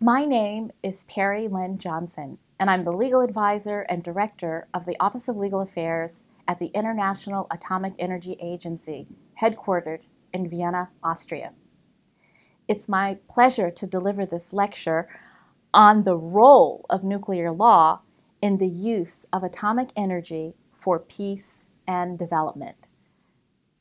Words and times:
My 0.00 0.26
name 0.26 0.72
is 0.82 1.04
Peri 1.04 1.48
Lynne 1.48 1.78
Johnson, 1.78 2.36
and 2.60 2.68
I'm 2.68 2.84
the 2.84 2.92
legal 2.92 3.22
advisor 3.22 3.80
and 3.88 4.02
director 4.04 4.68
of 4.74 4.84
the 4.84 4.94
Office 5.00 5.26
of 5.26 5.38
Legal 5.38 5.62
Affairs 5.62 6.24
at 6.46 6.58
the 6.58 6.66
International 6.74 7.46
Atomic 7.50 7.94
Energy 7.98 8.36
Agency, 8.38 9.08
headquartered 9.40 10.00
in 10.34 10.50
Vienna, 10.50 10.90
Austria. 11.02 11.54
It's 12.68 12.90
my 12.90 13.16
pleasure 13.26 13.70
to 13.70 13.86
deliver 13.86 14.26
this 14.26 14.52
lecture 14.52 15.08
on 15.72 16.02
the 16.02 16.16
role 16.16 16.84
of 16.90 17.02
nuclear 17.02 17.50
law 17.50 18.00
in 18.42 18.58
the 18.58 18.68
use 18.68 19.24
of 19.32 19.42
atomic 19.42 19.88
energy 19.96 20.52
for 20.74 20.98
peace 20.98 21.64
and 21.88 22.18
development. 22.18 22.76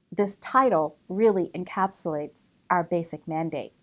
This 0.10 0.38
title 0.38 0.96
really 1.10 1.52
encapsulates 1.54 2.44
our 2.70 2.84
basic 2.84 3.28
mandate. 3.28 3.74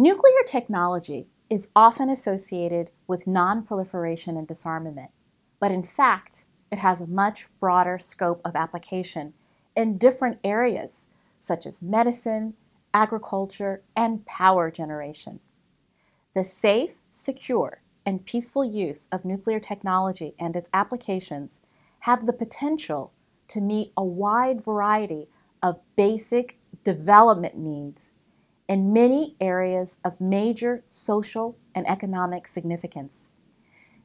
Nuclear 0.00 0.44
technology 0.46 1.26
is 1.50 1.66
often 1.74 2.08
associated 2.08 2.90
with 3.08 3.26
non-proliferation 3.26 4.36
and 4.36 4.46
disarmament, 4.46 5.10
but 5.58 5.72
in 5.72 5.82
fact, 5.82 6.44
it 6.70 6.78
has 6.78 7.00
a 7.00 7.06
much 7.08 7.48
broader 7.58 7.98
scope 7.98 8.40
of 8.44 8.54
application 8.54 9.34
in 9.74 9.98
different 9.98 10.38
areas 10.44 11.06
such 11.40 11.66
as 11.66 11.82
medicine, 11.82 12.54
agriculture, 12.94 13.82
and 13.96 14.24
power 14.24 14.70
generation. 14.70 15.40
The 16.32 16.44
safe, 16.44 16.92
secure, 17.10 17.82
and 18.06 18.24
peaceful 18.24 18.64
use 18.64 19.08
of 19.10 19.24
nuclear 19.24 19.58
technology 19.58 20.32
and 20.38 20.54
its 20.54 20.70
applications 20.72 21.58
have 22.02 22.24
the 22.24 22.32
potential 22.32 23.12
to 23.48 23.60
meet 23.60 23.92
a 23.96 24.04
wide 24.04 24.62
variety 24.62 25.26
of 25.60 25.80
basic 25.96 26.56
development 26.84 27.58
needs 27.58 28.10
in 28.68 28.92
many 28.92 29.34
areas 29.40 29.96
of 30.04 30.20
major 30.20 30.84
social 30.86 31.56
and 31.74 31.88
economic 31.88 32.46
significance. 32.46 33.24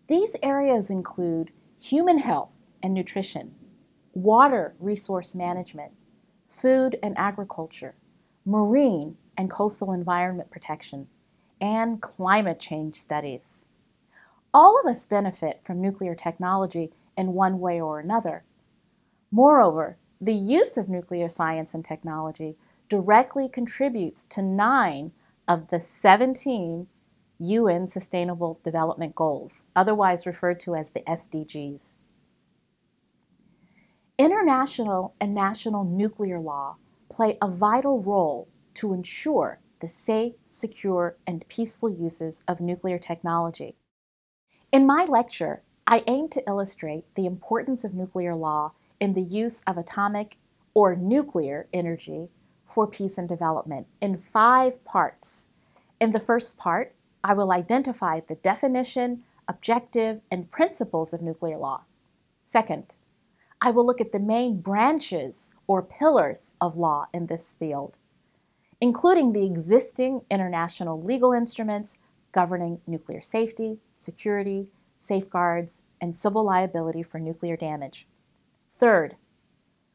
These 0.08 0.36
areas 0.42 0.90
include 0.90 1.52
human 1.80 2.20
health 2.20 2.50
and 2.82 2.94
nutrition, 2.94 3.56
water 4.14 4.74
resource 4.80 5.36
management, 5.36 5.92
food 6.50 6.98
and 7.04 7.18
agriculture, 7.18 7.96
marine 8.46 9.18
and 9.38 9.50
coastal 9.50 9.92
environment 9.92 10.50
protection, 10.50 11.08
and 11.60 12.02
climate 12.02 12.60
change 12.60 12.96
studies. 12.96 13.66
All 14.54 14.80
of 14.80 14.86
us 14.86 15.06
benefit 15.06 15.62
from 15.64 15.82
nuclear 15.82 16.16
technology 16.16 16.92
in 17.18 17.34
one 17.34 17.60
way 17.60 17.82
or 17.82 18.00
another. 18.00 18.44
Moreover, 19.32 19.98
the 20.22 20.34
use 20.34 20.78
of 20.78 20.88
nuclear 20.88 21.28
science 21.28 21.74
and 21.74 21.84
technology 21.84 22.56
directly 22.94 23.50
contributes 23.50 24.24
to 24.26 24.40
nine 24.40 25.12
of 25.48 25.70
the 25.70 25.80
17 25.80 26.86
UN 27.40 27.88
Sustainable 27.88 28.60
Development 28.64 29.16
Goals, 29.16 29.66
otherwise 29.76 30.28
referred 30.28 30.60
to 30.60 30.76
as 30.76 30.92
the 30.92 31.00
SDGs. 31.00 31.94
International 34.20 35.16
and 35.20 35.34
national 35.34 35.84
nuclear 35.84 36.40
law 36.40 36.76
play 37.10 37.40
a 37.42 37.50
vital 37.50 38.00
role 38.00 38.48
to 38.76 38.94
ensure 38.94 39.60
the 39.80 39.88
safe, 39.88 40.34
secure, 40.48 41.18
and 41.26 41.48
peaceful 41.48 41.90
uses 41.90 42.42
of 42.48 42.62
nuclear 42.62 43.00
technology. 43.00 43.76
In 44.72 44.86
my 44.86 45.06
lecture, 45.06 45.64
I 45.88 46.04
aim 46.06 46.30
to 46.30 46.44
illustrate 46.48 47.06
the 47.16 47.26
importance 47.26 47.84
of 47.84 47.96
nuclear 47.96 48.36
law 48.36 48.74
in 49.00 49.14
the 49.14 49.24
use 49.24 49.62
of 49.66 49.80
atomic 49.80 50.38
or 50.76 50.96
nuclear 50.96 51.68
energy 51.74 52.30
for 52.74 52.88
peace 52.88 53.18
and 53.18 53.30
development 53.30 53.88
in 54.02 54.18
five 54.18 54.84
parts. 54.84 55.46
In 56.02 56.12
the 56.12 56.20
first 56.20 56.58
part, 56.58 56.96
I 57.24 57.34
will 57.34 57.52
identify 57.52 58.20
the 58.20 58.36
definition, 58.36 59.24
objective, 59.48 60.22
and 60.32 60.52
principles 60.52 61.14
of 61.14 61.22
nuclear 61.22 61.58
law. 61.58 61.82
Second, 62.44 62.96
I 63.62 63.72
will 63.72 63.86
look 63.86 64.02
at 64.02 64.12
the 64.12 64.20
main 64.20 64.60
branches 64.60 65.52
or 65.68 65.82
pillars 65.82 66.52
of 66.60 66.76
law 66.76 67.08
in 67.14 67.28
this 67.28 67.54
field, 67.54 67.96
including 68.82 69.32
the 69.32 69.46
existing 69.46 70.22
international 70.30 71.02
legal 71.02 71.32
instruments 71.32 71.98
governing 72.34 72.82
nuclear 72.86 73.22
safety, 73.22 73.78
security, 73.96 74.68
safeguards, 75.00 75.82
and 76.02 76.18
civil 76.18 76.44
liability 76.44 77.04
for 77.04 77.20
nuclear 77.20 77.56
damage. 77.56 78.08
Third, 78.70 79.16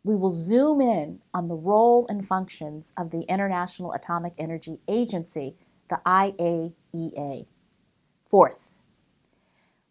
we 0.08 0.16
will 0.16 0.30
zoom 0.30 0.80
in 0.80 1.20
on 1.34 1.48
the 1.48 1.54
role 1.54 2.06
and 2.08 2.26
functions 2.26 2.94
of 2.96 3.10
the 3.10 3.24
International 3.28 3.92
Atomic 3.92 4.32
Energy 4.38 4.80
Agency, 4.88 5.54
the 5.90 6.00
IAEA. 6.06 7.44
Fourth, 8.24 8.70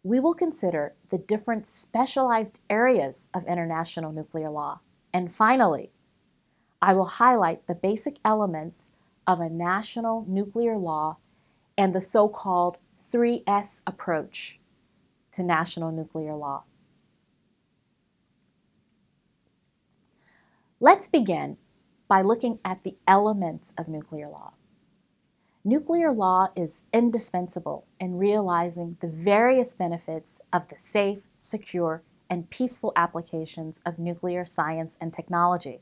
we 0.02 0.18
will 0.18 0.34
consider 0.34 0.94
the 1.10 1.18
different 1.18 1.68
specialized 1.68 2.58
areas 2.68 3.28
of 3.32 3.46
international 3.46 4.10
nuclear 4.10 4.50
law. 4.50 4.80
And 5.14 5.32
finally, 5.32 5.92
I 6.82 6.94
will 6.94 7.04
highlight 7.22 7.68
the 7.68 7.76
basic 7.76 8.16
elements 8.24 8.88
of 9.24 9.38
a 9.38 9.48
national 9.48 10.24
nuclear 10.26 10.76
law 10.76 11.18
and 11.76 11.94
the 11.94 12.00
so-called 12.00 12.78
3S 13.12 13.82
approach 13.86 14.58
to 15.30 15.44
national 15.44 15.92
nuclear 15.92 16.34
law. 16.34 16.64
Let's 20.80 21.08
begin 21.08 21.56
by 22.06 22.22
looking 22.22 22.60
at 22.64 22.84
the 22.84 22.96
elements 23.08 23.74
of 23.76 23.88
nuclear 23.88 24.28
law. 24.28 24.52
Nuclear 25.64 26.12
law 26.12 26.50
is 26.54 26.82
indispensable 26.92 27.84
in 27.98 28.16
realizing 28.16 28.96
the 29.00 29.08
various 29.08 29.74
benefits 29.74 30.40
of 30.52 30.68
the 30.68 30.76
safe, 30.78 31.18
secure, 31.40 32.02
and 32.30 32.48
peaceful 32.48 32.92
applications 32.94 33.80
of 33.84 33.98
nuclear 33.98 34.44
science 34.44 34.96
and 35.00 35.12
technology. 35.12 35.80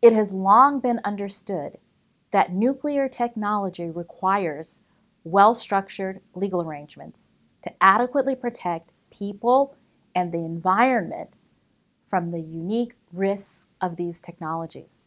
It 0.00 0.14
has 0.14 0.32
long 0.32 0.80
been 0.80 1.00
understood 1.04 1.76
that 2.30 2.50
nuclear 2.50 3.10
technology 3.10 3.90
requires 3.90 4.80
well-structured 5.22 6.22
legal 6.34 6.62
arrangements 6.62 7.28
to 7.62 7.72
adequately 7.78 8.34
protect 8.34 8.90
people 9.10 9.76
and 10.14 10.32
the 10.32 10.38
environment 10.38 11.34
from 12.08 12.30
the 12.30 12.40
unique 12.40 12.94
risks 13.12 13.66
of 13.80 13.96
these 13.96 14.20
technologies. 14.20 15.04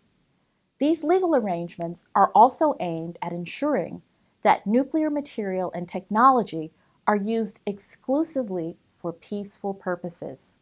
These 0.79 1.03
legal 1.03 1.35
arrangements 1.35 2.03
are 2.15 2.31
also 2.33 2.75
aimed 2.79 3.19
at 3.21 3.33
ensuring 3.33 4.01
that 4.43 4.65
nuclear 4.65 5.09
material 5.09 5.71
and 5.75 5.87
technology 5.87 6.71
are 7.05 7.15
used 7.15 7.59
exclusively 7.65 8.77
for 8.95 9.13
peaceful 9.13 9.73
purposes. 9.73 10.53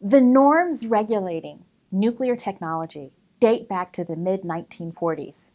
The 0.00 0.20
norms 0.20 0.86
regulating 0.86 1.64
nuclear 1.92 2.36
technology 2.36 3.12
date 3.40 3.68
back 3.68 3.92
to 3.92 4.04
the 4.04 4.16
mid-1940s. 4.16 5.50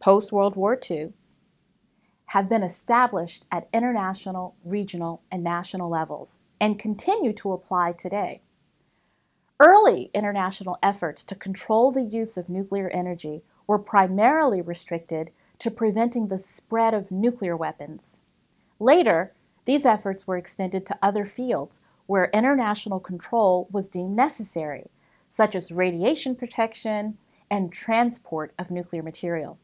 Post-World 0.00 0.56
War 0.56 0.78
II, 0.90 1.12
have 2.26 2.48
been 2.48 2.62
established 2.62 3.44
at 3.52 3.68
international, 3.72 4.56
regional, 4.64 5.22
and 5.30 5.44
national 5.44 5.88
levels 5.88 6.40
and 6.60 6.78
continue 6.78 7.32
to 7.32 7.52
apply 7.52 7.92
today. 7.92 8.40
Early 9.60 10.10
international 10.12 10.78
efforts 10.82 11.22
to 11.24 11.36
control 11.36 11.92
the 11.92 12.02
use 12.02 12.36
of 12.36 12.48
nuclear 12.48 12.88
energy 12.88 13.42
were 13.68 13.78
primarily 13.78 14.60
restricted 14.60 15.30
to 15.60 15.70
preventing 15.70 16.26
the 16.26 16.38
spread 16.38 16.92
of 16.92 17.12
nuclear 17.12 17.56
weapons. 17.56 18.18
Later, 18.80 19.32
these 19.64 19.86
efforts 19.86 20.26
were 20.26 20.36
extended 20.36 20.84
to 20.86 20.98
other 21.00 21.24
fields 21.24 21.78
where 22.06 22.30
international 22.34 22.98
control 22.98 23.68
was 23.70 23.86
deemed 23.86 24.16
necessary, 24.16 24.90
such 25.30 25.54
as 25.54 25.70
radiation 25.70 26.34
protection 26.34 27.16
and 27.48 27.72
transport 27.72 28.52
of 28.58 28.72
nuclear 28.72 29.04
material. 29.04 29.56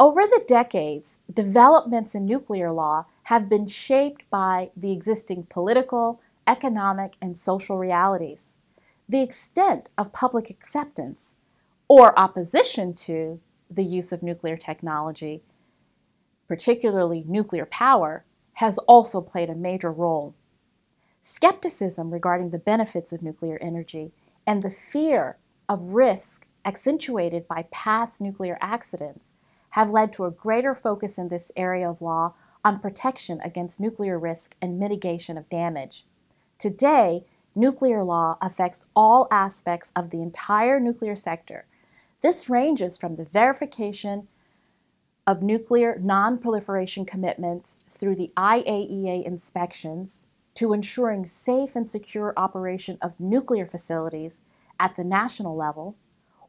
Over 0.00 0.22
the 0.22 0.44
decades, 0.48 1.18
developments 1.30 2.14
in 2.14 2.24
nuclear 2.24 2.72
law 2.72 3.04
have 3.24 3.50
been 3.50 3.66
shaped 3.66 4.22
by 4.30 4.70
the 4.74 4.92
existing 4.92 5.46
political, 5.50 6.22
economic, 6.46 7.12
and 7.20 7.36
social 7.36 7.76
realities 7.76 8.47
the 9.08 9.22
extent 9.22 9.90
of 9.96 10.12
public 10.12 10.50
acceptance 10.50 11.34
or 11.88 12.18
opposition 12.18 12.92
to 12.92 13.40
the 13.70 13.84
use 13.84 14.12
of 14.12 14.22
nuclear 14.22 14.56
technology, 14.56 15.42
particularly 16.46 17.24
nuclear 17.26 17.66
power, 17.66 18.24
has 18.54 18.78
also 18.78 19.20
played 19.20 19.48
a 19.48 19.54
major 19.54 19.90
role. 19.90 20.34
Skepticism 21.22 22.10
regarding 22.10 22.50
the 22.50 22.58
benefits 22.58 23.12
of 23.12 23.22
nuclear 23.22 23.58
energy 23.60 24.12
and 24.46 24.62
the 24.62 24.70
fear 24.70 25.36
of 25.68 25.94
risk 25.94 26.46
accentuated 26.64 27.46
by 27.46 27.66
past 27.70 28.20
nuclear 28.20 28.58
accidents 28.60 29.30
have 29.70 29.90
led 29.90 30.12
to 30.12 30.24
a 30.24 30.30
greater 30.30 30.74
focus 30.74 31.18
in 31.18 31.28
this 31.28 31.52
area 31.56 31.88
of 31.88 32.02
law 32.02 32.34
on 32.64 32.80
protection 32.80 33.40
against 33.42 33.80
nuclear 33.80 34.18
risk 34.18 34.54
and 34.60 34.78
mitigation 34.78 35.38
of 35.38 35.48
damage. 35.48 36.04
Today, 36.58 37.24
nuclear 37.58 38.04
law 38.04 38.38
affects 38.40 38.86
all 38.94 39.26
aspects 39.30 39.90
of 39.96 40.10
the 40.10 40.22
entire 40.22 40.78
nuclear 40.78 41.16
sector. 41.16 41.66
This 42.20 42.48
ranges 42.48 42.96
from 42.96 43.16
the 43.16 43.24
verification 43.24 44.28
of 45.26 45.42
nuclear 45.42 46.00
nonproliferation 46.02 47.06
commitments 47.06 47.76
through 47.90 48.14
the 48.14 48.32
IAEA 48.36 49.24
inspections 49.24 50.22
to 50.54 50.72
ensuring 50.72 51.26
safe 51.26 51.76
and 51.76 51.88
secure 51.88 52.32
operation 52.36 52.98
of 53.02 53.20
nuclear 53.20 53.66
facilities 53.66 54.38
at 54.80 54.96
the 54.96 55.04
national 55.04 55.54
level, 55.56 55.96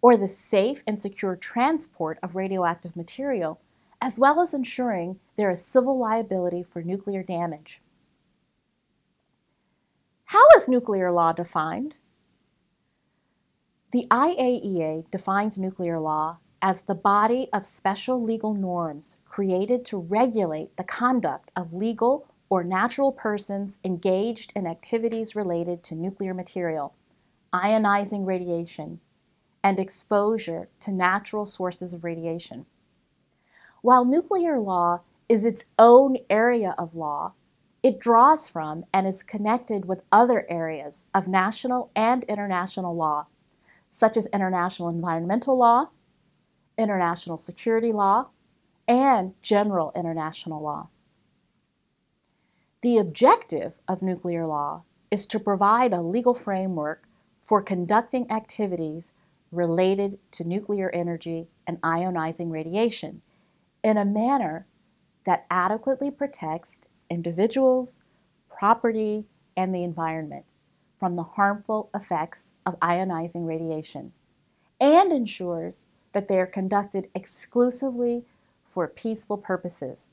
or 0.02 0.16
the 0.16 0.28
safe 0.28 0.82
and 0.88 1.02
secure 1.02 1.36
transport 1.36 2.18
of 2.24 2.36
radioactive 2.36 2.96
material, 2.96 3.60
as 4.02 4.18
well 4.18 4.40
as 4.40 4.54
ensuring 4.54 5.20
there 5.36 5.52
is 5.52 5.64
civil 5.64 5.98
liability 5.98 6.64
for 6.64 6.82
nuclear 6.82 7.22
damage. 7.22 7.82
Is 10.60 10.68
nuclear 10.68 11.10
law 11.10 11.32
defined? 11.32 11.96
The 13.94 14.08
IAEA 14.12 15.10
defines 15.10 15.58
nuclear 15.58 16.02
law 16.02 16.40
as 16.62 16.82
the 16.82 16.96
body 16.96 17.48
of 17.54 17.66
special 17.66 18.22
legal 18.22 18.54
norms 18.54 19.16
created 19.24 19.86
to 19.86 19.98
regulate 19.98 20.76
the 20.76 20.84
conduct 20.84 21.50
of 21.56 21.72
legal 21.72 22.28
or 22.50 22.66
natural 22.66 23.14
persons 23.14 23.80
engaged 23.86 24.52
in 24.54 24.68
activities 24.68 25.34
related 25.34 25.82
to 25.84 25.96
nuclear 25.96 26.34
material, 26.34 26.94
ionizing 27.54 28.26
radiation, 28.26 29.00
and 29.64 29.80
exposure 29.80 30.68
to 30.82 30.92
natural 30.92 31.46
sources 31.46 31.94
of 31.94 32.04
radiation. 32.04 32.66
While 33.82 34.04
nuclear 34.04 34.60
law 34.60 35.04
is 35.30 35.46
its 35.46 35.64
own 35.78 36.18
area 36.30 36.76
of 36.78 36.96
law, 36.96 37.32
it 37.82 38.00
draws 38.00 38.50
from 38.50 38.86
and 38.94 39.08
is 39.08 39.24
connected 39.24 39.86
with 39.86 40.04
other 40.12 40.46
areas 40.50 41.06
of 41.14 41.28
national 41.28 41.92
and 41.96 42.24
international 42.26 42.96
law, 42.96 43.28
such 43.92 44.18
as 44.18 44.28
international 44.28 44.90
environmental 44.90 45.58
law, 45.58 45.90
international 46.78 47.38
security 47.38 47.92
law, 47.92 48.28
and 48.88 49.34
general 49.42 49.94
international 49.96 50.62
law. 50.62 50.90
The 52.82 52.98
objective 52.98 53.74
of 53.88 54.02
nuclear 54.02 54.46
law 54.46 54.84
is 55.12 55.26
to 55.28 55.40
provide 55.40 55.94
a 55.94 56.02
legal 56.02 56.34
framework 56.34 57.04
for 57.46 57.62
conducting 57.62 58.30
activities 58.32 59.12
related 59.52 60.20
to 60.32 60.44
nuclear 60.44 60.90
energy 60.92 61.48
and 61.66 61.82
ionizing 61.82 62.52
radiation 62.52 63.22
in 63.84 63.98
a 63.98 64.06
manner 64.06 64.68
that 65.26 65.46
adequately 65.50 66.12
protects 66.12 66.78
individuals, 67.10 67.96
property, 68.50 69.26
and 69.56 69.74
the 69.74 69.84
environment 69.84 70.46
from 71.00 71.16
the 71.16 71.24
harmful 71.24 71.90
effects 71.94 72.50
of 72.66 72.80
ionizing 72.80 73.48
radiation 73.48 74.12
and 74.80 75.12
ensures 75.12 75.86
that 76.14 76.28
they 76.28 76.40
are 76.40 76.46
conducted 76.46 77.10
exclusively 77.14 78.24
for 78.68 78.88
peaceful 78.88 79.38
purposes. 79.38 80.08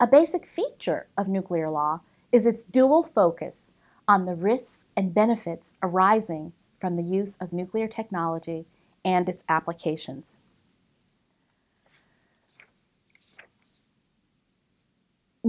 A 0.00 0.06
basic 0.06 0.46
feature 0.46 1.06
of 1.16 1.28
nuclear 1.28 1.70
law 1.70 2.00
is 2.30 2.46
its 2.46 2.62
dual 2.62 3.02
focus 3.02 3.70
on 4.06 4.24
the 4.24 4.34
risks 4.34 4.84
and 4.96 5.14
benefits 5.14 5.74
arising 5.82 6.52
from 6.78 6.96
the 6.96 7.02
use 7.02 7.36
of 7.40 7.52
nuclear 7.52 7.88
technology 7.88 8.66
and 9.04 9.28
its 9.28 9.44
applications. 9.48 10.38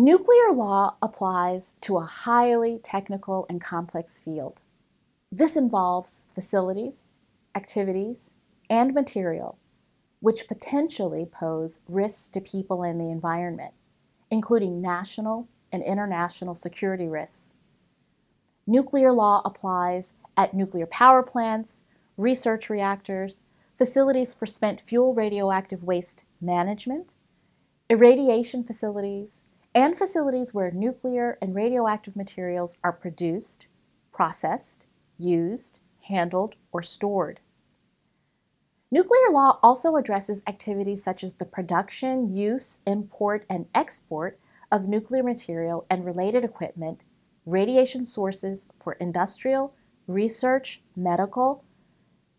Nuclear 0.02 0.54
law 0.54 0.96
applies 1.02 1.76
to 1.82 1.98
a 1.98 2.06
highly 2.06 2.80
technical 2.82 3.46
and 3.50 3.60
complex 3.60 4.22
field. 4.22 4.62
This 5.30 5.58
involves 5.58 6.24
facilities, 6.34 7.10
activities, 7.54 8.30
and 8.70 8.94
material 8.94 9.58
which 10.22 10.48
potentially 10.48 11.26
pose 11.26 11.82
risks 11.86 12.30
to 12.30 12.40
people 12.40 12.82
and 12.82 12.98
the 12.98 13.12
environment, 13.12 13.74
including 14.32 14.82
national 14.82 15.50
and 15.70 15.84
international 15.84 16.56
security 16.56 17.10
risks. 17.10 17.52
Nuclear 18.66 19.12
law 19.12 19.42
applies 19.44 20.14
at 20.38 20.54
nuclear 20.54 20.86
power 20.86 21.22
plants, 21.22 21.82
research 22.16 22.70
reactors, 22.70 23.44
facilities 23.78 24.34
for 24.34 24.46
spent 24.46 24.80
fuel 24.80 25.14
radioactive 25.14 25.84
waste 25.84 26.24
management, 26.40 27.16
irradiation 27.90 28.64
facilities, 28.64 29.42
and 29.80 29.98
facilities 29.98 30.54
where 30.54 30.72
nuclear 30.72 31.38
and 31.42 31.56
radioactive 31.56 32.14
materials 32.14 32.76
are 32.84 32.92
produced, 32.92 33.68
processed, 34.12 34.88
used, 35.18 35.80
handled, 36.02 36.58
or 36.74 36.84
stored. 36.84 37.40
Nuclear 38.92 39.32
law 39.32 39.58
also 39.64 39.96
addresses 39.96 40.42
activities 40.46 41.02
such 41.02 41.24
as 41.24 41.36
the 41.36 41.46
production, 41.46 42.36
use, 42.36 42.80
import, 42.86 43.46
and 43.50 43.68
export 43.74 44.38
of 44.70 44.90
nuclear 44.90 45.24
material 45.24 45.86
and 45.90 46.04
related 46.04 46.44
equipment, 46.44 47.00
radiation 47.46 48.06
sources 48.06 48.68
for 48.84 48.94
industrial, 48.94 49.74
research, 50.08 50.82
medical, 50.94 51.64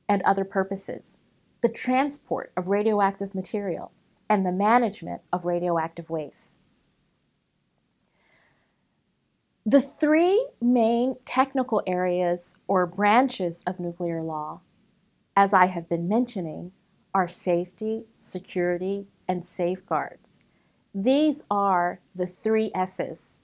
and 0.07 0.21
other 0.25 0.45
purposes, 0.45 1.17
the 1.63 1.71
transport 1.71 2.53
of 2.55 2.69
radioactive 2.69 3.35
material, 3.35 3.93
and 4.29 4.45
the 4.45 4.53
management 4.53 5.23
of 5.33 5.47
radioactive 5.47 6.11
waste. 6.11 6.60
The 9.67 9.81
three 9.81 10.49
main 10.61 11.17
technical 11.25 11.83
areas 11.87 12.57
or 12.67 12.87
branches 12.87 13.63
of 13.67 13.79
nuclear 13.79 14.23
law 14.23 14.61
as 15.41 15.55
I 15.55 15.67
have 15.67 15.89
been 15.89 16.09
mentioning, 16.09 16.73
are 17.15 17.29
safety, 17.29 18.05
security, 18.19 19.07
and 19.27 19.45
safeguards. 19.45 20.39
These 20.95 21.45
are 21.51 22.01
the 22.15 22.27
three 22.27 22.71
S's, 22.75 23.39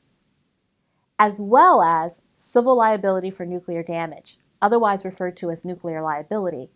as 1.18 1.40
well 1.40 1.82
as 1.82 2.20
civil 2.36 2.76
liability 2.76 3.30
for 3.30 3.46
nuclear 3.46 3.82
damage, 3.82 4.38
otherwise 4.60 5.06
referred 5.06 5.36
to 5.38 5.50
as 5.50 5.64
nuclear 5.64 6.02
liability, 6.02 6.68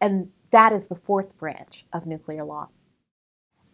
and 0.00 0.30
that 0.50 0.72
is 0.72 0.88
the 0.88 0.96
fourth 0.96 1.38
branch 1.38 1.84
of 1.92 2.04
nuclear 2.04 2.44
law. 2.44 2.68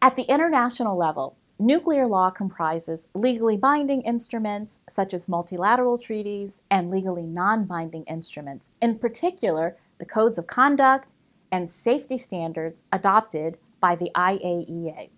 At 0.02 0.16
the 0.16 0.24
international 0.24 0.98
level, 0.98 1.36
nuclear 1.60 2.06
law 2.06 2.30
comprises 2.30 3.06
legally 3.14 3.56
binding 3.56 4.00
instruments 4.02 4.80
such 4.88 5.12
as 5.12 5.28
multilateral 5.28 5.98
treaties 5.98 6.60
and 6.70 6.90
legally 6.90 7.26
non 7.26 7.64
binding 7.64 8.02
instruments, 8.04 8.70
in 8.80 8.98
particular, 8.98 9.76
the 9.98 10.06
codes 10.06 10.38
of 10.38 10.46
conduct 10.46 11.14
and 11.52 11.70
safety 11.70 12.16
standards 12.16 12.84
adopted 12.92 13.58
by 13.80 13.94
the 13.94 14.10
IAEA. 14.14 15.10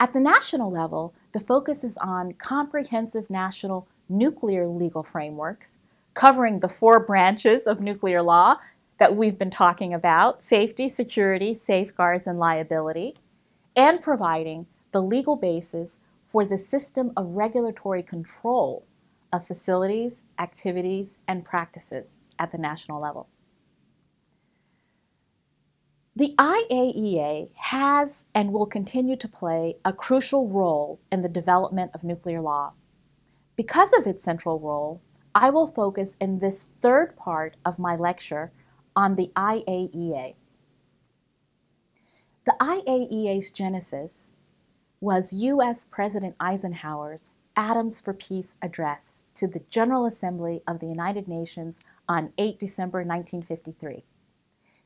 At 0.00 0.12
the 0.12 0.20
national 0.20 0.70
level, 0.72 1.14
the 1.32 1.40
focus 1.40 1.84
is 1.84 1.96
on 1.98 2.34
comprehensive 2.34 3.30
national 3.30 3.86
nuclear 4.08 4.66
legal 4.66 5.04
frameworks 5.04 5.78
covering 6.14 6.58
the 6.58 6.68
four 6.68 6.98
branches 7.06 7.66
of 7.66 7.80
nuclear 7.80 8.20
law 8.20 8.56
that 8.98 9.16
we've 9.16 9.38
been 9.38 9.50
talking 9.50 9.94
about 9.94 10.42
safety, 10.42 10.88
security, 10.88 11.54
safeguards, 11.54 12.26
and 12.26 12.38
liability, 12.38 13.14
and 13.74 14.02
providing 14.02 14.66
the 14.92 15.02
legal 15.02 15.36
basis 15.36 15.98
for 16.26 16.44
the 16.44 16.58
system 16.58 17.12
of 17.16 17.34
regulatory 17.34 18.02
control 18.02 18.86
of 19.32 19.46
facilities, 19.46 20.22
activities, 20.38 21.18
and 21.26 21.44
practices 21.44 22.14
at 22.38 22.52
the 22.52 22.58
national 22.58 23.00
level. 23.00 23.28
The 26.14 26.34
IAEA 26.38 27.48
has 27.54 28.24
and 28.34 28.52
will 28.52 28.66
continue 28.66 29.16
to 29.16 29.28
play 29.28 29.76
a 29.82 29.94
crucial 29.94 30.46
role 30.46 31.00
in 31.10 31.22
the 31.22 31.28
development 31.28 31.92
of 31.94 32.04
nuclear 32.04 32.42
law. 32.42 32.74
Because 33.56 33.94
of 33.94 34.06
its 34.06 34.22
central 34.22 34.60
role, 34.60 35.00
I 35.34 35.48
will 35.48 35.68
focus 35.68 36.18
in 36.20 36.38
this 36.38 36.66
third 36.82 37.16
part 37.16 37.56
of 37.64 37.78
my 37.78 37.96
lecture 37.96 38.52
on 38.94 39.16
the 39.16 39.30
IAEA. 39.34 40.34
The 42.44 42.54
IAEA's 42.60 43.50
genesis 43.50 44.32
was 45.02 45.32
U.S. 45.32 45.84
President 45.84 46.36
Eisenhower's 46.38 47.32
Atoms 47.56 48.00
for 48.00 48.14
Peace 48.14 48.54
address 48.62 49.22
to 49.34 49.48
the 49.48 49.62
General 49.68 50.06
Assembly 50.06 50.62
of 50.64 50.78
the 50.78 50.86
United 50.86 51.26
Nations 51.26 51.80
on 52.08 52.32
8 52.38 52.56
December 52.56 52.98
1953. 52.98 54.04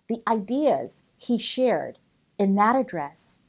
The 0.09 0.23
ideas 0.27 1.03
he 1.19 1.37
shared 1.37 1.99
in 2.39 2.55
that 2.55 2.77
address 2.77 3.41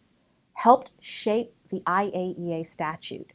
helped 0.55 0.91
shape 0.99 1.53
the 1.69 1.79
IAEA 1.87 2.67
statute, 2.67 3.31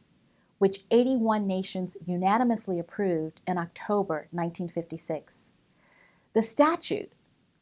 which 0.59 0.83
81 0.91 1.47
nations 1.47 1.97
unanimously 2.05 2.77
approved 2.77 3.41
in 3.47 3.57
October 3.57 4.27
1956. 4.29 5.49
The 6.35 6.43
statute, 6.43 7.11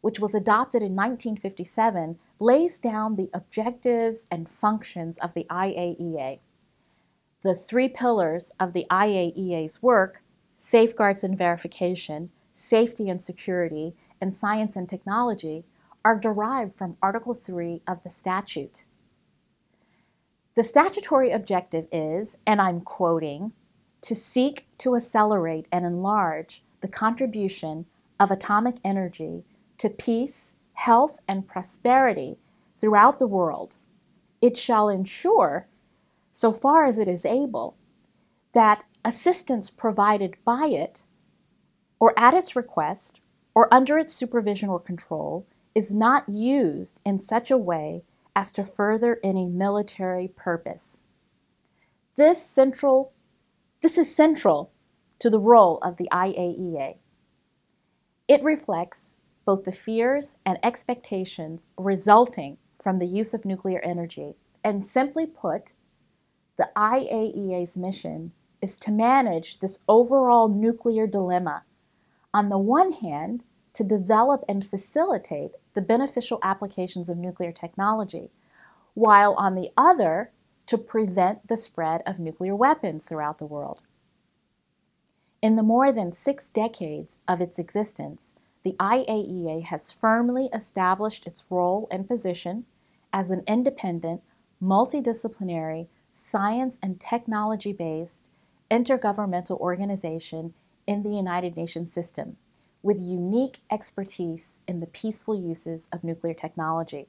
which 0.01 0.19
was 0.19 0.35
adopted 0.35 0.81
in 0.81 0.95
1957, 0.95 2.17
lays 2.39 2.79
down 2.79 3.15
the 3.15 3.29
objectives 3.33 4.27
and 4.29 4.49
functions 4.49 5.17
of 5.19 5.33
the 5.33 5.45
IAEA. 5.49 6.39
The 7.41 7.55
three 7.55 7.87
pillars 7.87 8.51
of 8.59 8.73
the 8.73 8.85
IAEA's 8.91 9.81
work 9.81 10.23
safeguards 10.55 11.23
and 11.23 11.35
verification, 11.35 12.29
safety 12.53 13.09
and 13.09 13.19
security, 13.19 13.95
and 14.21 14.37
science 14.37 14.75
and 14.75 14.87
technology 14.87 15.63
are 16.05 16.19
derived 16.19 16.75
from 16.75 16.97
Article 17.01 17.33
3 17.33 17.81
of 17.87 18.03
the 18.03 18.11
statute. 18.11 18.85
The 20.55 20.63
statutory 20.63 21.31
objective 21.31 21.87
is, 21.91 22.37
and 22.45 22.61
I'm 22.61 22.81
quoting, 22.81 23.53
to 24.01 24.15
seek 24.15 24.67
to 24.79 24.95
accelerate 24.95 25.65
and 25.71 25.85
enlarge 25.85 26.63
the 26.81 26.87
contribution 26.87 27.85
of 28.19 28.29
atomic 28.29 28.75
energy 28.83 29.43
to 29.81 29.89
peace, 29.89 30.53
health, 30.73 31.17
and 31.27 31.47
prosperity 31.47 32.37
throughout 32.77 33.17
the 33.17 33.25
world. 33.25 33.77
It 34.39 34.55
shall 34.55 34.89
ensure, 34.89 35.65
so 36.31 36.53
far 36.53 36.85
as 36.85 36.99
it 36.99 37.07
is 37.07 37.25
able, 37.25 37.75
that 38.53 38.83
assistance 39.03 39.71
provided 39.71 40.37
by 40.45 40.67
it, 40.67 41.01
or 41.99 42.13
at 42.15 42.35
its 42.35 42.55
request, 42.55 43.21
or 43.55 43.73
under 43.73 43.97
its 43.97 44.13
supervision 44.13 44.69
or 44.69 44.79
control, 44.79 45.47
is 45.73 45.91
not 45.91 46.29
used 46.29 46.99
in 47.03 47.19
such 47.19 47.49
a 47.49 47.57
way 47.57 48.03
as 48.35 48.51
to 48.51 48.63
further 48.63 49.19
any 49.23 49.47
military 49.47 50.27
purpose. 50.27 50.99
This 52.17 52.45
central 52.45 53.13
this 53.81 53.97
is 53.97 54.15
central 54.15 54.71
to 55.17 55.31
the 55.31 55.39
role 55.39 55.79
of 55.81 55.97
the 55.97 56.07
IAEA. 56.11 56.97
It 58.27 58.43
reflects 58.43 59.10
both 59.45 59.63
the 59.63 59.71
fears 59.71 60.35
and 60.45 60.57
expectations 60.63 61.67
resulting 61.77 62.57
from 62.81 62.99
the 62.99 63.07
use 63.07 63.33
of 63.33 63.45
nuclear 63.45 63.79
energy, 63.79 64.35
and 64.63 64.85
simply 64.85 65.25
put, 65.25 65.73
the 66.57 66.69
IAEA's 66.75 67.77
mission 67.77 68.31
is 68.61 68.77
to 68.77 68.91
manage 68.91 69.59
this 69.59 69.79
overall 69.87 70.47
nuclear 70.47 71.07
dilemma. 71.07 71.63
On 72.33 72.49
the 72.49 72.57
one 72.57 72.93
hand, 72.93 73.43
to 73.73 73.83
develop 73.83 74.43
and 74.47 74.67
facilitate 74.67 75.51
the 75.73 75.81
beneficial 75.81 76.39
applications 76.43 77.09
of 77.09 77.17
nuclear 77.17 77.51
technology, 77.51 78.29
while 78.93 79.33
on 79.35 79.55
the 79.55 79.69
other, 79.77 80.31
to 80.67 80.77
prevent 80.77 81.47
the 81.47 81.57
spread 81.57 82.01
of 82.05 82.19
nuclear 82.19 82.55
weapons 82.55 83.05
throughout 83.05 83.39
the 83.39 83.45
world. 83.45 83.81
In 85.41 85.55
the 85.55 85.63
more 85.63 85.91
than 85.91 86.13
six 86.13 86.49
decades 86.49 87.17
of 87.27 87.41
its 87.41 87.57
existence, 87.57 88.31
the 88.63 88.75
IAEA 88.79 89.63
has 89.65 89.91
firmly 89.91 90.49
established 90.53 91.25
its 91.25 91.43
role 91.49 91.87
and 91.91 92.07
position 92.07 92.65
as 93.11 93.31
an 93.31 93.43
independent, 93.47 94.21
multidisciplinary, 94.61 95.87
science 96.13 96.77
and 96.81 96.99
technology 96.99 97.73
based 97.73 98.29
intergovernmental 98.69 99.59
organization 99.59 100.53
in 100.87 101.03
the 101.03 101.09
United 101.09 101.57
Nations 101.57 101.91
system 101.91 102.37
with 102.83 102.99
unique 102.99 103.59
expertise 103.69 104.59
in 104.67 104.79
the 104.79 104.87
peaceful 104.87 105.35
uses 105.35 105.87
of 105.91 106.03
nuclear 106.03 106.33
technology. 106.33 107.07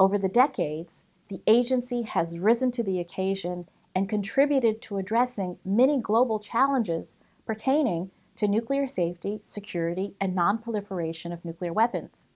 Over 0.00 0.18
the 0.18 0.28
decades, 0.28 1.02
the 1.28 1.40
agency 1.46 2.02
has 2.02 2.38
risen 2.38 2.70
to 2.72 2.82
the 2.82 2.98
occasion 2.98 3.68
and 3.94 4.08
contributed 4.08 4.80
to 4.82 4.98
addressing 4.98 5.58
many 5.64 6.00
global 6.00 6.38
challenges 6.38 7.16
pertaining 7.46 8.10
to 8.38 8.46
nuclear 8.46 8.86
safety, 8.86 9.40
security, 9.42 10.14
and 10.20 10.36
nonproliferation 10.36 11.32
of 11.32 11.44
nuclear 11.44 11.72
weapons. 11.72 12.26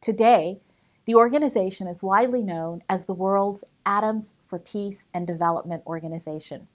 Today, 0.00 0.60
the 1.04 1.16
organization 1.16 1.88
is 1.88 2.00
widely 2.00 2.42
known 2.42 2.84
as 2.88 3.06
the 3.06 3.12
world's 3.12 3.64
Atoms 3.84 4.34
for 4.46 4.60
Peace 4.60 5.06
and 5.12 5.26
Development 5.26 5.82
Organization. 5.84 6.68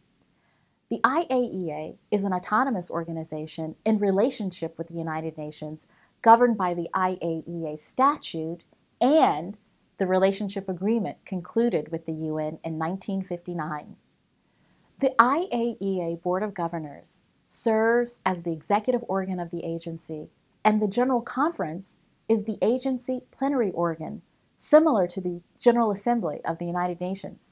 The 0.90 1.00
IAEA 1.02 1.96
is 2.12 2.26
an 2.26 2.34
autonomous 2.34 2.92
organization 2.92 3.76
in 3.86 4.00
relationship 4.00 4.78
with 4.78 4.90
the 4.90 4.96
United 4.96 5.38
Nations, 5.38 5.88
governed 6.22 6.58
by 6.58 6.74
the 6.74 6.90
IAEA 6.94 7.80
statute 7.80 8.64
and 9.00 9.58
the 9.98 10.08
relationship 10.08 10.68
agreement 10.68 11.18
concluded 11.26 11.90
with 11.90 12.06
the 12.06 12.12
UN 12.12 12.60
in 12.66 12.78
1959. 12.78 13.96
The 15.00 15.14
IAEA 15.18 16.22
Board 16.22 16.44
of 16.44 16.54
Governors 16.54 17.22
serves 17.48 18.20
as 18.26 18.44
the 18.44 18.52
executive 18.52 19.04
organ 19.08 19.40
of 19.40 19.52
the 19.52 19.64
agency, 19.64 20.30
and 20.64 20.82
the 20.82 20.88
General 20.88 21.22
Conference 21.22 21.96
is 22.28 22.44
the 22.44 22.58
agency 22.62 23.22
plenary 23.32 23.72
organ, 23.72 24.22
similar 24.58 25.08
to 25.08 25.22
the 25.22 25.42
General 25.60 25.92
Assembly 25.92 26.42
of 26.44 26.58
the 26.58 26.66
United 26.66 27.00
Nations. 27.00 27.52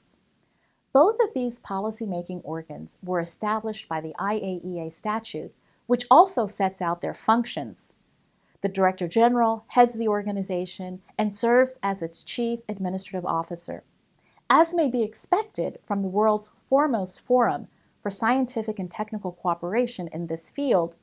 Both 0.92 1.16
of 1.22 1.34
these 1.34 1.58
policymaking 1.58 2.40
organs 2.44 2.98
were 3.02 3.20
established 3.20 3.88
by 3.88 4.00
the 4.00 4.14
IAEA 4.18 4.92
statute, 4.92 5.54
which 5.86 6.06
also 6.10 6.46
sets 6.46 6.80
out 6.80 7.00
their 7.00 7.14
functions 7.14 7.92
the 8.66 8.72
Director 8.72 9.06
General 9.06 9.64
heads 9.68 9.94
the 9.94 10.08
organization 10.08 11.00
and 11.16 11.32
serves 11.32 11.78
as 11.84 12.02
its 12.02 12.24
chief 12.24 12.60
administrative 12.68 13.24
officer. 13.24 13.84
As 14.50 14.74
may 14.74 14.88
be 14.88 15.04
expected 15.04 15.78
from 15.86 16.02
the 16.02 16.08
world's 16.08 16.50
foremost 16.58 17.20
forum 17.20 17.68
for 18.06 18.10
scientific 18.12 18.78
and 18.78 18.88
technical 18.88 19.32
cooperation 19.32 20.08
in 20.12 20.28
this 20.28 20.52
field, 20.52 20.94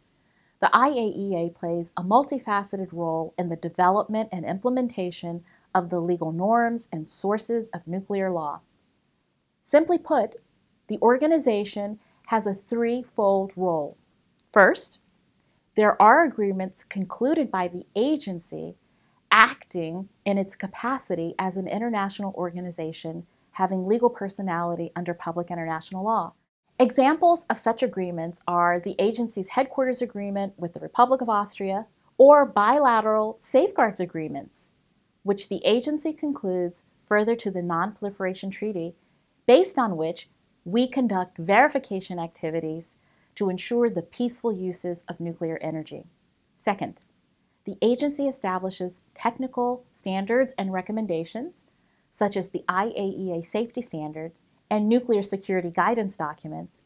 the 0.61 0.69
IAEA 0.73 1.53
plays 1.53 1.91
a 1.97 2.01
multifaceted 2.01 2.93
role 2.93 3.33
in 3.37 3.49
the 3.49 3.57
development 3.57 4.29
and 4.31 4.45
implementation 4.45 5.43
of 5.75 5.89
the 5.89 5.99
legal 5.99 6.31
norms 6.31 6.87
and 6.93 7.05
sources 7.05 7.67
of 7.73 7.85
nuclear 7.85 8.31
law. 8.31 8.61
Simply 9.65 9.97
put, 9.97 10.37
the 10.87 10.97
organization 11.01 11.99
has 12.27 12.47
a 12.47 12.55
threefold 12.55 13.51
role. 13.57 13.97
First, 14.53 14.99
there 15.75 16.01
are 16.01 16.23
agreements 16.23 16.85
concluded 16.85 17.51
by 17.51 17.67
the 17.67 17.85
agency 17.97 18.75
acting 19.29 20.07
in 20.23 20.37
its 20.37 20.55
capacity 20.55 21.35
as 21.37 21.57
an 21.57 21.67
international 21.67 22.33
organization 22.37 23.25
having 23.51 23.85
legal 23.85 24.09
personality 24.09 24.93
under 24.95 25.13
public 25.13 25.51
international 25.51 26.05
law. 26.05 26.31
Examples 26.83 27.45
of 27.49 27.59
such 27.59 27.81
agreements 27.81 28.41
are 28.45 28.77
the 28.77 28.97
agency's 28.99 29.47
headquarters 29.47 30.01
agreement 30.01 30.51
with 30.57 30.73
the 30.73 30.81
Republic 30.81 31.21
of 31.21 31.29
Austria 31.29 31.85
or 32.17 32.45
bilateral 32.45 33.37
safeguards 33.39 34.01
agreements, 34.01 34.67
which 35.23 35.47
the 35.47 35.65
agency 35.65 36.11
concludes 36.11 36.83
further 37.07 37.37
to 37.37 37.49
the 37.49 37.61
Non-Proliferation 37.61 38.49
Treaty, 38.49 38.95
based 39.45 39.79
on 39.79 39.95
which 39.95 40.27
we 40.65 40.85
conduct 40.85 41.37
verification 41.37 42.19
activities 42.19 42.97
to 43.35 43.49
ensure 43.49 43.89
the 43.89 44.01
peaceful 44.01 44.51
uses 44.51 45.05
of 45.07 45.21
nuclear 45.21 45.57
energy. 45.61 46.03
Second, 46.57 46.99
the 47.63 47.77
agency 47.81 48.27
establishes 48.27 48.99
technical 49.13 49.85
standards 49.93 50.53
and 50.57 50.73
recommendations, 50.73 51.63
such 52.11 52.35
as 52.35 52.49
the 52.49 52.65
IAEA 52.67 53.45
safety 53.45 53.81
standards 53.81 54.43
and 54.73 54.89
nuclear 54.89 55.21
security 55.21 55.69
guidance 55.69 56.17
documents, 56.17 56.81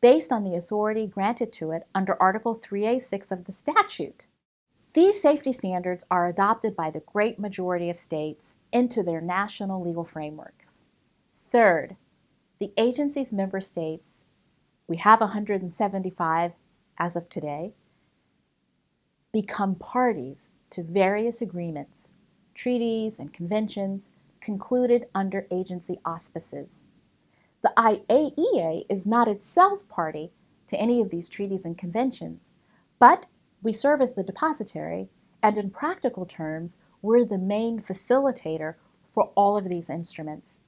based 0.00 0.32
on 0.32 0.44
the 0.44 0.54
authority 0.54 1.06
granted 1.06 1.52
to 1.52 1.72
it 1.72 1.86
under 1.94 2.20
Article 2.22 2.56
3A6 2.58 3.30
of 3.30 3.44
the 3.44 3.52
statute. 3.52 4.24
These 4.94 5.20
safety 5.20 5.52
standards 5.52 6.06
are 6.10 6.26
adopted 6.26 6.74
by 6.74 6.90
the 6.90 7.02
great 7.12 7.38
majority 7.38 7.90
of 7.90 7.98
states 7.98 8.54
into 8.72 9.02
their 9.02 9.20
national 9.20 9.84
legal 9.84 10.06
frameworks. 10.06 10.80
Third, 11.52 11.96
the 12.58 12.72
agency's 12.78 13.30
member 13.30 13.60
states 13.60 14.22
we 14.86 14.96
have 14.96 15.20
175 15.20 16.52
as 16.96 17.14
of 17.14 17.28
today, 17.28 17.74
become 19.34 19.74
parties 19.74 20.48
to 20.70 20.82
various 20.82 21.42
agreements, 21.42 22.08
treaties, 22.54 23.18
and 23.18 23.34
conventions 23.34 24.08
concluded 24.40 25.08
under 25.14 25.46
agency 25.50 26.00
auspices. 26.06 26.80
The 27.62 27.72
IAEA 27.76 28.84
is 28.88 29.06
not 29.06 29.28
itself 29.28 29.88
party 29.88 30.30
to 30.68 30.78
any 30.78 31.00
of 31.00 31.10
these 31.10 31.28
treaties 31.28 31.64
and 31.64 31.76
conventions, 31.76 32.50
but 32.98 33.26
we 33.62 33.72
serve 33.72 34.00
as 34.00 34.14
the 34.14 34.22
depository, 34.22 35.08
and 35.42 35.58
in 35.58 35.70
practical 35.70 36.24
terms, 36.24 36.78
we're 37.02 37.24
the 37.24 37.38
main 37.38 37.80
facilitator 37.80 38.74
for 39.08 39.32
all 39.34 39.56
of 39.56 39.68
these 39.68 39.90
instruments. 39.90 40.58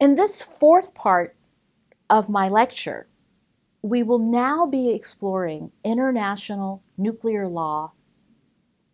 In 0.00 0.14
this 0.14 0.42
fourth 0.42 0.94
part 0.94 1.36
of 2.10 2.28
my 2.28 2.48
lecture, 2.48 3.06
we 3.82 4.02
will 4.02 4.18
now 4.18 4.66
be 4.66 4.90
exploring 4.90 5.70
international 5.84 6.82
nuclear 6.98 7.48
law 7.48 7.92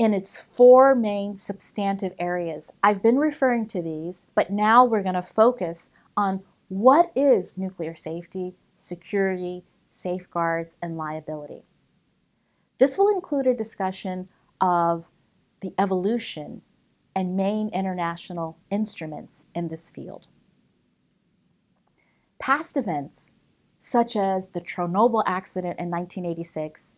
in 0.02 0.12
its 0.12 0.40
four 0.40 0.96
main 0.96 1.36
substantive 1.36 2.12
areas. 2.18 2.72
I've 2.82 3.04
been 3.04 3.18
referring 3.18 3.68
to 3.68 3.80
these, 3.80 4.26
but 4.34 4.50
now 4.50 4.84
we're 4.84 5.04
going 5.04 5.14
to 5.14 5.22
focus 5.22 5.90
on 6.16 6.42
what 6.66 7.12
is 7.14 7.56
nuclear 7.56 7.94
safety, 7.94 8.56
security, 8.76 9.62
safeguards, 9.92 10.76
and 10.82 10.96
liability. 10.96 11.62
This 12.78 12.98
will 12.98 13.14
include 13.14 13.46
a 13.46 13.54
discussion 13.54 14.28
of 14.60 15.04
the 15.60 15.72
evolution 15.78 16.62
and 17.14 17.36
main 17.36 17.68
international 17.68 18.58
instruments 18.72 19.46
in 19.54 19.68
this 19.68 19.88
field. 19.92 20.26
Past 22.40 22.76
events, 22.76 23.30
such 23.78 24.16
as 24.16 24.48
the 24.48 24.60
Chernobyl 24.60 25.22
accident 25.28 25.78
in 25.78 25.92
1986, 25.92 26.96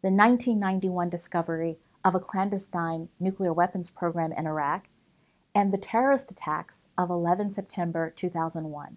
the 0.00 0.08
1991 0.08 1.10
discovery 1.10 1.76
of 2.04 2.14
a 2.14 2.20
clandestine 2.20 3.08
nuclear 3.20 3.52
weapons 3.52 3.90
program 3.90 4.32
in 4.32 4.46
Iraq, 4.46 4.86
and 5.54 5.72
the 5.72 5.78
terrorist 5.78 6.30
attacks 6.30 6.86
of 6.96 7.10
11 7.10 7.52
September 7.52 8.12
2001 8.14 8.96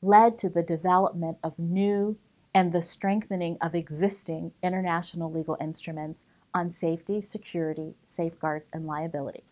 led 0.00 0.38
to 0.38 0.48
the 0.48 0.62
development 0.62 1.38
of 1.42 1.58
new 1.58 2.16
and 2.54 2.72
the 2.72 2.82
strengthening 2.82 3.56
of 3.60 3.74
existing 3.74 4.52
international 4.62 5.30
legal 5.30 5.56
instruments 5.60 6.24
on 6.54 6.70
safety, 6.70 7.20
security, 7.20 7.94
safeguards, 8.04 8.68
and 8.72 8.86
liability. 8.86 9.44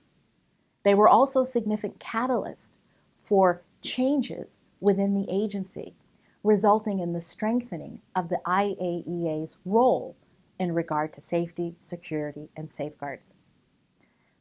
They 0.82 0.94
were 0.94 1.08
also 1.08 1.44
significant 1.44 1.98
catalysts 1.98 2.78
for 3.18 3.62
changes 3.82 4.56
within 4.80 5.14
the 5.14 5.26
agency, 5.30 5.94
resulting 6.42 7.00
in 7.00 7.12
the 7.12 7.20
strengthening 7.20 8.00
of 8.14 8.28
the 8.28 8.40
IAEA's 8.46 9.58
role 9.64 10.16
in 10.58 10.72
regard 10.72 11.12
to 11.12 11.20
safety, 11.20 11.76
security, 11.80 12.48
and 12.56 12.72
safeguards. 12.72 13.34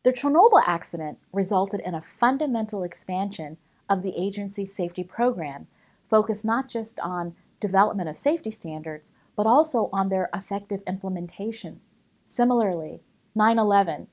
The 0.04 0.14
Chernobyl 0.14 0.62
accident 0.66 1.18
resulted 1.34 1.82
in 1.82 1.96
a 1.96 2.02
fundamental 2.02 2.84
expansion 2.84 3.58
of 3.90 4.02
the 4.02 4.14
agency's 4.16 4.74
safety 4.74 5.04
program, 5.04 5.68
focused 6.10 6.46
not 6.46 6.70
just 6.70 7.00
on 7.00 7.36
development 7.60 8.10
of 8.10 8.18
safety 8.18 8.52
standards, 8.52 9.12
but 9.36 9.48
also 9.48 9.90
on 9.92 10.10
their 10.10 10.30
effective 10.34 10.84
implementation. 10.88 11.82
Similarly, 12.26 13.02
9 13.34 13.60
11 13.60 14.08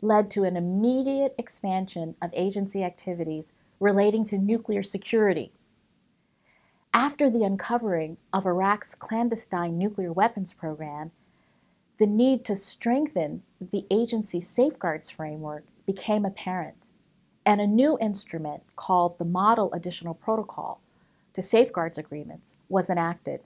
led 0.00 0.30
to 0.30 0.44
an 0.44 0.56
immediate 0.56 1.34
expansion 1.38 2.14
of 2.22 2.30
agency 2.32 2.84
activities 2.84 3.52
relating 3.80 4.24
to 4.24 4.38
nuclear 4.38 4.82
security. 4.82 5.52
After 6.94 7.28
the 7.30 7.44
uncovering 7.44 8.16
of 8.32 8.46
Iraq's 8.46 8.94
clandestine 8.94 9.78
nuclear 9.78 10.12
weapons 10.12 10.52
program, 10.52 11.10
the 11.98 12.06
need 12.06 12.44
to 12.44 12.54
strengthen 12.54 13.42
the 13.60 13.84
agency 13.90 14.40
safeguards 14.40 15.10
framework 15.10 15.64
became 15.84 16.24
apparent, 16.24 16.86
and 17.44 17.60
a 17.60 17.66
new 17.66 17.98
instrument 18.00 18.62
called 18.76 19.18
the 19.18 19.24
Model 19.24 19.72
Additional 19.72 20.14
Protocol 20.14 20.80
to 21.32 21.42
Safeguards 21.42 21.98
Agreements 21.98 22.54
was 22.68 22.88
enacted. 22.88 23.40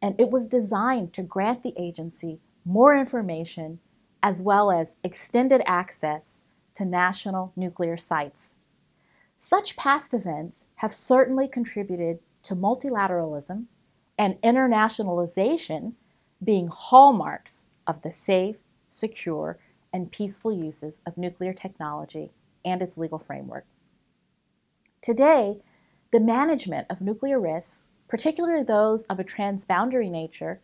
And 0.00 0.14
it 0.20 0.30
was 0.30 0.46
designed 0.46 1.12
to 1.14 1.22
grant 1.22 1.62
the 1.62 1.74
agency 1.76 2.38
more 2.64 2.96
information 2.96 3.80
as 4.22 4.42
well 4.42 4.70
as 4.70 4.96
extended 5.02 5.62
access 5.66 6.42
to 6.74 6.84
national 6.84 7.52
nuclear 7.56 7.96
sites. 7.96 8.54
Such 9.38 9.76
past 9.76 10.14
events 10.14 10.66
have 10.76 10.94
certainly 10.94 11.48
contributed 11.48 12.20
to 12.42 12.54
multilateralism 12.54 13.64
and 14.18 14.40
internationalization 14.42 15.94
being 16.42 16.68
hallmarks 16.68 17.64
of 17.86 18.02
the 18.02 18.10
safe, 18.10 18.58
secure, 18.88 19.58
and 19.92 20.12
peaceful 20.12 20.52
uses 20.52 21.00
of 21.06 21.16
nuclear 21.16 21.52
technology 21.52 22.30
and 22.64 22.82
its 22.82 22.98
legal 22.98 23.18
framework. 23.18 23.64
Today, 25.00 25.58
the 26.12 26.20
management 26.20 26.86
of 26.90 27.00
nuclear 27.00 27.40
risks, 27.40 27.88
particularly 28.08 28.62
those 28.62 29.04
of 29.04 29.18
a 29.18 29.24
transboundary 29.24 30.10
nature, 30.10 30.60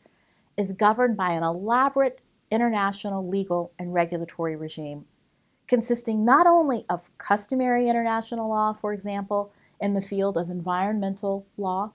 is 0.57 0.73
governed 0.73 1.17
by 1.17 1.31
an 1.33 1.43
elaborate 1.43 2.21
international 2.51 3.27
legal 3.27 3.73
and 3.79 3.95
regulatory 3.95 4.55
regime, 4.55 5.07
consisting 5.67 6.25
not 6.25 6.47
only 6.47 6.85
of 6.91 7.11
customary 7.19 7.89
international 7.89 8.49
law, 8.49 8.73
for 8.73 8.93
example, 8.93 9.53
in 9.81 9.95
the 9.95 10.03
field 10.03 10.37
of 10.37 10.51
environmental 10.51 11.47
law, 11.57 11.93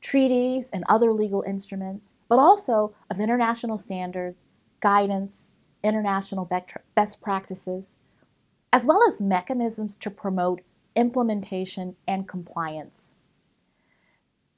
treaties, 0.00 0.68
and 0.72 0.84
other 0.88 1.12
legal 1.12 1.42
instruments, 1.46 2.11
but 2.32 2.38
also 2.38 2.94
of 3.10 3.20
international 3.20 3.76
standards, 3.76 4.46
guidance, 4.80 5.50
international 5.84 6.48
best 6.94 7.20
practices, 7.20 7.94
as 8.72 8.86
well 8.86 9.06
as 9.06 9.20
mechanisms 9.20 9.94
to 9.94 10.08
promote 10.08 10.62
implementation 10.96 11.94
and 12.08 12.26
compliance. 12.26 13.12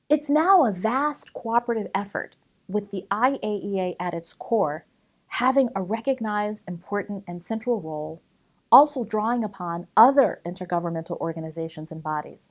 It's 0.08 0.30
now 0.30 0.64
a 0.64 0.70
vast 0.70 1.32
cooperative 1.32 1.88
effort 1.92 2.36
with 2.68 2.92
the 2.92 3.06
IAEA 3.10 3.96
at 3.98 4.14
its 4.14 4.32
core 4.34 4.84
having 5.26 5.68
a 5.74 5.82
recognized, 5.82 6.68
important, 6.68 7.24
and 7.26 7.42
central 7.42 7.80
role, 7.80 8.22
also 8.70 9.02
drawing 9.02 9.42
upon 9.42 9.88
other 9.96 10.40
intergovernmental 10.46 11.18
organizations 11.18 11.90
and 11.90 12.04
bodies. 12.04 12.50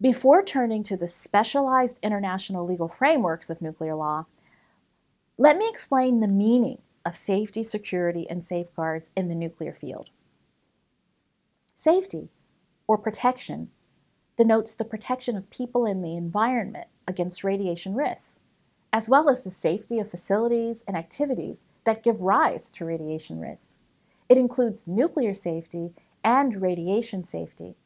Before 0.00 0.42
turning 0.42 0.82
to 0.84 0.96
the 0.96 1.06
specialized 1.06 1.98
international 2.02 2.66
legal 2.66 2.88
frameworks 2.88 3.48
of 3.48 3.62
nuclear 3.62 3.94
law, 3.94 4.26
let 5.38 5.56
me 5.56 5.66
explain 5.70 6.20
the 6.20 6.28
meaning 6.28 6.82
of 7.06 7.16
safety, 7.16 7.62
security, 7.62 8.28
and 8.28 8.44
safeguards 8.44 9.10
in 9.16 9.28
the 9.28 9.34
nuclear 9.34 9.72
field. 9.72 10.10
Safety, 11.74 12.28
or 12.86 12.98
protection, 12.98 13.70
denotes 14.36 14.74
the 14.74 14.84
protection 14.84 15.34
of 15.34 15.48
people 15.48 15.86
and 15.86 16.04
the 16.04 16.14
environment 16.14 16.88
against 17.08 17.42
radiation 17.42 17.94
risks, 17.94 18.38
as 18.92 19.08
well 19.08 19.30
as 19.30 19.44
the 19.44 19.50
safety 19.50 19.98
of 19.98 20.10
facilities 20.10 20.84
and 20.86 20.94
activities 20.94 21.64
that 21.84 22.02
give 22.02 22.20
rise 22.20 22.70
to 22.72 22.84
radiation 22.84 23.40
risks. 23.40 23.76
It 24.28 24.36
includes 24.36 24.86
nuclear 24.86 25.32
safety 25.32 25.94
and 26.22 26.60
radiation 26.60 27.24
safety. 27.24 27.76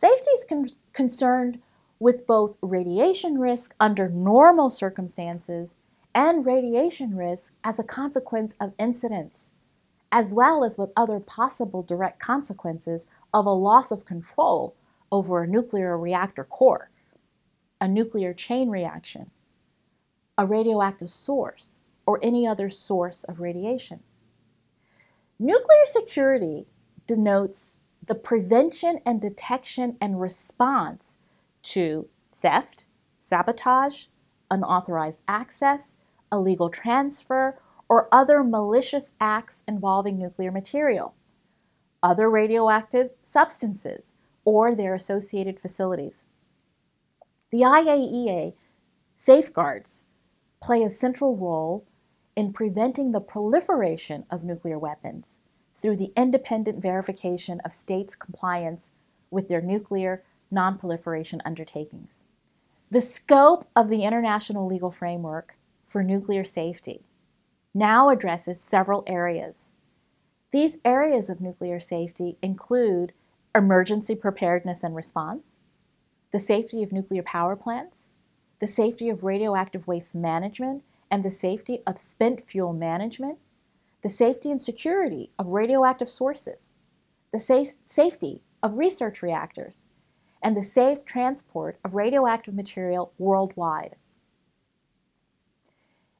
Safety 0.00 0.30
is 0.30 0.46
con- 0.48 0.70
concerned 0.94 1.60
with 1.98 2.26
both 2.26 2.56
radiation 2.62 3.38
risk 3.38 3.74
under 3.78 4.08
normal 4.08 4.70
circumstances 4.70 5.74
and 6.14 6.46
radiation 6.46 7.14
risk 7.14 7.52
as 7.62 7.78
a 7.78 7.84
consequence 7.84 8.56
of 8.58 8.72
incidents, 8.78 9.50
as 10.10 10.32
well 10.32 10.64
as 10.64 10.78
with 10.78 10.88
other 10.96 11.20
possible 11.20 11.82
direct 11.82 12.18
consequences 12.18 13.04
of 13.34 13.44
a 13.44 13.50
loss 13.50 13.90
of 13.90 14.06
control 14.06 14.74
over 15.12 15.42
a 15.42 15.46
nuclear 15.46 15.98
reactor 15.98 16.44
core, 16.44 16.88
a 17.78 17.86
nuclear 17.86 18.32
chain 18.32 18.70
reaction, 18.70 19.30
a 20.38 20.46
radioactive 20.46 21.10
source, 21.10 21.80
or 22.06 22.18
any 22.22 22.46
other 22.46 22.70
source 22.70 23.22
of 23.24 23.38
radiation. 23.38 24.00
Nuclear 25.38 25.84
security 25.84 26.64
denotes 27.06 27.74
the 28.10 28.14
prevention 28.16 28.98
and 29.06 29.20
detection 29.20 29.96
and 30.00 30.20
response 30.20 31.16
to 31.62 32.08
theft, 32.32 32.84
sabotage, 33.20 34.06
unauthorized 34.50 35.20
access, 35.28 35.94
illegal 36.32 36.68
transfer, 36.70 37.56
or 37.88 38.08
other 38.10 38.42
malicious 38.42 39.12
acts 39.20 39.62
involving 39.68 40.18
nuclear 40.18 40.50
material, 40.50 41.14
other 42.02 42.28
radioactive 42.28 43.10
substances, 43.22 44.12
or 44.44 44.74
their 44.74 44.96
associated 44.96 45.60
facilities. 45.60 46.24
The 47.52 47.60
IAEA 47.60 48.54
safeguards 49.14 50.06
play 50.60 50.82
a 50.82 50.90
central 50.90 51.36
role 51.36 51.86
in 52.34 52.52
preventing 52.52 53.12
the 53.12 53.20
proliferation 53.20 54.24
of 54.32 54.42
nuclear 54.42 54.80
weapons 54.80 55.36
through 55.80 55.96
the 55.96 56.12
independent 56.16 56.80
verification 56.82 57.60
of 57.64 57.72
states' 57.72 58.14
compliance 58.14 58.90
with 59.30 59.48
their 59.48 59.60
nuclear 59.60 60.22
nonproliferation 60.52 61.40
undertakings. 61.44 62.18
The 62.90 63.00
scope 63.00 63.68
of 63.76 63.88
the 63.88 64.04
international 64.04 64.66
legal 64.66 64.90
framework 64.90 65.56
for 65.86 66.02
nuclear 66.02 66.44
safety 66.44 67.02
now 67.72 68.08
addresses 68.08 68.60
several 68.60 69.04
areas. 69.06 69.66
These 70.52 70.78
areas 70.84 71.30
of 71.30 71.40
nuclear 71.40 71.78
safety 71.78 72.36
include 72.42 73.12
emergency 73.54 74.14
preparedness 74.14 74.82
and 74.82 74.96
response, 74.96 75.56
the 76.32 76.38
safety 76.38 76.82
of 76.82 76.92
nuclear 76.92 77.22
power 77.22 77.56
plants, 77.56 78.08
the 78.58 78.66
safety 78.66 79.08
of 79.08 79.22
radioactive 79.22 79.86
waste 79.86 80.14
management, 80.14 80.82
and 81.10 81.24
the 81.24 81.30
safety 81.30 81.80
of 81.86 81.98
spent 81.98 82.48
fuel 82.48 82.72
management, 82.72 83.38
the 84.02 84.08
safety 84.08 84.50
and 84.50 84.60
security 84.60 85.30
of 85.38 85.48
radioactive 85.48 86.08
sources, 86.08 86.72
the 87.32 87.38
sa- 87.38 87.64
safety 87.86 88.42
of 88.62 88.78
research 88.78 89.22
reactors, 89.22 89.86
and 90.42 90.56
the 90.56 90.64
safe 90.64 91.04
transport 91.04 91.78
of 91.84 91.94
radioactive 91.94 92.54
material 92.54 93.12
worldwide. 93.18 93.96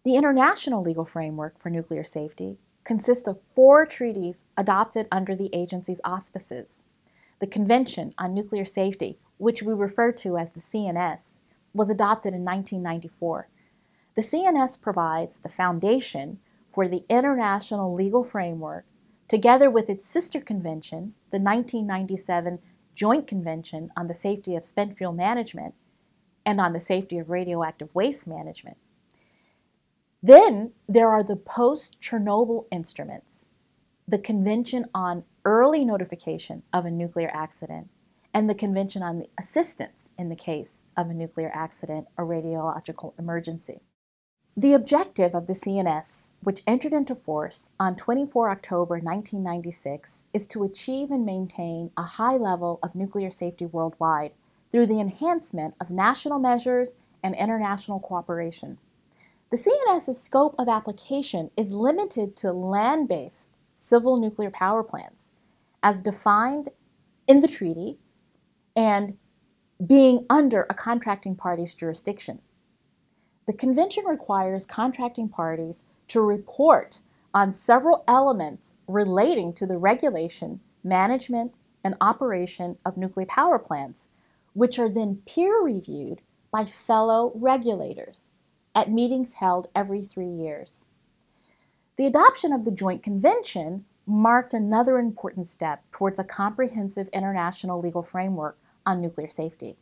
The 0.04 0.16
international 0.16 0.82
legal 0.82 1.04
framework 1.04 1.60
for 1.60 1.70
nuclear 1.70 2.04
safety 2.04 2.58
consists 2.84 3.28
of 3.28 3.40
four 3.54 3.86
treaties 3.86 4.44
adopted 4.56 5.06
under 5.12 5.34
the 5.34 5.50
agency's 5.54 6.00
auspices. 6.04 6.82
The 7.38 7.46
Convention 7.46 8.14
on 8.18 8.34
Nuclear 8.34 8.64
Safety, 8.64 9.18
which 9.38 9.62
we 9.62 9.72
refer 9.72 10.12
to 10.12 10.36
as 10.36 10.52
the 10.52 10.60
CNS, 10.60 11.40
was 11.74 11.88
adopted 11.88 12.34
in 12.34 12.44
1994. 12.44 13.48
The 14.16 14.22
CNS 14.22 14.80
provides 14.80 15.36
the 15.36 15.48
foundation 15.48 16.40
for 16.72 16.88
the 16.88 17.04
international 17.08 17.94
legal 17.94 18.22
framework, 18.22 18.84
together 19.28 19.70
with 19.70 19.88
its 19.88 20.06
sister 20.06 20.40
convention, 20.40 21.14
the 21.30 21.38
1997 21.38 22.58
Joint 22.94 23.26
Convention 23.26 23.90
on 23.96 24.08
the 24.08 24.14
Safety 24.14 24.56
of 24.56 24.64
Spent 24.64 24.98
Fuel 24.98 25.12
Management 25.12 25.74
and 26.44 26.60
on 26.60 26.72
the 26.72 26.80
Safety 26.80 27.18
of 27.18 27.30
Radioactive 27.30 27.94
Waste 27.94 28.26
Management. 28.26 28.76
Then 30.22 30.72
there 30.88 31.08
are 31.08 31.22
the 31.22 31.36
post 31.36 31.96
Chernobyl 32.00 32.66
instruments, 32.70 33.46
the 34.06 34.18
Convention 34.18 34.86
on 34.94 35.24
early 35.44 35.84
notification 35.84 36.62
of 36.72 36.84
a 36.84 36.90
nuclear 36.90 37.30
accident 37.32 37.88
and 38.34 38.48
the 38.48 38.54
Convention 38.54 39.02
on 39.02 39.18
the 39.18 39.28
Assistance 39.38 40.10
in 40.18 40.28
the 40.28 40.36
case 40.36 40.82
of 40.96 41.08
a 41.08 41.14
nuclear 41.14 41.50
accident 41.54 42.06
or 42.16 42.26
radiological 42.26 43.14
emergency. 43.18 43.80
The 44.56 44.74
objective 44.74 45.34
of 45.34 45.46
the 45.46 45.54
CNS, 45.54 46.29
which 46.42 46.62
entered 46.66 46.92
into 46.92 47.14
force 47.14 47.70
on 47.78 47.96
24 47.96 48.50
October 48.50 48.94
1996, 48.94 50.24
is 50.32 50.46
to 50.46 50.64
achieve 50.64 51.10
and 51.10 51.24
maintain 51.26 51.90
a 51.96 52.02
high 52.02 52.36
level 52.36 52.78
of 52.82 52.94
nuclear 52.94 53.30
safety 53.30 53.66
worldwide 53.66 54.32
through 54.72 54.86
the 54.86 55.00
enhancement 55.00 55.74
of 55.80 55.90
national 55.90 56.38
measures 56.38 56.96
and 57.22 57.34
international 57.34 58.00
cooperation. 58.00 58.78
The 59.50 59.56
CNS's 59.56 60.20
scope 60.20 60.54
of 60.58 60.68
application 60.68 61.50
is 61.56 61.72
limited 61.72 62.36
to 62.36 62.52
land 62.52 63.08
based 63.08 63.54
civil 63.76 64.16
nuclear 64.16 64.50
power 64.50 64.82
plants, 64.82 65.30
as 65.82 66.00
defined 66.00 66.68
in 67.26 67.40
the 67.40 67.48
treaty 67.48 67.98
and 68.76 69.16
being 69.84 70.26
under 70.30 70.66
a 70.68 70.74
contracting 70.74 71.34
party's 71.34 71.74
jurisdiction. 71.74 72.40
The 73.46 73.52
convention 73.52 74.04
requires 74.04 74.66
contracting 74.66 75.28
parties 75.28 75.84
to 76.10 76.20
report 76.20 77.00
on 77.32 77.52
several 77.52 78.02
elements 78.08 78.74
relating 78.88 79.52
to 79.52 79.64
the 79.64 79.76
regulation, 79.76 80.58
management, 80.82 81.54
and 81.84 81.94
operation 82.00 82.76
of 82.84 82.96
nuclear 82.96 83.26
power 83.26 83.60
plants, 83.60 84.06
which 84.52 84.76
are 84.76 84.88
then 84.88 85.22
peer 85.24 85.62
reviewed 85.62 86.20
by 86.50 86.64
fellow 86.64 87.30
regulators 87.36 88.32
at 88.74 88.90
meetings 88.90 89.34
held 89.34 89.68
every 89.72 90.02
three 90.02 90.28
years. 90.28 90.86
The 91.96 92.06
adoption 92.06 92.52
of 92.52 92.64
the 92.64 92.72
Joint 92.72 93.04
Convention 93.04 93.84
marked 94.04 94.52
another 94.52 94.98
important 94.98 95.46
step 95.46 95.84
towards 95.92 96.18
a 96.18 96.24
comprehensive 96.24 97.06
international 97.12 97.80
legal 97.80 98.02
framework 98.02 98.58
on 98.84 99.00
nuclear 99.00 99.30
safety. 99.30 99.76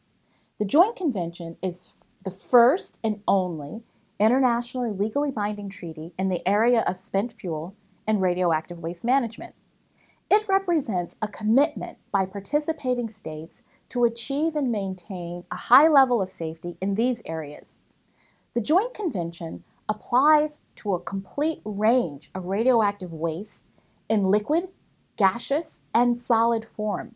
The 0.58 0.66
Joint 0.66 0.94
Convention 0.94 1.56
is 1.62 1.92
the 2.24 2.30
first 2.30 2.98
and 3.02 3.22
only 3.26 3.82
internationally 4.20 4.90
legally 4.90 5.30
binding 5.30 5.68
treaty 5.68 6.12
in 6.18 6.28
the 6.28 6.46
area 6.46 6.80
of 6.86 6.98
spent 6.98 7.32
fuel 7.32 7.74
and 8.06 8.20
radioactive 8.20 8.78
waste 8.78 9.04
management. 9.04 9.54
It 10.30 10.44
represents 10.48 11.16
a 11.22 11.28
commitment 11.28 11.98
by 12.12 12.26
participating 12.26 13.08
states 13.08 13.62
to 13.88 14.04
achieve 14.04 14.56
and 14.56 14.70
maintain 14.70 15.44
a 15.50 15.56
high 15.56 15.88
level 15.88 16.20
of 16.20 16.28
safety 16.28 16.76
in 16.80 16.94
these 16.94 17.22
areas. 17.24 17.78
The 18.54 18.60
Joint 18.60 18.92
Convention 18.92 19.64
applies 19.88 20.60
to 20.76 20.94
a 20.94 21.00
complete 21.00 21.60
range 21.64 22.30
of 22.34 22.44
radioactive 22.44 23.12
waste 23.12 23.64
in 24.08 24.30
liquid, 24.30 24.68
gaseous, 25.16 25.80
and 25.94 26.20
solid 26.20 26.64
form. 26.64 27.14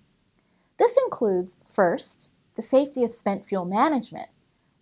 This 0.78 0.96
includes, 1.04 1.58
first, 1.66 2.28
the 2.54 2.62
safety 2.62 3.04
of 3.04 3.12
spent 3.12 3.44
fuel 3.44 3.64
management, 3.64 4.28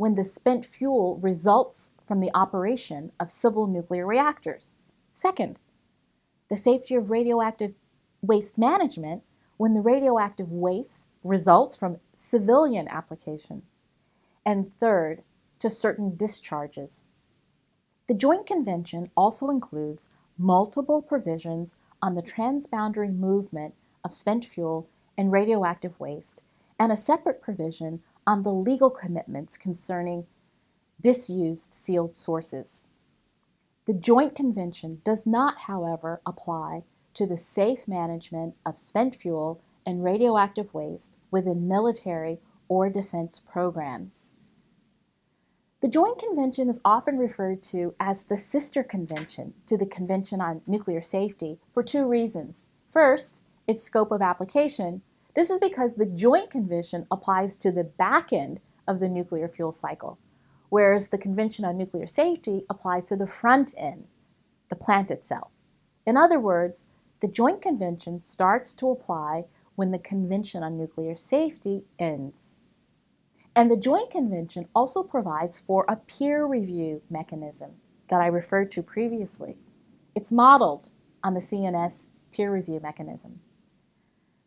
when 0.01 0.15
the 0.15 0.25
spent 0.25 0.65
fuel 0.65 1.19
results 1.21 1.93
from 2.07 2.21
the 2.21 2.31
operation 2.33 3.13
of 3.21 3.31
civil 3.31 3.67
nuclear 3.67 4.07
reactors. 4.07 4.77
Second, 5.13 5.59
the 6.49 6.57
safety 6.57 6.95
of 6.95 7.11
radioactive 7.11 7.75
waste 8.23 8.57
management 8.57 9.23
when 9.59 9.75
the 9.75 9.81
radioactive 9.83 10.51
waste 10.51 11.03
results 11.23 11.77
from 11.77 11.99
civilian 12.17 12.89
application. 12.89 13.61
And 14.47 14.73
third, 14.81 15.23
to 15.59 15.69
certain 15.69 16.17
discharges. 16.17 17.05
The 18.07 18.15
Joint 18.15 18.47
Convention 18.47 19.11
also 19.15 19.51
includes 19.51 20.09
multiple 20.39 21.03
provisions 21.03 21.75
on 22.01 22.15
the 22.15 22.23
transboundary 22.23 23.15
movement 23.15 23.75
of 24.03 24.15
spent 24.15 24.47
fuel 24.47 24.89
and 25.19 25.31
radioactive 25.31 26.01
waste, 26.01 26.43
and 26.79 26.91
a 26.91 26.97
separate 26.97 27.43
provision 27.43 28.01
on 28.31 28.45
the 28.45 28.53
legal 28.53 28.91
commitments 28.91 29.57
concerning 29.57 30.25
disused 31.01 31.75
sealed 31.75 32.15
sources. 32.15 32.87
The 33.87 33.93
Joint 33.93 34.37
Convention 34.37 35.01
does 35.03 35.27
not, 35.27 35.63
however, 35.67 36.21
apply 36.25 36.85
to 37.15 37.27
the 37.27 37.37
safe 37.37 37.89
management 37.89 38.55
of 38.65 38.79
spent 38.79 39.17
fuel 39.17 39.61
and 39.85 40.05
radioactive 40.05 40.73
waste 40.73 41.17
within 41.33 41.67
military 41.67 42.39
or 42.69 42.89
defense 42.89 43.41
programs. 43.41 44.31
The 45.81 45.89
Joint 45.89 46.21
Convention 46.21 46.69
is 46.69 46.81
often 46.85 47.19
referred 47.19 47.63
to 47.65 47.97
as 47.99 48.23
the 48.23 48.37
sister 48.37 48.85
convention 48.85 49.55
to 49.67 49.77
the 49.77 49.87
Convention 49.87 50.41
on 50.41 50.63
Nuclear 50.69 51.03
Safety 51.03 51.59
for 51.75 51.83
two 51.83 52.07
reasons. 52.07 52.67
First, 52.93 53.43
its 53.67 53.83
scope 53.83 54.13
of 54.13 54.23
application, 54.23 55.03
this 55.35 55.51
is 55.51 55.59
because 55.59 55.95
the 55.95 56.07
Joint 56.07 56.51
Convention 56.51 57.07
applies 57.11 57.57
to 57.57 57.71
the 57.71 57.85
back 57.85 58.33
end 58.33 58.61
of 58.87 59.01
the 59.01 59.09
nuclear 59.09 59.49
fuel 59.49 59.73
cycle, 59.73 60.19
whereas 60.69 61.09
the 61.09 61.19
Convention 61.19 61.65
on 61.65 61.77
Nuclear 61.77 62.07
Safety 62.07 62.65
applies 62.69 63.09
to 63.09 63.17
the 63.17 63.27
front 63.27 63.75
end, 63.77 64.07
the 64.69 64.77
plant 64.77 65.11
itself. 65.11 65.51
In 66.07 66.17
other 66.17 66.41
words, 66.41 66.85
the 67.21 67.29
Joint 67.29 67.63
Convention 67.63 68.21
starts 68.21 68.75
to 68.75 68.91
apply 68.91 69.45
when 69.77 69.91
the 69.91 69.99
Convention 69.99 70.63
on 70.63 70.77
Nuclear 70.77 71.17
Safety 71.17 71.85
ends. 71.99 72.55
And 73.55 73.71
the 73.71 73.77
Joint 73.77 74.11
Convention 74.11 74.69
also 74.75 75.03
provides 75.03 75.59
for 75.59 75.85
a 75.89 75.97
peer 75.97 76.47
review 76.47 77.03
mechanism 77.11 77.73
that 78.09 78.21
I 78.21 78.27
referred 78.27 78.71
to 78.73 78.83
previously. 78.83 79.59
It's 80.15 80.33
modeled 80.33 80.89
on 81.23 81.35
the 81.35 81.41
CNS 81.41 82.07
peer 82.33 82.53
review 82.53 82.81
mechanism. 82.83 83.41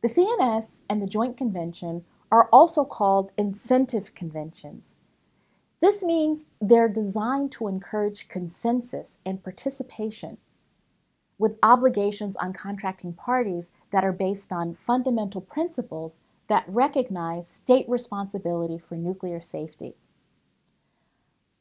The 0.03 0.09
CNS 0.09 0.79
and 0.89 0.99
the 0.99 1.07
Joint 1.07 1.37
Convention 1.37 2.03
are 2.29 2.49
also 2.51 2.83
called 2.83 3.31
incentive 3.37 4.13
conventions. 4.13 4.93
This 5.79 6.03
means 6.03 6.43
they're 6.59 6.89
designed 6.89 7.53
to 7.53 7.69
encourage 7.69 8.27
consensus 8.27 9.17
and 9.25 9.41
participation 9.41 10.39
with 11.37 11.57
obligations 11.63 12.35
on 12.35 12.51
contracting 12.51 13.13
parties 13.13 13.71
that 13.91 14.03
are 14.03 14.11
based 14.11 14.51
on 14.51 14.75
fundamental 14.75 15.39
principles 15.39 16.19
that 16.49 16.65
recognize 16.67 17.47
state 17.47 17.85
responsibility 17.87 18.77
for 18.77 18.95
nuclear 18.95 19.39
safety. 19.41 19.95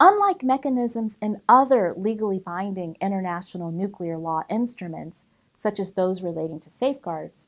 Unlike 0.01 0.43
mechanisms 0.43 1.17
in 1.23 1.41
other 1.49 1.95
legally 1.97 2.41
binding 2.41 2.97
international 3.01 3.71
nuclear 3.71 4.19
law 4.19 4.43
instruments, 4.51 5.27
such 5.55 5.79
as 5.79 5.93
those 5.93 6.23
relating 6.23 6.59
to 6.59 6.71
safeguards, 6.71 7.47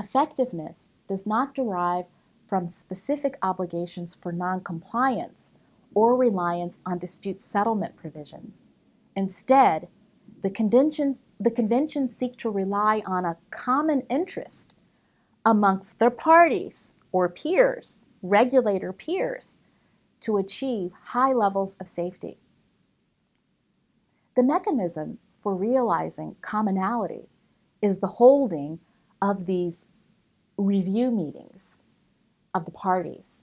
Effectiveness 0.00 0.88
does 1.06 1.26
not 1.26 1.54
derive 1.54 2.06
from 2.46 2.68
specific 2.68 3.36
obligations 3.42 4.14
for 4.14 4.32
noncompliance 4.32 5.52
or 5.94 6.16
reliance 6.16 6.78
on 6.86 6.98
dispute 6.98 7.42
settlement 7.42 7.96
provisions. 7.96 8.62
Instead, 9.14 9.88
the 10.40 10.48
convention, 10.48 11.18
the 11.38 11.50
conventions 11.50 12.16
seek 12.16 12.38
to 12.38 12.48
rely 12.48 13.02
on 13.04 13.26
a 13.26 13.36
common 13.50 14.00
interest 14.08 14.72
amongst 15.44 15.98
their 15.98 16.10
parties 16.10 16.94
or 17.12 17.28
peers, 17.28 18.06
regulator 18.22 18.94
peers, 18.94 19.58
to 20.20 20.38
achieve 20.38 20.92
high 21.08 21.34
levels 21.34 21.76
of 21.78 21.86
safety. 21.86 22.38
The 24.34 24.42
mechanism 24.42 25.18
for 25.42 25.54
realizing 25.54 26.36
commonality 26.40 27.28
is 27.82 27.98
the 27.98 28.06
holding 28.06 28.80
of 29.20 29.44
these 29.44 29.86
review 30.60 31.10
meetings 31.10 31.80
of 32.54 32.66
the 32.66 32.70
parties, 32.70 33.42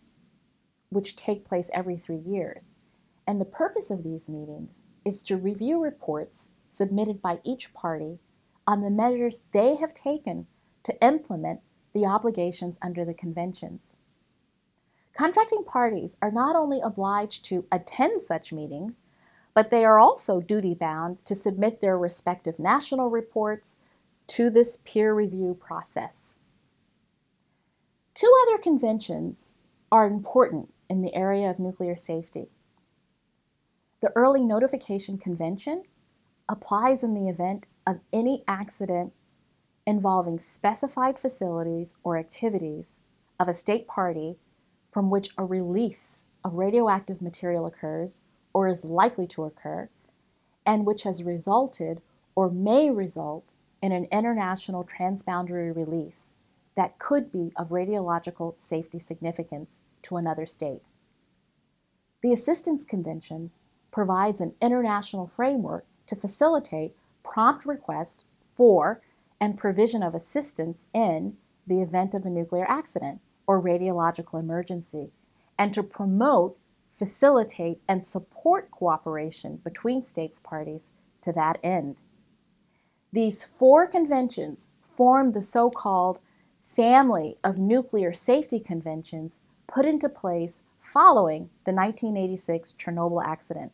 which 0.90 1.16
take 1.16 1.44
place 1.44 1.72
every 1.74 1.98
three 1.98 2.20
years. 2.20 2.78
And 3.26 3.42
the 3.42 3.46
purpose 3.46 3.90
of 3.90 4.04
these 4.04 4.30
meetings 4.30 4.86
is 5.04 5.24
to 5.24 5.36
review 5.36 5.82
reports 5.82 6.52
submitted 6.70 7.20
by 7.22 7.40
each 7.44 7.74
party 7.74 8.20
on 8.68 8.82
the 8.82 8.92
measures 8.92 9.44
they 9.52 9.76
have 9.78 9.96
taken 9.96 10.46
to 10.84 11.02
implement 11.04 11.62
the 11.94 12.06
obligations 12.06 12.78
under 12.84 13.04
the 13.04 13.16
conventions. 13.16 13.94
Contracting 15.16 15.64
parties 15.64 16.18
are 16.22 16.32
not 16.32 16.56
only 16.56 16.80
obliged 16.84 17.44
to 17.46 17.66
attend 17.72 18.22
such 18.22 18.54
meetings, 18.54 18.98
but 19.56 19.72
they 19.72 19.84
are 19.84 20.00
also 20.00 20.40
duty 20.40 20.76
bound 20.76 21.26
to 21.26 21.34
submit 21.34 21.82
their 21.82 21.98
respective 21.98 22.60
national 22.60 23.10
reports 23.10 23.78
to 24.28 24.52
this 24.52 24.78
peer 24.86 25.16
review 25.16 25.58
process. 25.60 26.27
Two 28.18 28.34
other 28.48 28.58
conventions 28.58 29.50
are 29.92 30.08
important 30.08 30.74
in 30.90 31.04
the 31.04 31.14
area 31.14 31.52
of 31.52 31.60
nuclear 31.60 31.96
safety. 31.96 32.48
The 34.02 34.12
Early 34.16 34.44
Notification 34.44 35.20
Convention 35.20 35.84
applies 36.50 37.04
in 37.04 37.14
the 37.14 37.30
event 37.30 37.68
of 37.86 38.00
any 38.12 38.44
accident 38.48 39.14
involving 39.86 40.40
specified 40.40 41.20
facilities 41.20 41.96
or 42.04 42.18
activities 42.18 42.96
of 43.40 43.48
a 43.48 43.54
state 43.54 43.88
party 43.88 44.40
from 44.92 45.12
which 45.12 45.30
a 45.38 45.46
release 45.46 46.24
of 46.44 46.56
radioactive 46.56 47.22
material 47.22 47.68
occurs 47.68 48.22
or 48.52 48.68
is 48.68 48.84
likely 48.84 49.28
to 49.28 49.44
occur, 49.44 49.90
and 50.66 50.88
which 50.88 51.04
has 51.04 51.24
resulted 51.24 52.02
or 52.34 52.50
may 52.50 52.90
result 52.90 53.44
in 53.80 53.92
an 53.92 54.06
international 54.06 54.84
transboundary 54.84 55.76
release 55.76 56.32
that 56.78 57.00
could 57.00 57.32
be 57.32 57.52
of 57.58 57.70
radiological 57.70 58.54
safety 58.58 59.00
significance 59.00 59.80
to 60.04 60.16
another 60.16 60.46
state. 60.46 60.84
The 62.22 62.32
Assistance 62.32 62.86
Convention 62.86 63.52
provides 63.92 64.40
an 64.40 64.54
international 64.62 65.28
framework 65.36 65.86
to 66.06 66.16
facilitate 66.16 66.96
prompt 67.24 67.66
request 67.66 68.26
for 68.54 69.02
and 69.42 69.58
provision 69.58 70.04
of 70.04 70.14
assistance 70.14 70.86
in 70.94 71.36
the 71.66 71.82
event 71.82 72.14
of 72.14 72.26
a 72.26 72.30
nuclear 72.30 72.66
accident 72.70 73.22
or 73.48 73.62
radiological 73.62 74.40
emergency, 74.40 75.10
and 75.58 75.74
to 75.74 75.82
promote, 75.82 76.58
facilitate, 76.98 77.82
and 77.88 78.06
support 78.06 78.70
cooperation 78.70 79.58
between 79.64 80.04
states 80.04 80.40
parties 80.40 80.90
to 81.22 81.32
that 81.32 81.58
end. 81.64 82.02
These 83.12 83.46
four 83.46 83.88
conventions 83.88 84.68
form 84.96 85.32
the 85.32 85.42
so 85.42 85.70
called 85.70 86.20
family 86.78 87.40
of 87.44 87.58
nuclear 87.58 88.14
safety 88.14 88.60
conventions 88.60 89.40
put 89.68 89.84
into 89.84 90.08
place 90.08 90.62
following 90.80 91.50
the 91.66 91.74
1986 91.74 92.76
Chernobyl 92.80 93.26
accident. 93.26 93.72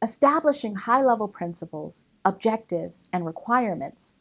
Establishing 0.00 0.74
high 0.74 1.04
level 1.04 1.28
principles, 1.28 1.98
objectives, 2.24 3.04
and 3.12 3.26
requirements, 3.26 4.14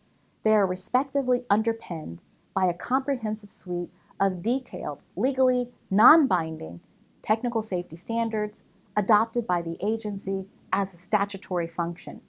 they 0.43 0.51
are 0.53 0.67
respectively 0.67 1.43
underpinned 1.49 2.19
by 2.53 2.65
a 2.65 2.73
comprehensive 2.73 3.49
suite 3.49 3.89
of 4.19 4.41
detailed, 4.41 4.99
legally 5.15 5.69
non 5.89 6.27
binding 6.27 6.81
technical 7.21 7.61
safety 7.61 7.95
standards 7.95 8.63
adopted 8.97 9.47
by 9.47 9.61
the 9.61 9.77
agency 9.81 10.45
as 10.73 10.93
a 10.93 10.97
statutory 10.97 11.67
function. 11.67 12.19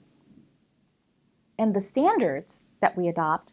And 1.59 1.75
the 1.75 1.81
standards 1.81 2.61
that 2.79 2.97
we 2.97 3.07
adopt 3.07 3.51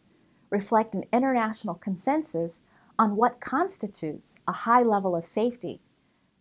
reflect 0.50 0.94
an 0.94 1.04
international 1.12 1.74
consensus 1.74 2.60
on 2.98 3.16
what 3.16 3.40
constitutes 3.40 4.34
a 4.46 4.52
high 4.52 4.82
level 4.82 5.14
of 5.14 5.24
safety, 5.24 5.80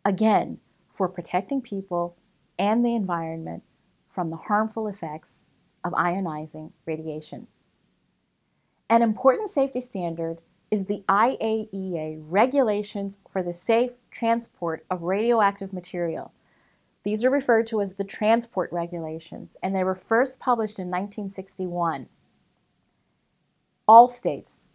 again, 0.03 0.59
for 0.89 1.07
protecting 1.07 1.61
people 1.61 2.17
and 2.57 2.83
the 2.83 2.95
environment 2.95 3.63
from 4.09 4.29
the 4.29 4.37
harmful 4.37 4.87
effects 4.87 5.45
of 5.83 5.93
ionizing 5.93 6.71
radiation. 6.85 7.47
An 8.89 9.01
important 9.01 9.49
safety 9.49 9.81
standard 9.81 10.39
is 10.71 10.85
the 10.85 11.03
IAEA 11.07 12.19
regulations 12.21 13.19
for 13.31 13.43
the 13.43 13.53
safe 13.53 13.91
transport 14.11 14.85
of 14.89 15.03
radioactive 15.03 15.71
material. 15.71 16.33
These 17.03 17.23
are 17.23 17.29
referred 17.29 17.67
to 17.67 17.81
as 17.81 17.95
the 17.95 18.03
transport 18.03 18.71
regulations, 18.71 19.55
and 19.63 19.75
they 19.75 19.83
were 19.83 19.95
first 19.95 20.39
published 20.39 20.79
in 20.79 20.87
1961. 20.87 22.07
All 23.87 24.09
states 24.09 24.67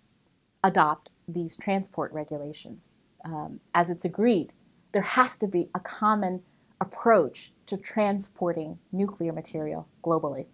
adopt 0.65 1.11
these 1.29 1.57
transport 1.57 2.13
regulations 2.13 2.93
um, 3.25 3.61
as 3.75 3.91
it's 3.91 4.05
agreed. 4.05 4.53
There 4.93 5.03
has 5.03 5.37
to 5.39 5.47
be 5.47 5.71
a 5.75 5.81
common 5.81 6.43
approach 6.81 7.53
to 7.67 7.77
transporting 7.77 8.79
nuclear 8.91 9.33
material 9.33 9.87
globally. 10.03 10.47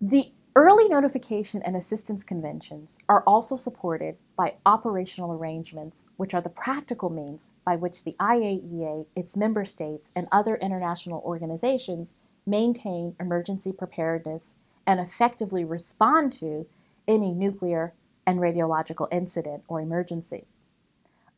The 0.00 0.30
early 0.54 0.88
notification 0.88 1.62
and 1.62 1.76
assistance 1.76 2.22
conventions 2.22 2.98
are 3.08 3.22
also 3.26 3.56
supported 3.56 4.16
by 4.36 4.54
operational 4.64 5.32
arrangements, 5.32 6.04
which 6.16 6.34
are 6.34 6.40
the 6.40 6.48
practical 6.48 7.10
means 7.10 7.48
by 7.64 7.74
which 7.74 8.04
the 8.04 8.14
IAEA, 8.20 9.06
its 9.16 9.36
member 9.36 9.64
states, 9.64 10.12
and 10.14 10.28
other 10.30 10.56
international 10.56 11.20
organizations 11.24 12.14
maintain 12.48 13.14
emergency 13.20 13.72
preparedness 13.72 14.54
and 14.86 15.00
effectively 15.00 15.64
respond 15.64 16.32
to 16.32 16.66
any 17.06 17.32
nuclear 17.32 17.92
and 18.26 18.38
radiological 18.40 19.08
incident 19.10 19.62
or 19.68 19.80
emergency. 19.80 20.46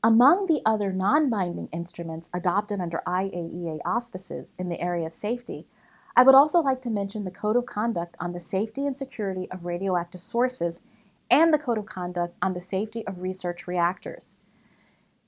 Among 0.03 0.47
the 0.47 0.63
other 0.65 0.93
non 0.93 1.29
binding 1.29 1.69
instruments 1.73 2.31
adopted 2.33 2.81
under 2.81 3.03
IAEA 3.07 3.81
auspices 3.85 4.55
in 4.59 4.69
the 4.69 4.81
area 4.81 5.07
of 5.07 5.15
safety, 5.15 5.67
I 6.17 6.23
would 6.23 6.35
also 6.35 6.61
like 6.61 6.81
to 6.83 6.91
mention 6.91 7.25
the 7.25 7.31
Code 7.31 7.57
of 7.57 7.67
Conduct 7.67 8.17
on 8.19 8.33
the 8.33 8.41
Safety 8.41 8.87
and 8.87 8.97
Security 8.97 9.47
of 9.51 9.65
Radioactive 9.65 10.21
Sources 10.21 10.81
and 11.31 11.53
the 11.53 11.59
Code 11.59 11.79
of 11.79 11.87
Conduct 11.87 12.35
on 12.43 12.55
the 12.55 12.63
Safety 12.63 13.07
of 13.07 13.21
Research 13.21 13.67
Reactors. 13.67 14.37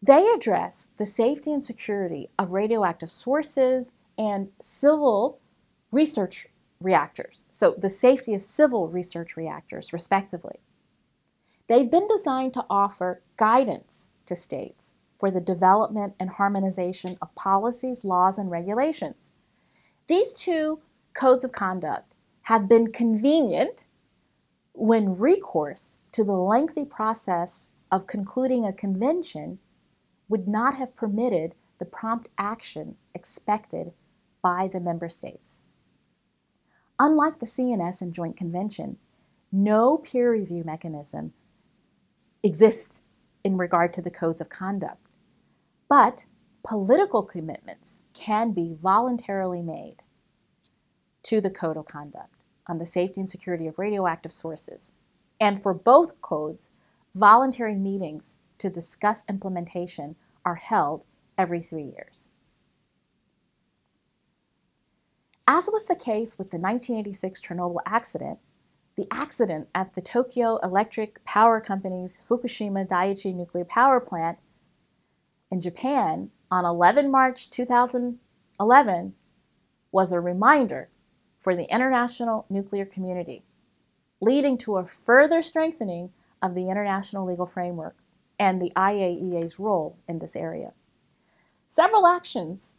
They 0.02 0.26
address 0.34 0.88
the 0.96 1.06
safety 1.06 1.52
and 1.52 1.62
security 1.62 2.30
of 2.38 2.50
radioactive 2.50 3.10
sources 3.10 3.92
and 4.18 4.48
civil 4.60 5.38
research 5.92 6.48
reactors, 6.80 7.44
so 7.50 7.76
the 7.78 7.88
safety 7.88 8.34
of 8.34 8.42
civil 8.42 8.88
research 8.88 9.36
reactors, 9.36 9.92
respectively. 9.92 10.58
They've 11.68 11.90
been 11.90 12.08
designed 12.08 12.54
to 12.54 12.66
offer 12.68 13.22
guidance 13.36 14.08
to 14.26 14.34
states 14.34 14.92
for 15.18 15.30
the 15.30 15.40
development 15.40 16.14
and 16.18 16.30
harmonization 16.30 17.16
of 17.22 17.34
policies, 17.36 18.04
laws, 18.04 18.38
and 18.38 18.50
regulations. 18.50 19.30
These 20.08 20.34
two 20.34 20.80
codes 21.14 21.44
of 21.44 21.52
conduct 21.52 22.14
have 22.42 22.68
been 22.68 22.90
convenient 22.90 23.86
when 24.72 25.16
recourse 25.18 25.98
to 26.10 26.24
the 26.24 26.32
lengthy 26.32 26.84
process 26.84 27.68
of 27.90 28.06
concluding 28.06 28.64
a 28.66 28.72
convention 28.72 29.58
would 30.28 30.48
not 30.48 30.74
have 30.74 30.96
permitted 30.96 31.54
the 31.78 31.84
prompt 31.84 32.28
action 32.38 32.96
expected 33.14 33.92
by 34.42 34.68
the 34.72 34.80
member 34.80 35.08
states. 35.08 35.61
Unlike 37.02 37.40
the 37.40 37.46
CNS 37.46 38.00
and 38.00 38.12
Joint 38.12 38.36
Convention, 38.36 38.96
no 39.50 39.96
peer 39.96 40.30
review 40.30 40.62
mechanism 40.62 41.32
exists 42.44 43.02
in 43.42 43.56
regard 43.56 43.92
to 43.94 44.00
the 44.00 44.08
codes 44.08 44.40
of 44.40 44.48
conduct, 44.48 45.04
but 45.88 46.26
political 46.62 47.24
commitments 47.24 48.02
can 48.14 48.52
be 48.52 48.76
voluntarily 48.80 49.62
made 49.62 49.96
to 51.24 51.40
the 51.40 51.50
code 51.50 51.76
of 51.76 51.86
conduct 51.86 52.36
on 52.68 52.78
the 52.78 52.86
safety 52.86 53.20
and 53.20 53.28
security 53.28 53.66
of 53.66 53.80
radioactive 53.80 54.30
sources. 54.30 54.92
And 55.40 55.60
for 55.60 55.74
both 55.74 56.20
codes, 56.20 56.70
voluntary 57.16 57.74
meetings 57.74 58.34
to 58.58 58.70
discuss 58.70 59.24
implementation 59.28 60.14
are 60.44 60.54
held 60.54 61.04
every 61.36 61.62
three 61.62 61.82
years. 61.96 62.28
As 65.54 65.66
was 65.66 65.84
the 65.84 65.94
case 65.94 66.38
with 66.38 66.50
the 66.50 66.56
1986 66.56 67.42
Chernobyl 67.42 67.80
accident, 67.84 68.38
the 68.96 69.06
accident 69.10 69.68
at 69.74 69.92
the 69.92 70.00
Tokyo 70.00 70.56
Electric 70.62 71.22
Power 71.26 71.60
Company's 71.60 72.22
Fukushima 72.26 72.88
Daiichi 72.88 73.34
nuclear 73.34 73.66
power 73.66 74.00
plant 74.00 74.38
in 75.50 75.60
Japan 75.60 76.30
on 76.50 76.64
11 76.64 77.10
March 77.10 77.50
2011 77.50 79.12
was 79.90 80.10
a 80.10 80.20
reminder 80.20 80.88
for 81.38 81.54
the 81.54 81.70
international 81.70 82.46
nuclear 82.48 82.86
community, 82.86 83.44
leading 84.22 84.56
to 84.56 84.78
a 84.78 84.86
further 84.86 85.42
strengthening 85.42 86.12
of 86.40 86.54
the 86.54 86.70
international 86.70 87.26
legal 87.26 87.46
framework 87.46 87.96
and 88.38 88.58
the 88.58 88.72
IAEA's 88.74 89.58
role 89.58 89.98
in 90.08 90.18
this 90.18 90.34
area. 90.34 90.72
Several 91.68 92.06
actions 92.06 92.76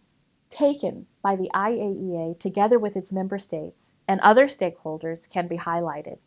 taken 0.53 1.07
by 1.23 1.35
the 1.35 1.49
IAEA 1.53 2.39
together 2.39 2.77
with 2.77 2.95
its 2.95 3.11
member 3.11 3.39
states 3.39 3.91
and 4.07 4.21
other 4.21 4.45
stakeholders 4.45 5.29
can 5.29 5.47
be 5.47 5.57
highlighted, 5.57 6.19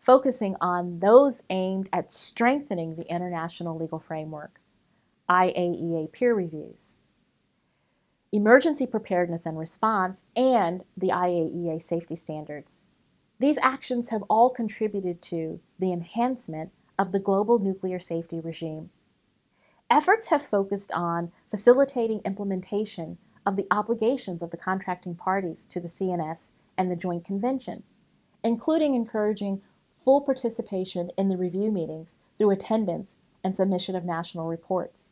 focusing 0.00 0.54
on 0.60 1.00
those 1.00 1.42
aimed 1.50 1.88
at 1.92 2.12
strengthening 2.12 2.94
the 2.94 3.10
international 3.10 3.76
legal 3.76 3.98
framework, 3.98 4.60
IAEA 5.28 6.12
peer 6.12 6.34
reviews, 6.34 6.94
emergency 8.32 8.86
preparedness 8.86 9.44
and 9.44 9.58
response, 9.58 10.24
and 10.36 10.84
the 10.96 11.08
IAEA 11.08 11.82
safety 11.82 12.16
standards. 12.16 12.80
These 13.40 13.58
actions 13.60 14.08
have 14.10 14.22
all 14.30 14.50
contributed 14.50 15.20
to 15.22 15.60
the 15.78 15.92
enhancement 15.92 16.70
of 16.98 17.10
the 17.10 17.18
global 17.18 17.58
nuclear 17.58 17.98
safety 17.98 18.38
regime. 18.38 18.90
Efforts 19.90 20.28
have 20.28 20.46
focused 20.46 20.92
on 20.92 21.32
facilitating 21.50 22.20
implementation 22.24 23.18
of 23.46 23.56
the 23.56 23.66
obligations 23.70 24.42
of 24.42 24.50
the 24.50 24.56
contracting 24.56 25.14
parties 25.14 25.66
to 25.66 25.80
the 25.80 25.88
CNS 25.88 26.50
and 26.76 26.90
the 26.90 26.96
Joint 26.96 27.24
Convention, 27.24 27.82
including 28.42 28.94
encouraging 28.94 29.62
full 29.96 30.20
participation 30.20 31.10
in 31.16 31.28
the 31.28 31.36
review 31.36 31.70
meetings 31.70 32.16
through 32.38 32.50
attendance 32.50 33.14
and 33.42 33.56
submission 33.56 33.94
of 33.94 34.04
national 34.04 34.46
reports. 34.46 35.10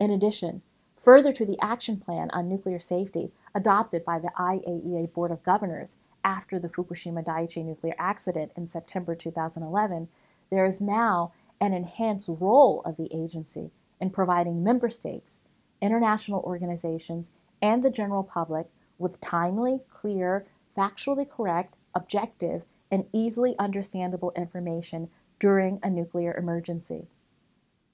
In 0.00 0.10
addition, 0.10 0.62
further 0.96 1.32
to 1.32 1.46
the 1.46 1.58
action 1.60 1.98
plan 1.98 2.30
on 2.32 2.48
nuclear 2.48 2.78
safety 2.78 3.32
adopted 3.54 4.04
by 4.04 4.18
the 4.18 4.32
IAEA 4.38 5.12
Board 5.12 5.30
of 5.30 5.42
Governors 5.44 5.96
after 6.24 6.58
the 6.58 6.68
Fukushima 6.68 7.24
Daiichi 7.24 7.64
nuclear 7.64 7.94
accident 7.98 8.52
in 8.56 8.66
September 8.66 9.14
2011, 9.14 10.08
there 10.50 10.64
is 10.64 10.80
now 10.80 11.32
an 11.60 11.72
enhanced 11.72 12.28
role 12.28 12.82
of 12.84 12.96
the 12.96 13.08
agency 13.14 13.70
in 14.00 14.10
providing 14.10 14.64
member 14.64 14.88
states, 14.88 15.38
international 15.80 16.40
organizations, 16.40 17.30
and 17.64 17.82
the 17.82 17.88
general 17.88 18.22
public 18.22 18.66
with 18.98 19.22
timely, 19.22 19.80
clear, 19.88 20.46
factually 20.76 21.26
correct, 21.26 21.78
objective, 21.94 22.62
and 22.90 23.06
easily 23.10 23.56
understandable 23.58 24.34
information 24.36 25.08
during 25.40 25.80
a 25.82 25.88
nuclear 25.88 26.34
emergency, 26.36 27.06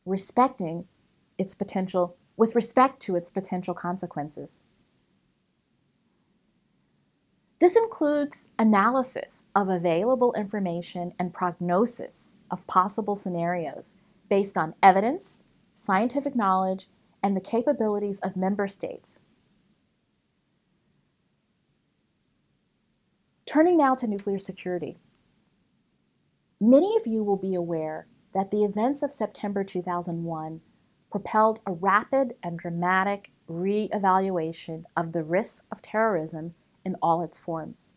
respecting 0.05 0.87
its 1.39 1.55
potential 1.55 2.17
with 2.37 2.57
respect 2.57 2.99
to 3.01 3.15
its 3.15 3.31
potential 3.31 3.73
consequences. 3.73 4.59
This 7.61 7.77
includes 7.77 8.49
analysis 8.59 9.45
of 9.55 9.69
available 9.69 10.33
information 10.33 11.15
and 11.17 11.33
prognosis 11.33 12.33
of 12.51 12.67
possible 12.67 13.15
scenarios 13.15 13.93
based 14.29 14.57
on 14.57 14.75
evidence, 14.83 15.45
scientific 15.77 16.35
knowledge, 16.35 16.89
and 17.23 17.37
the 17.37 17.41
capabilities 17.41 18.19
of 18.19 18.37
member 18.37 18.67
states. 18.67 19.20
Turning 23.51 23.77
now 23.77 23.97
to 23.97 24.07
nuclear 24.07 24.39
security. 24.39 24.97
Many 26.61 26.97
of 26.97 27.05
you 27.05 27.25
will 27.25 27.37
be 27.37 27.57
aware 27.57 28.07
that 28.33 28.53
the 28.53 28.63
events 28.63 29.03
of 29.03 29.13
September 29.13 29.65
2001 29.65 30.61
propelled 31.11 31.59
a 31.67 31.73
rapid 31.73 32.35
and 32.45 32.57
dramatic 32.57 33.33
re-evaluation 33.49 34.85
of 34.97 35.11
the 35.11 35.25
risks 35.25 35.65
of 35.73 35.83
terrorism 35.83 36.55
in 36.85 36.95
all 37.03 37.25
its 37.25 37.41
forms, 37.41 37.95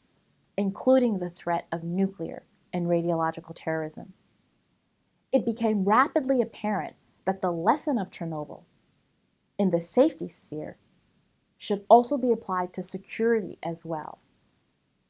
including 0.57 1.19
the 1.19 1.29
threat 1.29 1.67
of 1.71 1.83
nuclear 1.83 2.47
and 2.73 2.87
radiological 2.87 3.53
terrorism. 3.55 4.13
It 5.31 5.45
became 5.45 5.85
rapidly 5.85 6.41
apparent 6.41 6.95
that 7.25 7.43
the 7.43 7.51
lesson 7.51 7.99
of 7.99 8.09
Chernobyl 8.09 8.63
in 9.59 9.69
the 9.69 9.81
safety 9.81 10.27
sphere 10.27 10.79
should 11.59 11.85
also 11.89 12.17
be 12.17 12.31
applied 12.31 12.73
to 12.73 12.81
security 12.81 13.59
as 13.61 13.85
well. 13.85 14.17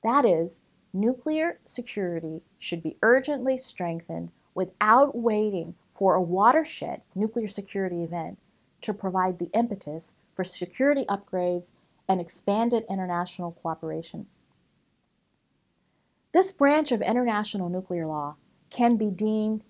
That 0.03 0.25
is, 0.25 0.59
nuclear 0.93 1.59
security 1.65 2.41
should 2.59 2.83
be 2.83 2.97
urgently 3.01 3.57
strengthened 3.57 4.31
without 4.53 5.15
waiting 5.15 5.75
for 5.93 6.15
a 6.15 6.21
watershed 6.21 7.01
nuclear 7.15 7.47
security 7.47 8.03
event 8.03 8.37
to 8.81 8.93
provide 8.93 9.39
the 9.39 9.49
impetus 9.53 10.13
for 10.35 10.43
security 10.43 11.05
upgrades 11.07 11.71
and 12.07 12.19
expanded 12.19 12.85
international 12.89 13.51
cooperation. 13.51 14.27
This 16.33 16.51
branch 16.51 16.91
of 16.91 17.01
international 17.01 17.69
nuclear 17.69 18.07
law 18.07 18.35
can 18.69 18.97
be 18.97 19.09
deemed 19.09 19.63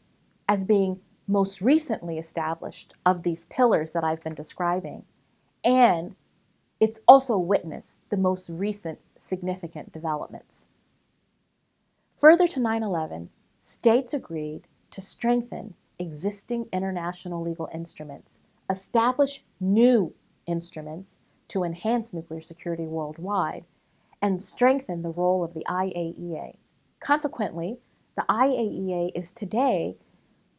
as 0.48 0.66
being 0.66 1.02
most 1.28 1.62
recently 1.62 2.18
established 2.18 2.94
of 3.06 3.24
these 3.24 3.46
pillars 3.46 3.92
that 3.92 4.04
I've 4.04 4.24
been 4.24 4.34
describing, 4.34 5.04
and 5.64 6.16
it's 6.80 7.02
also 7.08 7.38
witnessed 7.38 8.00
the 8.10 8.18
most 8.18 8.50
recent 8.50 9.00
significant 9.24 9.92
developments. 9.92 10.66
Further 12.20 12.48
to 12.48 12.60
9 12.60 12.84
11, 12.84 13.30
states 13.62 14.14
agreed 14.14 14.68
to 14.92 15.02
strengthen 15.02 15.74
existing 16.00 16.68
international 16.72 17.42
legal 17.42 17.70
instruments, 17.74 18.40
establish 18.70 19.44
new 19.60 20.14
instruments 20.46 21.18
to 21.48 21.64
enhance 21.64 22.14
nuclear 22.14 22.42
security 22.42 22.86
worldwide, 22.86 23.66
and 24.22 24.42
strengthen 24.42 25.02
the 25.02 25.10
role 25.10 25.44
of 25.44 25.54
the 25.54 25.66
IAEA. 25.70 26.56
Consequently, 27.00 27.78
the 28.16 28.26
IAEA 28.30 29.12
is 29.16 29.32
today 29.32 29.98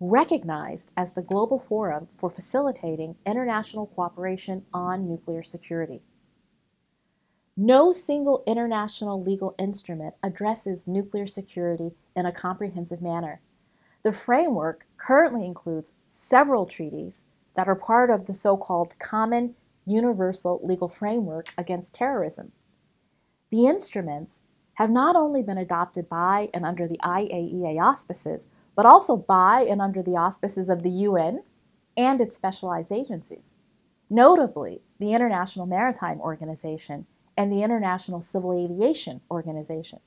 recognized 0.01 0.91
as 0.97 1.13
the 1.13 1.23
global 1.23 1.59
forum 1.59 2.09
for 2.19 2.29
facilitating 2.29 3.17
international 3.25 3.87
cooperation 3.87 4.65
on 4.73 5.09
nuclear 5.09 5.43
security. 5.43 6.03
No 7.57 7.93
single 7.93 8.43
international 8.49 9.23
legal 9.23 9.55
instrument 9.61 10.15
addresses 10.25 10.89
nuclear 10.89 11.27
security 11.27 11.93
in 12.17 12.27
a 12.27 12.33
comprehensive 12.33 13.01
manner. 13.01 13.41
The 14.03 14.11
framework 14.11 14.87
currently 14.97 15.47
includes 15.47 15.93
several 16.11 16.67
treaties 16.67 17.23
that 17.55 17.69
are 17.69 17.77
part 17.77 18.11
of 18.11 18.27
the 18.27 18.35
so 18.35 18.57
called 18.57 18.99
Common 18.99 19.55
Universal 19.87 20.63
Legal 20.65 20.89
Framework 20.89 21.55
Against 21.57 21.95
Terrorism. 21.95 22.51
The 23.51 23.67
instruments 23.67 24.41
have 24.75 24.91
not 24.91 25.15
only 25.15 25.41
been 25.41 25.59
adopted 25.59 26.09
by 26.09 26.49
and 26.53 26.67
under 26.67 26.89
the 26.89 26.99
IAEA 27.05 27.81
auspices, 27.81 28.47
but 28.75 28.85
also 28.85 29.17
by 29.17 29.61
and 29.61 29.81
under 29.81 30.03
the 30.03 30.17
auspices 30.17 30.69
of 30.69 30.83
the 30.83 30.91
UN 30.91 31.45
and 31.97 32.21
its 32.21 32.35
specialized 32.35 32.91
agencies, 32.91 33.55
notably 34.11 34.81
the 34.99 35.13
International 35.13 35.67
Maritime 35.67 36.21
Organization 36.21 37.07
and 37.37 37.53
the 37.53 37.63
International 37.63 38.21
Civil 38.21 38.53
Aviation 38.53 39.21
Organization. 39.31 40.01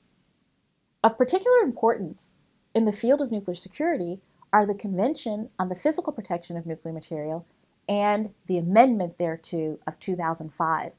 Of 1.02 1.18
particular 1.18 1.58
importance 1.58 2.32
in 2.74 2.84
the 2.84 2.92
field 2.92 3.20
of 3.20 3.30
nuclear 3.30 3.54
security 3.54 4.20
are 4.52 4.66
the 4.66 4.74
Convention 4.74 5.50
on 5.58 5.68
the 5.68 5.74
Physical 5.74 6.12
Protection 6.12 6.56
of 6.56 6.66
Nuclear 6.66 6.92
Material 6.92 7.46
and 7.88 8.30
the 8.46 8.58
amendment 8.58 9.16
thereto 9.18 9.78
of 9.86 9.98
2005, 9.98 10.92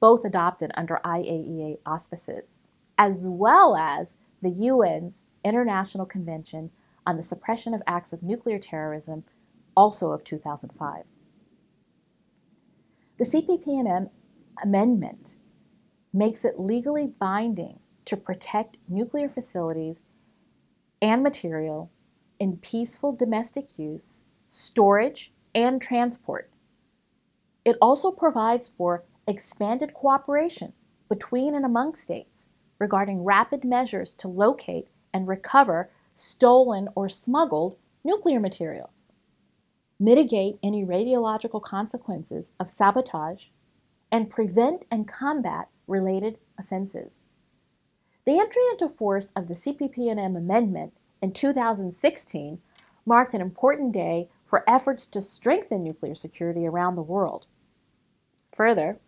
both 0.00 0.24
adopted 0.24 0.70
under 0.74 1.00
IAEA 1.04 1.78
auspices, 1.86 2.58
as 2.98 3.24
well 3.26 3.76
as 3.76 4.16
the 4.42 4.68
UN's 4.68 5.22
International 5.44 6.06
Convention 6.06 6.70
on 7.06 7.16
the 7.16 7.22
Suppression 7.22 7.72
of 7.72 7.82
Acts 7.86 8.12
of 8.12 8.22
Nuclear 8.22 8.58
Terrorism, 8.58 9.24
also 9.76 10.12
of 10.12 10.24
2005. 10.24 11.04
The 13.18 13.24
CPPNM 13.24 14.10
amendment 14.62 15.35
makes 16.12 16.44
it 16.44 16.58
legally 16.58 17.06
binding 17.06 17.78
to 18.04 18.16
protect 18.16 18.78
nuclear 18.88 19.28
facilities 19.28 20.00
and 21.02 21.22
material 21.22 21.90
in 22.38 22.56
peaceful 22.56 23.12
domestic 23.12 23.78
use, 23.78 24.22
storage, 24.46 25.32
and 25.54 25.80
transport. 25.80 26.50
It 27.64 27.76
also 27.80 28.10
provides 28.10 28.68
for 28.68 29.04
expanded 29.26 29.92
cooperation 29.92 30.72
between 31.08 31.54
and 31.54 31.64
among 31.64 31.94
states 31.94 32.46
regarding 32.78 33.24
rapid 33.24 33.64
measures 33.64 34.14
to 34.14 34.28
locate 34.28 34.88
and 35.12 35.26
recover 35.26 35.90
stolen, 36.16 36.88
or 36.94 37.08
smuggled 37.08 37.76
nuclear 38.02 38.40
material, 38.40 38.90
mitigate 40.00 40.58
any 40.62 40.82
radiological 40.82 41.60
consequences 41.60 42.52
of 42.58 42.70
sabotage, 42.70 43.44
and 44.10 44.30
prevent 44.30 44.86
and 44.90 45.06
combat 45.06 45.68
related 45.86 46.38
offenses. 46.58 47.20
The 48.24 48.38
entry 48.38 48.62
into 48.72 48.88
force 48.88 49.30
of 49.36 49.48
the 49.48 49.54
CPPNM 49.54 50.36
amendment 50.36 50.92
in 51.22 51.32
2016 51.32 52.58
marked 53.04 53.34
an 53.34 53.40
important 53.40 53.92
day 53.92 54.28
for 54.44 54.68
efforts 54.68 55.06
to 55.08 55.20
strengthen 55.20 55.82
nuclear 55.82 56.14
security 56.14 56.66
around 56.66 56.96
the 56.96 57.02
world. 57.02 57.46
Further, 58.54 58.98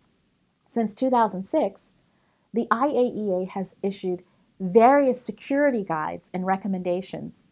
since 0.69 0.93
2006, 0.93 1.91
the 2.53 2.67
IAEA 2.71 3.49
has 3.49 3.75
issued 3.81 4.23
various 4.59 5.21
security 5.21 5.83
guides 5.83 6.29
and 6.33 6.45
recommendations 6.45 7.45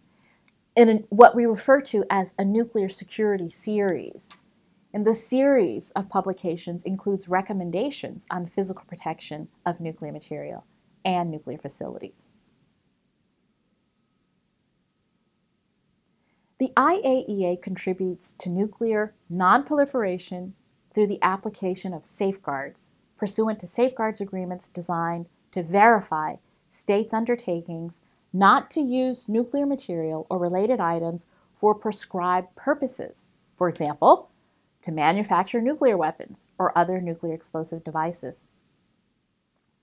in 0.76 1.06
what 1.10 1.36
we 1.36 1.46
refer 1.46 1.82
to 1.82 2.06
as 2.10 2.34
a 2.38 2.46
nuclear 2.46 2.90
security 2.90 3.50
series. 3.50 4.30
And 4.94 5.06
the 5.06 5.14
series 5.14 5.92
of 5.92 6.10
publications 6.10 6.84
includes 6.84 7.28
recommendations 7.28 8.26
on 8.32 8.48
physical 8.48 8.86
protection 8.88 9.50
of 9.66 9.80
nuclear 9.80 10.12
material 10.12 10.66
and 11.04 11.30
nuclear 11.30 11.58
facilities. 11.58 12.30
The 16.60 16.72
IAEA 16.76 17.62
contributes 17.62 18.34
to 18.34 18.50
nuclear 18.50 19.14
nonproliferation 19.32 20.54
through 20.94 21.08
the 21.08 21.20
application 21.22 21.94
of 21.94 22.06
safeguards 22.06 22.90
pursuant 23.18 23.60
to 23.60 23.68
safeguards 23.68 24.22
agreements 24.22 24.70
designed 24.70 25.28
to 25.52 25.64
verify 25.64 26.36
states' 26.72 27.14
undertakings 27.14 28.00
not 28.32 28.70
to 28.72 28.82
use 28.82 29.28
nuclear 29.28 29.66
material 29.66 30.28
or 30.30 30.38
related 30.38 30.80
items 30.80 31.26
for 31.56 31.74
prescribed 31.74 32.56
purposes. 32.56 33.28
For 33.58 33.68
example, 33.68 34.30
to 34.88 34.92
manufacture 34.94 35.60
nuclear 35.60 35.98
weapons 35.98 36.46
or 36.58 36.76
other 36.78 37.02
nuclear 37.02 37.34
explosive 37.34 37.84
devices. 37.84 38.46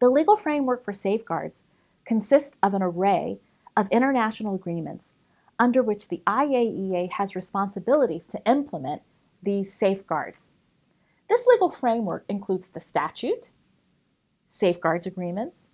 The 0.00 0.08
legal 0.08 0.34
framework 0.34 0.82
for 0.82 0.94
safeguards 0.94 1.62
consists 2.06 2.56
of 2.62 2.72
an 2.72 2.82
array 2.82 3.38
of 3.76 3.86
international 3.90 4.54
agreements 4.54 5.12
under 5.58 5.82
which 5.82 6.08
the 6.08 6.22
IAEA 6.26 7.12
has 7.12 7.36
responsibilities 7.36 8.26
to 8.28 8.40
implement 8.46 9.02
these 9.42 9.74
safeguards. 9.74 10.52
This 11.28 11.46
legal 11.48 11.70
framework 11.70 12.24
includes 12.26 12.68
the 12.68 12.80
statute, 12.80 13.50
safeguards 14.48 15.04
agreements, 15.04 15.68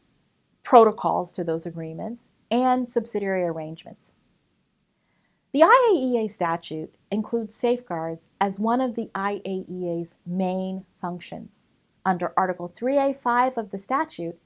protocols 0.64 1.30
to 1.32 1.44
those 1.44 1.66
agreements, 1.66 2.30
and 2.50 2.90
subsidiary 2.90 3.44
arrangements. 3.44 4.10
The 5.52 5.60
IAEA 5.60 6.28
statute 6.28 6.96
includes 7.10 7.54
safeguards 7.54 8.28
as 8.40 8.58
one 8.58 8.80
of 8.80 8.94
the 8.94 9.10
IAEA's 9.14 10.14
main 10.24 10.84
functions. 11.00 11.64
Under 12.04 12.32
Article 12.36 12.68
3A5 12.68 13.56
of 13.56 13.70
the 13.70 13.78
statute, 13.78 14.38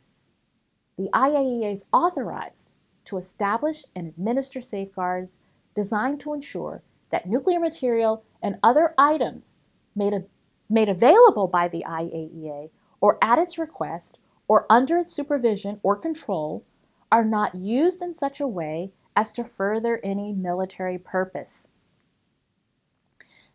The 0.97 1.11
IAEA 1.13 1.73
is 1.73 1.85
authorized 1.93 2.71
to 3.05 3.19
establish 3.19 3.85
and 3.95 4.09
administer 4.09 4.61
safeguards 4.61 5.39
designed 5.75 6.21
to 6.21 6.33
ensure 6.33 6.83
that 7.11 7.29
nuclear 7.29 7.61
material 7.61 8.25
and 8.43 8.59
other 8.63 8.95
items 8.97 9.57
made, 9.95 10.13
a, 10.13 10.25
made 10.69 10.89
available 10.89 11.47
by 11.47 11.69
the 11.69 11.85
IAEA 11.87 12.71
or 13.01 13.19
at 13.23 13.39
its 13.39 13.59
request 13.59 14.19
or 14.49 14.67
under 14.71 14.99
its 14.99 15.13
supervision 15.13 15.81
or 15.83 15.97
control 15.97 16.65
are 17.13 17.25
not 17.25 17.55
used 17.55 18.03
in 18.03 18.15
such 18.15 18.41
a 18.41 18.49
way 18.49 18.91
as 19.15 19.31
to 19.33 19.45
further 19.45 20.01
any 20.03 20.33
military 20.33 20.99
purpose. 20.99 21.69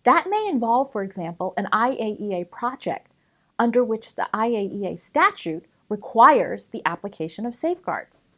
That 0.04 0.30
may 0.30 0.48
involve, 0.48 0.92
for 0.92 1.04
example, 1.04 1.54
an 1.58 1.68
IAEA 1.74 2.50
project 2.50 3.12
under 3.58 3.84
which 3.84 4.16
the 4.16 4.28
IAEA 4.34 4.98
statute 5.00 5.66
requires 5.90 6.68
the 6.68 6.82
application 6.86 7.46
of 7.46 7.54
safeguards. 7.54 8.30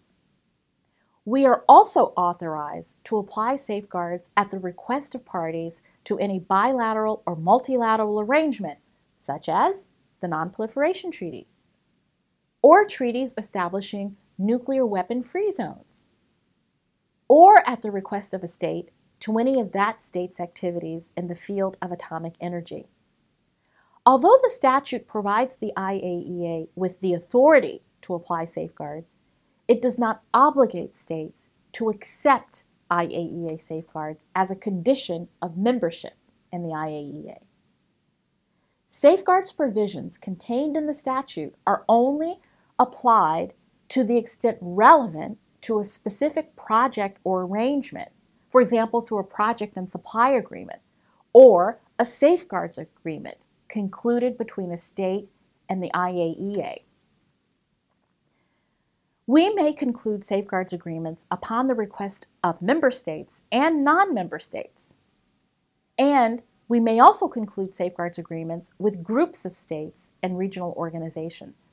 We 1.23 1.45
are 1.45 1.63
also 1.69 2.13
authorized 2.17 2.97
to 3.05 3.17
apply 3.17 3.57
safeguards 3.57 4.31
at 4.35 4.49
the 4.49 4.57
request 4.57 5.13
of 5.13 5.23
parties 5.23 5.83
to 6.05 6.17
any 6.17 6.39
bilateral 6.39 7.21
or 7.27 7.35
multilateral 7.35 8.19
arrangement, 8.19 8.79
such 9.17 9.47
as 9.47 9.87
the 10.19 10.27
Non-Proliferation 10.27 11.11
Treaty, 11.11 11.47
or 12.63 12.85
treaties 12.85 13.35
establishing 13.37 14.17
nuclear 14.37 14.85
weapon 14.85 15.21
free 15.21 15.51
zones, 15.51 16.05
or 17.27 17.67
at 17.69 17.83
the 17.83 17.91
request 17.91 18.33
of 18.33 18.43
a 18.43 18.47
state 18.47 18.89
to 19.21 19.37
any 19.37 19.59
of 19.59 19.71
that 19.71 20.03
state's 20.03 20.39
activities 20.39 21.11
in 21.15 21.27
the 21.27 21.35
field 21.35 21.77
of 21.81 21.91
atomic 21.91 22.33
energy. 22.41 22.87
Although 24.05 24.37
the 24.41 24.49
statute 24.49 25.07
provides 25.07 25.55
the 25.55 25.71
IAEA 25.77 26.67
with 26.75 26.99
the 26.99 27.13
authority 27.13 27.83
to 28.01 28.15
apply 28.15 28.45
safeguards, 28.45 29.15
it 29.67 29.81
does 29.81 29.97
not 29.97 30.23
obligate 30.33 30.97
states 30.97 31.49
to 31.73 31.89
accept 31.89 32.65
IAEA 32.89 33.61
safeguards 33.61 34.25
as 34.35 34.51
a 34.51 34.55
condition 34.55 35.29
of 35.41 35.57
membership 35.57 36.15
in 36.51 36.63
the 36.63 36.69
IAEA. 36.69 37.37
Safeguards 38.89 39.53
provisions 39.53 40.17
contained 40.17 40.75
in 40.75 40.87
the 40.87 40.93
statute 40.93 41.55
are 41.65 41.85
only 41.87 42.39
applied 42.77 43.53
to 43.89 44.03
the 44.03 44.17
extent 44.17 44.57
relevant 44.59 45.37
to 45.61 45.79
a 45.79 45.83
specific 45.83 46.55
project 46.55 47.19
or 47.23 47.43
arrangement, 47.43 48.09
for 48.51 48.61
example, 48.61 49.01
through 49.01 49.19
a 49.19 49.23
project 49.23 49.77
and 49.77 49.89
supply 49.89 50.29
agreement 50.29 50.81
or 51.33 51.79
a 51.97 52.05
safeguards 52.05 52.77
agreement 52.77 53.37
concluded 53.69 54.37
between 54.37 54.71
a 54.71 54.77
state 54.77 55.29
and 55.69 55.81
the 55.81 55.89
IAEA. 55.95 56.81
We 59.25 59.53
may 59.53 59.71
conclude 59.71 60.25
safeguards 60.25 60.73
agreements 60.73 61.25
upon 61.31 61.67
the 61.67 61.75
request 61.75 62.27
of 62.43 62.61
member 62.61 62.91
states 62.91 63.43
and 63.51 63.85
non 63.85 64.13
member 64.13 64.39
states. 64.39 64.95
And 65.97 66.43
we 66.67 66.81
may 66.81 66.99
also 66.99 67.27
conclude 67.27 67.73
safeguards 67.73 68.17
agreements 68.17 68.71
with 68.77 69.03
groups 69.03 69.45
of 69.45 69.55
states 69.55 70.09
and 70.21 70.37
regional 70.37 70.73
organizations. 70.75 71.71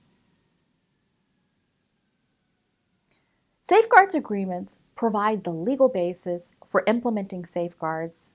Safeguards 3.69 4.15
agreements 4.15 4.79
provide 4.95 5.45
the 5.45 5.53
legal 5.53 5.91
basis 5.91 6.55
for 6.71 6.85
implementing 6.87 7.45
safeguards 7.45 8.33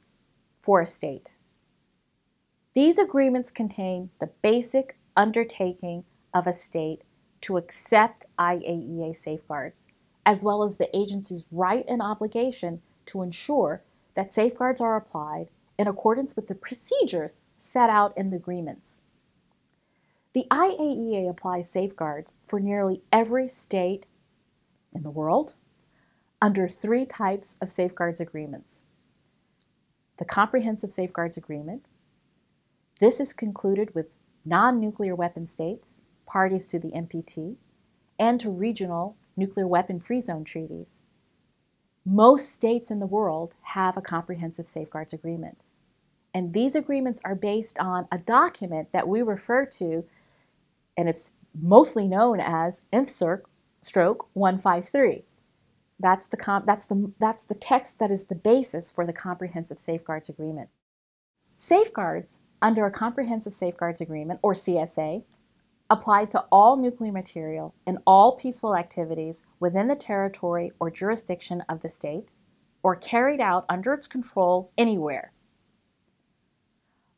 for 0.62 0.80
a 0.80 0.86
state. 0.86 1.38
These 2.76 3.00
agreements 3.00 3.50
contain 3.50 4.12
the 4.20 4.30
basic 4.44 4.96
undertaking 5.18 6.04
of 6.36 6.46
a 6.46 6.54
state 6.54 7.02
to 7.42 7.58
accept 7.58 8.28
IAEA 8.38 9.16
safeguards, 9.16 9.88
as 10.24 10.44
well 10.44 10.62
as 10.62 10.78
the 10.78 10.96
agency's 10.96 11.46
right 11.52 11.86
and 11.88 12.00
obligation 12.00 12.84
to 13.08 13.24
ensure 13.24 13.82
that 14.14 14.36
safeguards 14.36 14.80
are 14.80 14.96
applied 14.96 15.48
in 15.80 15.88
accordance 15.88 16.36
with 16.36 16.48
the 16.48 16.54
procedures 16.54 17.42
set 17.58 17.90
out 17.90 18.16
in 18.16 18.30
the 18.30 18.38
agreements. 18.38 19.00
The 20.34 20.46
IAEA 20.52 21.28
applies 21.28 21.72
safeguards 21.72 22.36
for 22.46 22.60
nearly 22.60 23.02
every 23.12 23.48
state 23.48 24.06
in 24.94 25.04
the 25.04 25.12
world 25.12 25.54
under 26.41 26.68
three 26.68 27.06
types 27.06 27.58
of 27.62 27.72
safeguards 27.72 28.20
agreements. 28.20 28.82
The 30.18 30.26
Comprehensive 30.26 30.94
Safeguards 30.94 31.38
Agreement. 31.38 31.86
This 33.00 33.20
is 33.20 33.34
concluded 33.34 33.96
with 33.96 34.08
non 34.46 34.80
nuclear 34.80 35.16
weapon 35.16 35.48
states 35.48 35.98
parties 36.26 36.68
to 36.68 36.80
the 36.80 36.89
NPT, 36.89 37.58
and 38.18 38.39
to 38.39 38.50
regional 38.50 39.16
nuclear 39.36 39.68
weapon 39.68 40.00
free 40.00 40.20
zone 40.20 40.44
treaties. 40.44 40.96
Most 42.06 42.52
states 42.52 42.91
in 42.91 43.00
the 43.00 43.06
world 43.06 43.54
have 43.62 43.98
a 43.98 44.02
comprehensive 44.02 44.68
safeguards 44.68 45.14
agreement. 45.14 45.60
And 46.34 46.54
these 46.54 46.76
agreements 46.76 47.22
are 47.24 47.36
based 47.36 47.78
on 47.80 48.08
a 48.12 48.18
document 48.18 48.91
that 48.91 49.08
we 49.08 49.22
refer 49.22 49.66
to, 49.66 50.06
and 50.98 51.08
it's 51.08 51.32
mostly 51.60 52.08
known 52.08 52.39
as 52.39 52.82
INFCIRC 52.91 53.41
stroke 53.84 54.28
153. 54.34 55.24
That's 56.00 56.28
the, 56.28 56.64
that's, 56.66 56.88
the, 56.88 57.12
that's 57.20 57.46
the 57.46 57.56
text 57.56 58.00
that 58.00 58.12
is 58.12 58.26
the 58.26 58.36
basis 58.36 58.92
for 58.92 59.06
the 59.06 59.14
Comprehensive 59.14 59.80
Safeguards 59.80 60.30
Agreement. 60.30 60.70
Safeguards 61.60 62.40
under 62.62 62.86
a 62.86 62.92
Comprehensive 62.92 63.54
Safeguards 63.54 64.02
Agreement, 64.02 64.40
or 64.42 64.54
CSA, 64.54 65.24
apply 65.90 66.26
to 66.26 66.46
all 66.52 66.78
nuclear 66.78 67.12
material 67.12 67.76
in 67.86 68.00
all 68.08 68.38
peaceful 68.38 68.76
activities 68.76 69.42
within 69.60 69.88
the 69.88 69.96
territory 69.96 70.72
or 70.80 70.90
jurisdiction 70.90 71.62
of 71.68 71.82
the 71.82 71.90
state, 71.90 72.34
or 72.82 72.96
carried 72.96 73.40
out 73.40 73.66
under 73.70 73.94
its 73.94 74.08
control 74.08 74.72
anywhere. 74.78 75.34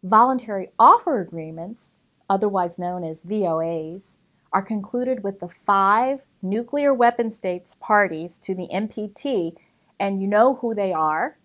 Voluntary 0.03 0.70
offer 0.78 1.20
agreements, 1.22 1.93
otherwise 2.30 2.78
known 2.78 3.03
as 3.03 3.26
VOAs, 3.26 4.11
are 4.55 4.61
concluded 4.61 5.21
with 5.21 5.41
the 5.41 5.49
five 5.49 6.23
nuclear 6.41 6.93
weapon 6.93 7.29
states 7.29 7.75
parties 7.81 8.39
to 8.39 8.55
the 8.55 8.69
NPT, 8.73 9.53
and 9.99 10.21
you 10.21 10.29
know 10.29 10.55
who 10.55 10.73
they 10.73 10.93
are? 10.93 11.37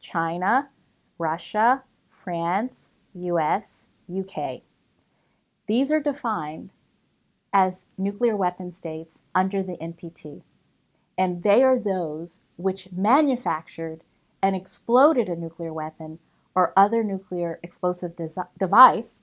China, 0.00 0.70
Russia, 1.18 1.82
France, 2.08 2.94
US, 3.12 3.88
UK. 4.10 4.62
These 5.66 5.92
are 5.92 6.00
defined 6.00 6.70
as 7.52 7.84
nuclear 7.98 8.34
weapon 8.34 8.72
states 8.72 9.18
under 9.34 9.62
the 9.62 9.76
NPT, 9.76 10.40
and 11.18 11.42
they 11.42 11.62
are 11.62 11.78
those 11.78 12.40
which 12.56 12.88
manufactured 12.90 14.00
and 14.42 14.56
exploded 14.56 15.28
a 15.28 15.36
nuclear 15.36 15.74
weapon 15.74 16.18
or 16.54 16.72
other 16.78 17.04
nuclear 17.04 17.60
explosive 17.62 18.16
de- 18.16 18.48
device 18.58 19.20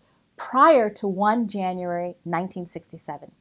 prior 0.49 0.89
to 0.89 1.07
1 1.07 1.47
January 1.47 2.15
1967. 2.23 3.31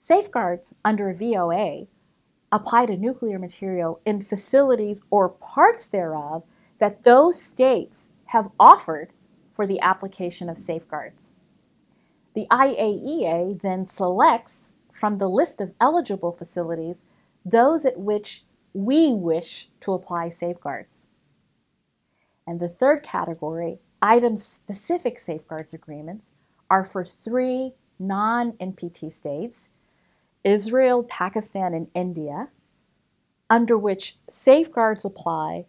Safeguards 0.00 0.74
under 0.84 1.08
a 1.08 1.14
VOA 1.14 1.86
apply 2.50 2.86
to 2.86 2.96
nuclear 2.96 3.38
material 3.38 4.00
in 4.04 4.22
facilities 4.22 5.02
or 5.08 5.28
parts 5.28 5.86
thereof 5.86 6.42
that 6.78 7.04
those 7.04 7.40
states 7.40 8.08
have 8.26 8.50
offered 8.58 9.12
for 9.52 9.68
the 9.68 9.80
application 9.80 10.48
of 10.48 10.58
safeguards. 10.58 11.30
The 12.34 12.48
IAEA 12.50 13.62
then 13.62 13.86
selects 13.86 14.72
from 14.92 15.18
the 15.18 15.28
list 15.28 15.60
of 15.60 15.74
eligible 15.80 16.32
facilities 16.32 17.02
those 17.44 17.84
at 17.84 18.00
which 18.00 18.44
we 18.74 19.12
wish 19.12 19.68
to 19.82 19.92
apply 19.92 20.30
safeguards. 20.30 21.02
And 22.48 22.58
the 22.58 22.68
third 22.68 23.04
category, 23.04 23.78
item 24.02 24.36
specific 24.36 25.18
safeguards 25.18 25.72
agreements, 25.72 26.26
are 26.70 26.84
for 26.84 27.04
three 27.04 27.72
non 27.98 28.52
NPT 28.52 29.12
states 29.12 29.68
Israel, 30.44 31.02
Pakistan, 31.02 31.74
and 31.74 31.88
India, 31.94 32.48
under 33.48 33.76
which 33.76 34.18
safeguards 34.28 35.04
apply 35.04 35.66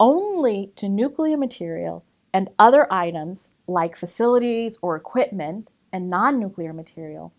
only 0.00 0.72
to 0.76 0.88
nuclear 0.88 1.36
material 1.36 2.04
and 2.32 2.50
other 2.58 2.92
items 2.92 3.50
like 3.66 3.96
facilities 3.96 4.78
or 4.82 4.96
equipment 4.96 5.70
and 5.92 6.10
non 6.10 6.38
nuclear 6.38 6.72
material 6.72 7.32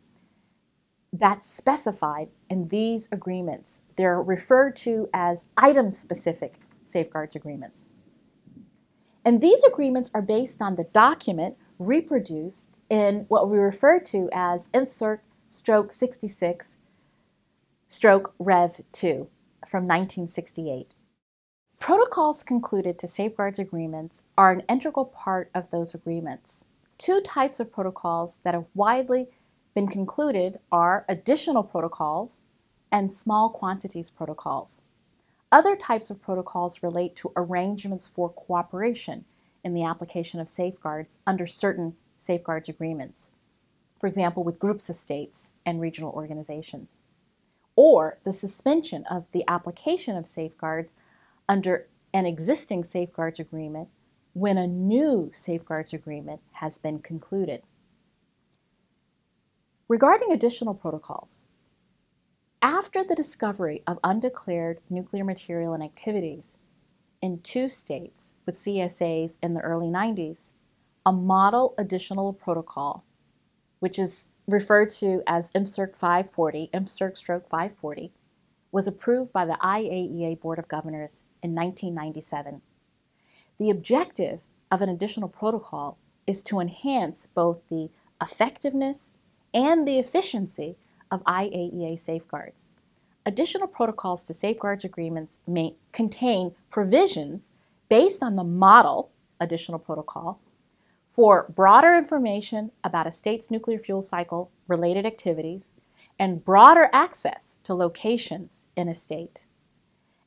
that's 1.19 1.49
specified 1.49 2.29
in 2.49 2.67
these 2.67 3.07
agreements. 3.11 3.81
They're 3.95 4.21
referred 4.21 4.75
to 4.77 5.09
as 5.13 5.45
item 5.55 5.89
specific 5.89 6.59
safeguards 6.83 7.35
agreements. 7.35 7.84
And 9.25 9.41
these 9.41 9.63
agreements 9.63 10.11
are 10.13 10.21
based 10.21 10.61
on 10.61 10.75
the 10.75 10.83
document 10.83 11.57
reproduced 11.79 12.79
in 12.89 13.25
what 13.27 13.49
we 13.49 13.57
refer 13.57 13.99
to 13.99 14.29
as 14.31 14.67
INFCIRC 14.67 15.19
stroke 15.49 15.91
66 15.91 16.75
stroke 17.87 18.33
Rev 18.37 18.81
2 18.91 19.27
from 19.67 19.83
1968. 19.87 20.93
Protocols 21.79 22.43
concluded 22.43 22.99
to 22.99 23.07
safeguards 23.07 23.57
agreements 23.59 24.23
are 24.37 24.51
an 24.51 24.63
integral 24.69 25.05
part 25.05 25.49
of 25.55 25.71
those 25.71 25.93
agreements. 25.93 26.63
Two 26.97 27.19
types 27.21 27.59
of 27.59 27.71
protocols 27.71 28.39
that 28.43 28.53
have 28.53 28.65
widely 28.75 29.27
been 29.73 29.87
concluded 29.87 30.59
are 30.71 31.05
additional 31.09 31.63
protocols 31.63 32.43
and 32.91 33.13
small 33.13 33.49
quantities 33.49 34.09
protocols. 34.09 34.81
Other 35.51 35.75
types 35.75 36.09
of 36.09 36.21
protocols 36.21 36.83
relate 36.83 37.15
to 37.17 37.31
arrangements 37.35 38.07
for 38.07 38.29
cooperation 38.29 39.25
in 39.63 39.73
the 39.73 39.83
application 39.83 40.39
of 40.39 40.49
safeguards 40.49 41.19
under 41.25 41.47
certain 41.47 41.95
safeguards 42.17 42.67
agreements, 42.69 43.29
for 43.99 44.07
example, 44.07 44.43
with 44.43 44.59
groups 44.59 44.89
of 44.89 44.95
states 44.95 45.51
and 45.65 45.79
regional 45.79 46.11
organizations, 46.11 46.97
or 47.75 48.17
the 48.23 48.33
suspension 48.33 49.05
of 49.05 49.25
the 49.31 49.43
application 49.47 50.17
of 50.17 50.27
safeguards 50.27 50.95
under 51.47 51.87
an 52.13 52.25
existing 52.25 52.83
safeguards 52.83 53.39
agreement 53.39 53.89
when 54.33 54.57
a 54.57 54.67
new 54.67 55.31
safeguards 55.33 55.93
agreement 55.93 56.41
has 56.51 56.77
been 56.77 56.99
concluded. 56.99 57.63
Regarding 59.87 60.31
additional 60.31 60.73
protocols, 60.73 61.43
after 62.65 63.03
the 63.03 63.13
discovery 63.13 63.83
of 63.85 63.99
undeclared 64.03 64.79
nuclear 64.89 65.23
material 65.23 65.75
and 65.75 65.83
activities 65.83 66.57
in 67.21 67.37
two 67.41 67.69
states 67.69 68.33
with 68.43 68.57
CSAs 68.57 69.37
in 69.43 69.53
the 69.53 69.61
early 69.61 69.85
90s, 69.85 70.49
a 71.05 71.11
model 71.11 71.75
additional 71.77 72.33
protocol, 72.33 73.05
which 73.77 73.99
is 73.99 74.29
referred 74.47 74.89
to 74.89 75.21
as 75.27 75.51
INFCIRC 75.51 75.95
540, 75.95 76.71
INFCIRC 76.73 77.15
stroke 77.15 77.47
540, 77.47 78.11
was 78.71 78.87
approved 78.87 79.31
by 79.31 79.45
the 79.45 79.59
IAEA 79.61 80.41
Board 80.41 80.57
of 80.57 80.67
Governors 80.67 81.23
in 81.43 81.53
1997. 81.53 82.63
The 83.59 83.69
objective 83.69 84.39
of 84.71 84.81
an 84.81 84.89
additional 84.89 85.29
protocol 85.29 85.99
is 86.25 86.41
to 86.45 86.59
enhance 86.59 87.27
both 87.35 87.61
the 87.69 87.91
effectiveness 88.19 89.17
and 89.53 89.87
the 89.87 89.99
efficiency 89.99 90.77
of 91.15 91.23
IAEA 91.23 91.97
safeguards. 91.97 92.69
Additional 93.25 93.67
protocols 93.67 94.25
to 94.25 94.33
safeguards 94.33 94.83
agreements 94.83 95.39
may 95.47 95.75
contain 95.91 96.53
provisions 96.69 97.49
based 97.89 98.21
on 98.21 98.35
the 98.35 98.43
model 98.43 99.09
additional 99.39 99.79
protocol 99.79 100.39
for 101.09 101.45
broader 101.55 101.95
information 101.95 102.71
about 102.83 103.07
a 103.07 103.11
state's 103.11 103.49
nuclear 103.49 103.79
fuel 103.79 104.01
cycle 104.01 104.51
related 104.67 105.05
activities 105.05 105.71
and 106.19 106.43
broader 106.43 106.89
access 106.91 107.59
to 107.63 107.73
locations 107.73 108.65
in 108.75 108.89
a 108.89 108.93
state. 108.93 109.45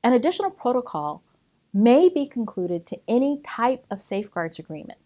An 0.03 0.13
additional 0.13 0.51
protocol 0.51 1.23
may 1.73 2.09
be 2.09 2.27
concluded 2.27 2.87
to 2.87 2.99
any 3.07 3.41
type 3.45 3.85
of 3.91 4.01
safeguards 4.01 4.59
agreement. 4.59 4.99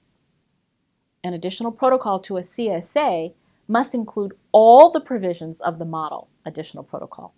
An 1.24 1.34
additional 1.34 1.72
protocol 1.72 2.20
to 2.20 2.36
a 2.36 2.42
CSA 2.42 3.34
must 3.72 3.94
include 3.94 4.34
all 4.52 4.90
the 4.90 5.00
provisions 5.00 5.58
of 5.58 5.78
the 5.78 5.84
model 5.86 6.28
additional 6.44 6.84
protocol. 6.84 7.34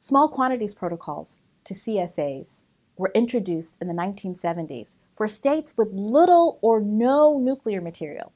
Small 0.00 0.28
quantities 0.28 0.74
protocols 0.74 1.38
to 1.64 1.74
CSAs 1.74 2.48
were 2.96 3.12
introduced 3.14 3.76
in 3.80 3.86
the 3.86 3.94
1970s 3.94 4.96
for 5.14 5.28
states 5.28 5.74
with 5.76 5.92
little 5.92 6.58
or 6.60 6.80
no 6.80 7.38
nuclear 7.38 7.80
material 7.80 8.32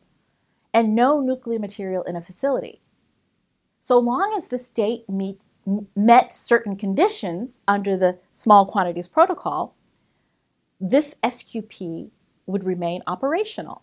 and 0.72 0.94
no 0.94 1.20
nuclear 1.20 1.58
material 1.58 2.04
in 2.04 2.14
a 2.14 2.22
facility. 2.22 2.80
So 3.80 3.98
long 3.98 4.32
as 4.36 4.46
the 4.46 4.58
state 4.58 5.08
meet, 5.08 5.40
met 5.96 6.32
certain 6.32 6.76
conditions 6.76 7.62
under 7.66 7.96
the 7.96 8.18
small 8.32 8.64
quantities 8.64 9.08
protocol, 9.08 9.74
this 10.80 11.16
SQP 11.24 12.10
would 12.46 12.62
remain 12.62 13.02
operational 13.08 13.82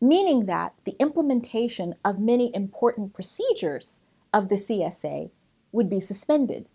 meaning 0.00 0.46
that 0.46 0.74
the 0.84 0.96
implementation 0.98 1.94
of 2.04 2.18
many 2.18 2.54
important 2.54 3.12
procedures 3.12 4.00
of 4.32 4.48
the 4.48 4.56
CSA 4.56 5.30
would 5.72 5.90
be 5.90 6.00
suspended. 6.00 6.66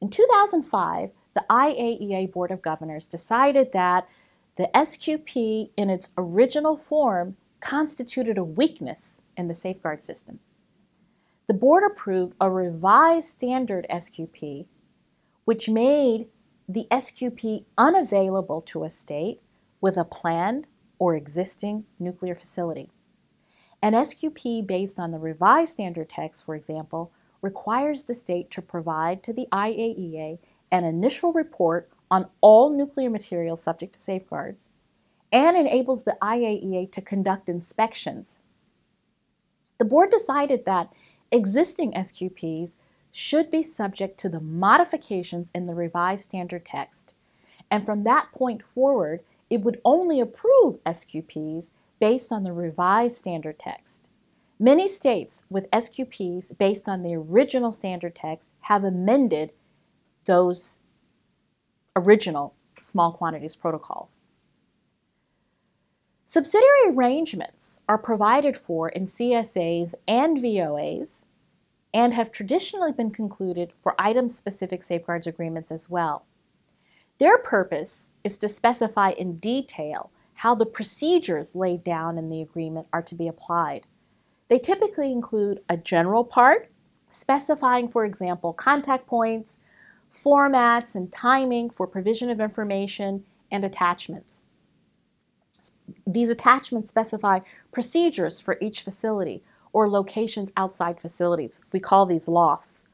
In 0.00 0.10
2005, 0.10 1.10
the 1.34 1.44
IAEA 1.48 2.32
Board 2.32 2.50
of 2.50 2.62
Governors 2.62 3.06
decided 3.06 3.72
that 3.72 4.08
the 4.56 4.70
SQP 4.74 5.70
in 5.76 5.90
its 5.90 6.10
original 6.16 6.76
form 6.76 7.36
constituted 7.60 8.38
a 8.38 8.44
weakness 8.44 9.22
in 9.36 9.48
the 9.48 9.54
safeguard 9.54 10.02
system. 10.02 10.40
The 11.46 11.54
board 11.54 11.84
approved 11.84 12.34
a 12.40 12.50
revised 12.50 13.28
standard 13.28 13.86
SQP, 13.90 14.66
which 15.44 15.68
made 15.68 16.26
the 16.68 16.86
SQP 16.90 17.64
unavailable 17.78 18.62
to 18.62 18.84
a 18.84 18.90
state 18.90 19.40
with 19.80 19.96
a 19.96 20.04
planned 20.04 20.66
or 20.98 21.14
existing 21.14 21.84
nuclear 21.98 22.34
facility. 22.34 22.90
An 23.82 23.92
SQP 23.92 24.66
based 24.66 24.98
on 24.98 25.10
the 25.10 25.18
revised 25.18 25.72
standard 25.72 26.10
text, 26.10 26.44
for 26.44 26.54
example, 26.54 27.12
requires 27.42 28.04
the 28.04 28.14
state 28.14 28.50
to 28.50 28.62
provide 28.62 29.22
to 29.22 29.32
the 29.32 29.46
IAEA 29.52 30.38
an 30.72 30.84
initial 30.84 31.32
report 31.32 31.88
on 32.10 32.28
all 32.40 32.70
nuclear 32.70 33.10
material 33.10 33.56
subject 33.56 33.94
to 33.94 34.00
safeguards 34.00 34.68
and 35.32 35.56
enables 35.56 36.04
the 36.04 36.16
IAEA 36.22 36.90
to 36.92 37.00
conduct 37.00 37.48
inspections. 37.48 38.38
The 39.78 39.84
board 39.84 40.10
decided 40.10 40.64
that 40.64 40.92
existing 41.30 41.92
SQPs 41.92 42.76
should 43.12 43.50
be 43.50 43.62
subject 43.62 44.18
to 44.20 44.28
the 44.28 44.40
modifications 44.40 45.50
in 45.54 45.66
the 45.66 45.74
revised 45.74 46.24
standard 46.24 46.64
text, 46.64 47.14
and 47.70 47.84
from 47.84 48.04
that 48.04 48.28
point 48.32 48.62
forward, 48.62 49.22
it 49.50 49.62
would 49.62 49.80
only 49.84 50.20
approve 50.20 50.82
SQPs 50.84 51.70
based 52.00 52.32
on 52.32 52.42
the 52.42 52.52
revised 52.52 53.16
standard 53.16 53.58
text. 53.58 54.08
Many 54.58 54.88
states 54.88 55.44
with 55.50 55.70
SQPs 55.70 56.56
based 56.56 56.88
on 56.88 57.02
the 57.02 57.14
original 57.14 57.72
standard 57.72 58.14
text 58.14 58.52
have 58.62 58.84
amended 58.84 59.52
those 60.24 60.78
original 61.94 62.54
small 62.78 63.12
quantities 63.12 63.56
protocols. 63.56 64.18
Subsidiary 66.24 66.88
arrangements 66.88 67.80
are 67.88 67.98
provided 67.98 68.56
for 68.56 68.88
in 68.88 69.06
CSAs 69.06 69.94
and 70.08 70.38
VOAs 70.38 71.22
and 71.94 72.12
have 72.14 72.32
traditionally 72.32 72.92
been 72.92 73.10
concluded 73.10 73.72
for 73.80 73.94
item 73.98 74.26
specific 74.26 74.82
safeguards 74.82 75.26
agreements 75.26 75.70
as 75.70 75.88
well. 75.88 76.26
Their 77.18 77.38
purpose 77.38 78.10
is 78.26 78.36
to 78.38 78.48
specify 78.48 79.10
in 79.10 79.38
detail 79.38 80.10
how 80.34 80.52
the 80.52 80.66
procedures 80.66 81.54
laid 81.54 81.84
down 81.84 82.18
in 82.18 82.28
the 82.28 82.42
agreement 82.42 82.88
are 82.92 83.00
to 83.00 83.14
be 83.14 83.28
applied. 83.28 83.86
They 84.48 84.58
typically 84.58 85.12
include 85.12 85.60
a 85.68 85.76
general 85.76 86.24
part, 86.24 86.68
specifying, 87.08 87.88
for 87.88 88.04
example, 88.04 88.52
contact 88.52 89.06
points, 89.06 89.60
formats, 90.12 90.96
and 90.96 91.12
timing 91.12 91.70
for 91.70 91.86
provision 91.86 92.28
of 92.28 92.40
information 92.40 93.24
and 93.52 93.64
attachments. 93.64 94.40
These 96.04 96.28
attachments 96.28 96.90
specify 96.90 97.40
procedures 97.70 98.40
for 98.40 98.58
each 98.60 98.82
facility 98.82 99.44
or 99.72 99.88
locations 99.88 100.50
outside 100.56 101.00
facilities. 101.00 101.60
We 101.70 101.78
call 101.78 102.06
these 102.06 102.26
LOFs, 102.26 102.86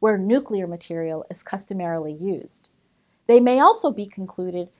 where 0.00 0.16
nuclear 0.16 0.66
material 0.66 1.26
is 1.30 1.42
customarily 1.42 2.14
used. 2.14 2.70
They 3.26 3.38
may 3.38 3.60
also 3.60 3.90
be 3.90 4.06
concluded 4.06 4.70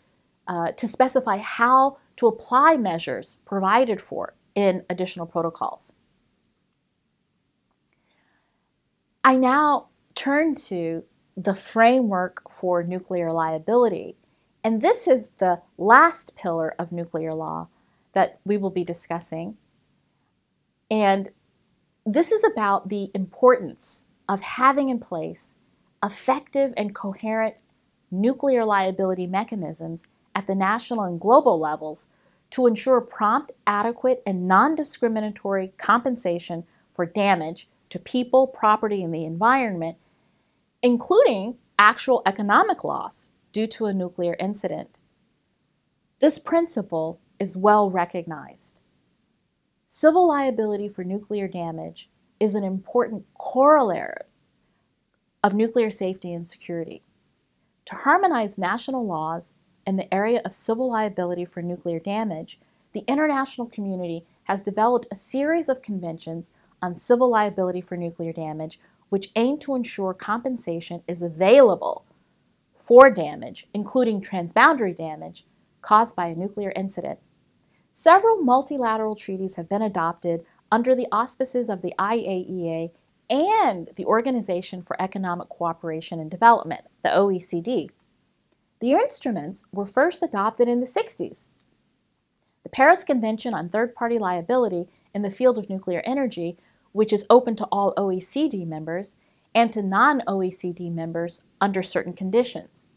uh, 0.48 0.72
to 0.72 0.88
specify 0.88 1.36
how 1.36 1.98
to 2.16 2.26
apply 2.26 2.76
measures 2.76 3.38
provided 3.44 4.00
for 4.00 4.34
in 4.54 4.84
additional 4.90 5.26
protocols. 5.26 5.92
I 9.22 9.36
now 9.36 9.88
turn 10.14 10.54
to 10.56 11.04
the 11.36 11.54
framework 11.54 12.50
for 12.50 12.82
nuclear 12.82 13.30
liability. 13.30 14.16
And 14.64 14.80
this 14.80 15.06
is 15.06 15.28
the 15.38 15.60
last 15.76 16.34
pillar 16.34 16.74
of 16.78 16.90
nuclear 16.90 17.34
law 17.34 17.68
that 18.14 18.40
we 18.44 18.56
will 18.56 18.70
be 18.70 18.82
discussing. 18.82 19.56
And 20.90 21.30
this 22.04 22.32
is 22.32 22.42
about 22.42 22.88
the 22.88 23.10
importance 23.14 24.04
of 24.28 24.40
having 24.40 24.88
in 24.88 24.98
place 24.98 25.54
effective 26.02 26.72
and 26.76 26.94
coherent 26.94 27.56
nuclear 28.10 28.64
liability 28.64 29.26
mechanisms 29.26 30.04
at 30.38 30.46
the 30.46 30.54
national 30.54 31.02
and 31.02 31.20
global 31.20 31.58
levels 31.58 32.06
to 32.50 32.68
ensure 32.68 33.00
prompt, 33.00 33.50
adequate, 33.66 34.22
and 34.24 34.46
non 34.46 34.76
discriminatory 34.76 35.72
compensation 35.78 36.62
for 36.94 37.04
damage 37.04 37.68
to 37.90 37.98
people, 37.98 38.46
property, 38.46 39.02
and 39.02 39.12
the 39.12 39.24
environment, 39.24 39.96
including 40.80 41.56
actual 41.76 42.22
economic 42.24 42.84
loss 42.84 43.30
due 43.52 43.66
to 43.66 43.86
a 43.86 43.92
nuclear 43.92 44.36
incident. 44.38 44.96
This 46.20 46.38
principle 46.38 47.18
is 47.40 47.56
well 47.56 47.90
recognized. 47.90 48.76
Civil 49.88 50.28
liability 50.28 50.88
for 50.88 51.02
nuclear 51.02 51.48
damage 51.48 52.08
is 52.38 52.54
an 52.54 52.62
important 52.62 53.24
corollary 53.36 54.22
of 55.42 55.54
nuclear 55.54 55.90
safety 55.90 56.32
and 56.32 56.46
security 56.46 57.02
to 57.86 57.96
harmonize 57.96 58.56
national 58.56 59.04
laws 59.04 59.54
in 59.88 59.96
the 59.96 60.12
area 60.12 60.42
of 60.44 60.52
civil 60.52 60.90
liability 60.90 61.46
for 61.46 61.62
nuclear 61.62 61.98
damage, 61.98 62.60
the 62.92 63.04
international 63.08 63.66
community 63.66 64.26
has 64.44 64.62
developed 64.62 65.06
a 65.10 65.16
series 65.16 65.66
of 65.66 65.80
conventions 65.80 66.50
on 66.82 66.94
civil 66.94 67.30
liability 67.30 67.80
for 67.80 67.96
nuclear 67.96 68.32
damage 68.32 68.78
which 69.08 69.30
aim 69.34 69.58
to 69.58 69.74
ensure 69.74 70.12
compensation 70.12 71.02
is 71.08 71.22
available 71.22 72.04
for 72.76 73.08
damage, 73.08 73.66
including 73.72 74.20
transboundary 74.20 74.94
damage, 74.94 75.46
caused 75.80 76.14
by 76.14 76.26
a 76.26 76.34
nuclear 76.34 76.70
incident. 76.76 77.18
Several 77.90 78.36
multilateral 78.36 79.16
treaties 79.16 79.56
have 79.56 79.70
been 79.70 79.80
adopted 79.80 80.44
under 80.70 80.94
the 80.94 81.08
auspices 81.10 81.70
of 81.70 81.80
the 81.80 81.94
IAEA 81.98 82.90
and 83.30 83.88
the 83.96 84.04
Organization 84.04 84.82
for 84.82 85.00
Economic 85.00 85.48
Cooperation 85.48 86.20
and 86.20 86.30
Development, 86.30 86.82
the 87.02 87.08
OECD. 87.08 87.88
The 88.80 88.92
instruments 88.92 89.62
were 89.72 89.86
first 89.86 90.22
adopted 90.22 90.68
in 90.68 90.80
the 90.80 90.86
60s. 90.86 91.48
The 92.62 92.68
Paris 92.68 93.02
Convention 93.02 93.54
on 93.54 93.68
Third 93.68 93.94
Party 93.94 94.18
Liability 94.18 94.88
in 95.14 95.22
the 95.22 95.30
field 95.30 95.58
of 95.58 95.68
nuclear 95.68 96.02
energy, 96.04 96.58
which 96.92 97.12
is 97.12 97.26
open 97.28 97.56
to 97.56 97.64
all 97.72 97.94
OECD 97.96 98.66
members 98.66 99.16
and 99.54 99.72
to 99.72 99.82
non 99.82 100.20
OECD 100.28 100.92
members 100.92 101.42
under 101.60 101.82
certain 101.82 102.12
conditions. 102.12 102.88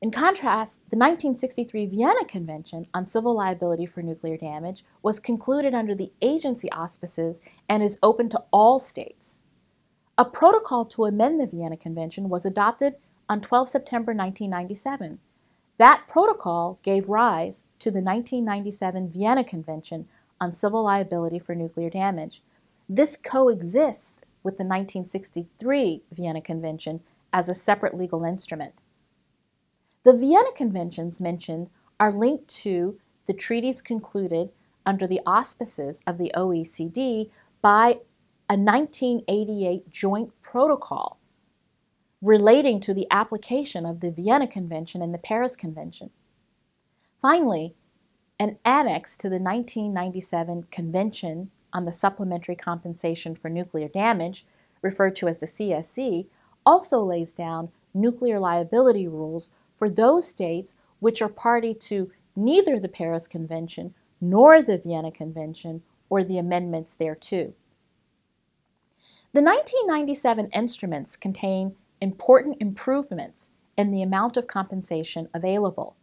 In 0.00 0.10
contrast, 0.10 0.80
the 0.90 0.96
1963 0.96 1.86
Vienna 1.86 2.24
Convention 2.26 2.86
on 2.92 3.06
Civil 3.06 3.34
Liability 3.34 3.86
for 3.86 4.02
Nuclear 4.02 4.36
Damage 4.36 4.84
was 5.02 5.18
concluded 5.18 5.74
under 5.74 5.94
the 5.94 6.12
agency 6.20 6.70
auspices 6.72 7.40
and 7.68 7.82
is 7.82 7.98
open 8.02 8.28
to 8.28 8.42
all 8.50 8.78
states. 8.78 9.38
A 10.16 10.24
protocol 10.24 10.84
to 10.86 11.06
amend 11.06 11.40
the 11.40 11.46
Vienna 11.46 11.76
Convention 11.76 12.28
was 12.28 12.44
adopted 12.44 12.96
on 13.28 13.40
12 13.40 13.68
September 13.68 14.12
1997. 14.12 15.18
That 15.78 16.04
protocol 16.08 16.78
gave 16.82 17.08
rise 17.08 17.64
to 17.80 17.90
the 17.90 18.00
1997 18.00 19.10
Vienna 19.10 19.44
Convention 19.44 20.06
on 20.40 20.52
Civil 20.52 20.84
Liability 20.84 21.38
for 21.38 21.54
Nuclear 21.54 21.90
Damage. 21.90 22.42
This 22.88 23.16
coexists 23.16 24.12
with 24.42 24.58
the 24.58 24.64
1963 24.64 26.02
Vienna 26.12 26.40
Convention 26.40 27.00
as 27.32 27.48
a 27.48 27.54
separate 27.54 27.96
legal 27.96 28.24
instrument. 28.24 28.74
The 30.04 30.14
Vienna 30.16 30.52
Conventions 30.54 31.20
mentioned 31.20 31.70
are 31.98 32.12
linked 32.12 32.48
to 32.62 32.98
the 33.26 33.32
treaties 33.32 33.80
concluded 33.80 34.50
under 34.86 35.06
the 35.06 35.20
auspices 35.26 36.00
of 36.06 36.18
the 36.18 36.30
OECD 36.36 37.30
by 37.62 38.00
a 38.48 38.56
1988 38.56 39.90
joint 39.90 40.30
protocol 40.42 41.18
relating 42.24 42.80
to 42.80 42.94
the 42.94 43.06
application 43.10 43.84
of 43.84 44.00
the 44.00 44.10
Vienna 44.10 44.46
Convention 44.46 45.02
and 45.02 45.12
the 45.12 45.18
Paris 45.18 45.54
Convention. 45.54 46.08
Finally, 47.20 47.74
an 48.40 48.56
annex 48.64 49.14
to 49.18 49.28
the 49.28 49.38
1997 49.38 50.64
Convention 50.70 51.50
on 51.74 51.84
the 51.84 51.92
Supplementary 51.92 52.56
Compensation 52.56 53.34
for 53.34 53.50
Nuclear 53.50 53.88
Damage, 53.88 54.46
referred 54.80 55.14
to 55.16 55.28
as 55.28 55.38
the 55.38 55.46
CSC, 55.46 56.26
also 56.64 57.02
lays 57.02 57.34
down 57.34 57.68
nuclear 57.92 58.40
liability 58.40 59.06
rules 59.06 59.50
for 59.76 59.90
those 59.90 60.26
states 60.26 60.74
which 61.00 61.20
are 61.20 61.28
party 61.28 61.74
to 61.74 62.10
neither 62.34 62.80
the 62.80 62.88
Paris 62.88 63.26
Convention 63.26 63.92
nor 64.18 64.62
the 64.62 64.78
Vienna 64.78 65.12
Convention 65.12 65.82
or 66.08 66.24
the 66.24 66.38
amendments 66.38 66.94
thereto. 66.94 67.52
The 69.34 69.42
1997 69.42 70.48
instruments 70.52 71.16
contain 71.16 71.74
important 72.04 72.58
improvements 72.60 73.48
in 73.78 73.90
the 73.90 74.02
amount 74.02 74.36
of 74.36 74.46
compensation 74.46 75.26
available, 75.32 75.96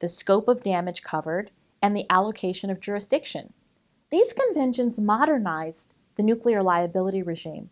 the 0.00 0.06
scope 0.06 0.48
of 0.48 0.62
damage 0.62 1.02
covered, 1.02 1.50
and 1.80 1.96
the 1.96 2.04
allocation 2.10 2.68
of 2.68 2.78
jurisdiction. 2.78 3.54
These 4.10 4.34
conventions 4.34 5.00
modernized 5.00 5.94
the 6.16 6.22
nuclear 6.22 6.62
liability 6.62 7.22
regime. 7.22 7.70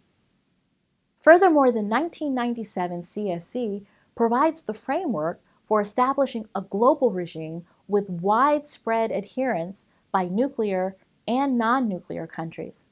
Furthermore, 1.21 1.71
the 1.71 1.83
1997 1.83 3.03
CSC 3.03 3.85
provides 4.15 4.63
the 4.63 4.75
framework 4.75 5.43
for 5.67 5.83
establishing 5.83 6.49
a 6.55 6.63
global 6.63 7.11
regime 7.11 7.67
with 7.87 8.09
widespread 8.09 9.13
adherence 9.13 9.85
by 10.11 10.27
nuclear 10.27 10.97
and 11.29 11.59
non 11.59 11.87
nuclear 11.87 12.27
countries. 12.27 12.85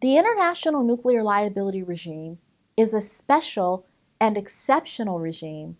The 0.00 0.16
international 0.16 0.84
nuclear 0.84 1.24
liability 1.24 1.82
regime 1.82 2.38
is 2.80 2.94
a 2.94 3.02
special 3.02 3.84
and 4.18 4.38
exceptional 4.38 5.18
regime 5.18 5.76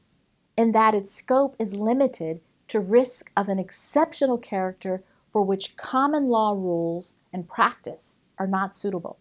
in 0.55 0.72
that 0.72 0.94
its 0.94 1.14
scope 1.14 1.57
is 1.59 1.74
limited 1.74 2.42
to 2.68 2.78
risk 2.78 3.30
of 3.34 3.48
an 3.48 3.59
exceptional 3.59 4.36
character 4.36 5.03
for 5.32 5.42
which 5.42 5.76
common 5.78 6.28
law 6.28 6.53
rules 6.53 7.14
and 7.32 7.48
practice 7.48 8.16
are 8.38 8.46
not 8.46 8.76
suitable. 8.76 9.18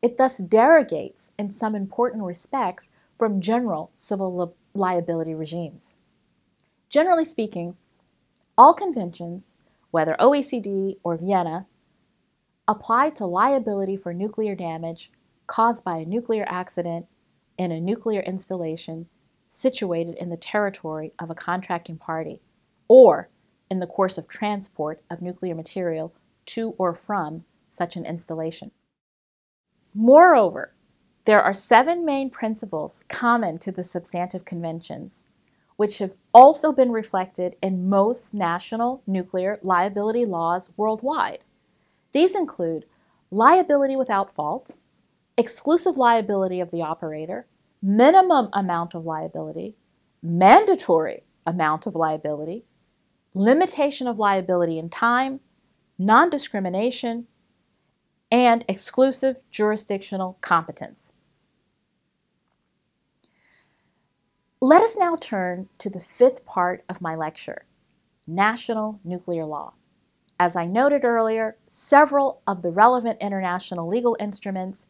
It 0.00 0.16
thus 0.16 0.40
derogates, 0.40 1.32
in 1.38 1.50
some 1.50 1.74
important 1.74 2.22
respects, 2.24 2.88
from 3.18 3.42
general 3.42 3.90
civil 3.94 4.34
li- 4.34 4.52
liability 4.72 5.34
regimes. 5.34 5.96
Generally 6.88 7.26
speaking, 7.26 7.76
all 8.56 8.72
conventions, 8.72 9.52
whether 9.90 10.16
OECD 10.18 10.96
or 11.04 11.16
Vienna, 11.18 11.66
apply 12.66 13.10
to 13.10 13.26
liability 13.26 13.98
for 13.98 14.14
nuclear 14.14 14.54
damage 14.54 15.10
caused 15.46 15.84
by 15.84 15.98
a 15.98 16.04
nuclear 16.04 16.44
accident 16.48 17.06
in 17.58 17.72
a 17.72 17.80
nuclear 17.80 18.20
installation 18.20 19.06
situated 19.48 20.16
in 20.16 20.28
the 20.28 20.36
territory 20.36 21.12
of 21.18 21.30
a 21.30 21.34
contracting 21.34 21.96
party 21.96 22.40
or 22.88 23.28
in 23.70 23.78
the 23.78 23.86
course 23.86 24.18
of 24.18 24.28
transport 24.28 25.02
of 25.10 25.22
nuclear 25.22 25.54
material 25.54 26.14
to 26.46 26.70
or 26.78 26.94
from 26.94 27.44
such 27.70 27.96
an 27.96 28.06
installation. 28.06 28.70
Moreover, 29.94 30.72
there 31.24 31.42
are 31.42 31.54
seven 31.54 32.04
main 32.04 32.30
principles 32.30 33.02
common 33.08 33.58
to 33.58 33.72
the 33.72 33.82
substantive 33.82 34.44
conventions, 34.44 35.24
which 35.76 35.98
have 35.98 36.14
also 36.32 36.72
been 36.72 36.92
reflected 36.92 37.56
in 37.60 37.88
most 37.88 38.32
national 38.32 39.02
nuclear 39.06 39.58
liability 39.62 40.24
laws 40.24 40.70
worldwide. 40.76 41.40
These 42.12 42.36
include 42.36 42.84
liability 43.30 43.96
without 43.96 44.32
fault, 44.32 44.70
exclusive 45.36 45.96
liability 45.96 46.60
of 46.60 46.70
the 46.70 46.82
operator, 46.82 47.46
minimum 47.82 48.48
amount 48.52 48.94
of 48.94 49.04
liability, 49.04 49.76
mandatory 50.22 51.24
amount 51.46 51.86
of 51.86 51.94
liability, 51.94 52.64
limitation 53.34 54.06
of 54.06 54.18
liability 54.18 54.78
in 54.78 54.88
time, 54.88 55.40
non 55.98 56.30
discrimination, 56.30 57.26
and 58.30 58.64
exclusive 58.68 59.36
jurisdictional 59.50 60.38
competence. 60.40 61.12
Let 64.60 64.82
us 64.82 64.96
now 64.98 65.16
turn 65.16 65.68
to 65.78 65.90
the 65.90 66.00
fifth 66.00 66.44
part 66.44 66.82
of 66.88 67.00
my 67.00 67.14
lecture 67.14 67.66
national 68.26 68.98
nuclear 69.04 69.44
law. 69.44 69.74
As 70.40 70.56
I 70.56 70.66
noted 70.66 71.04
earlier, 71.04 71.56
several 71.68 72.42
of 72.46 72.62
the 72.62 72.70
relevant 72.70 73.18
international 73.20 73.86
legal 73.86 74.16
instruments 74.18 74.86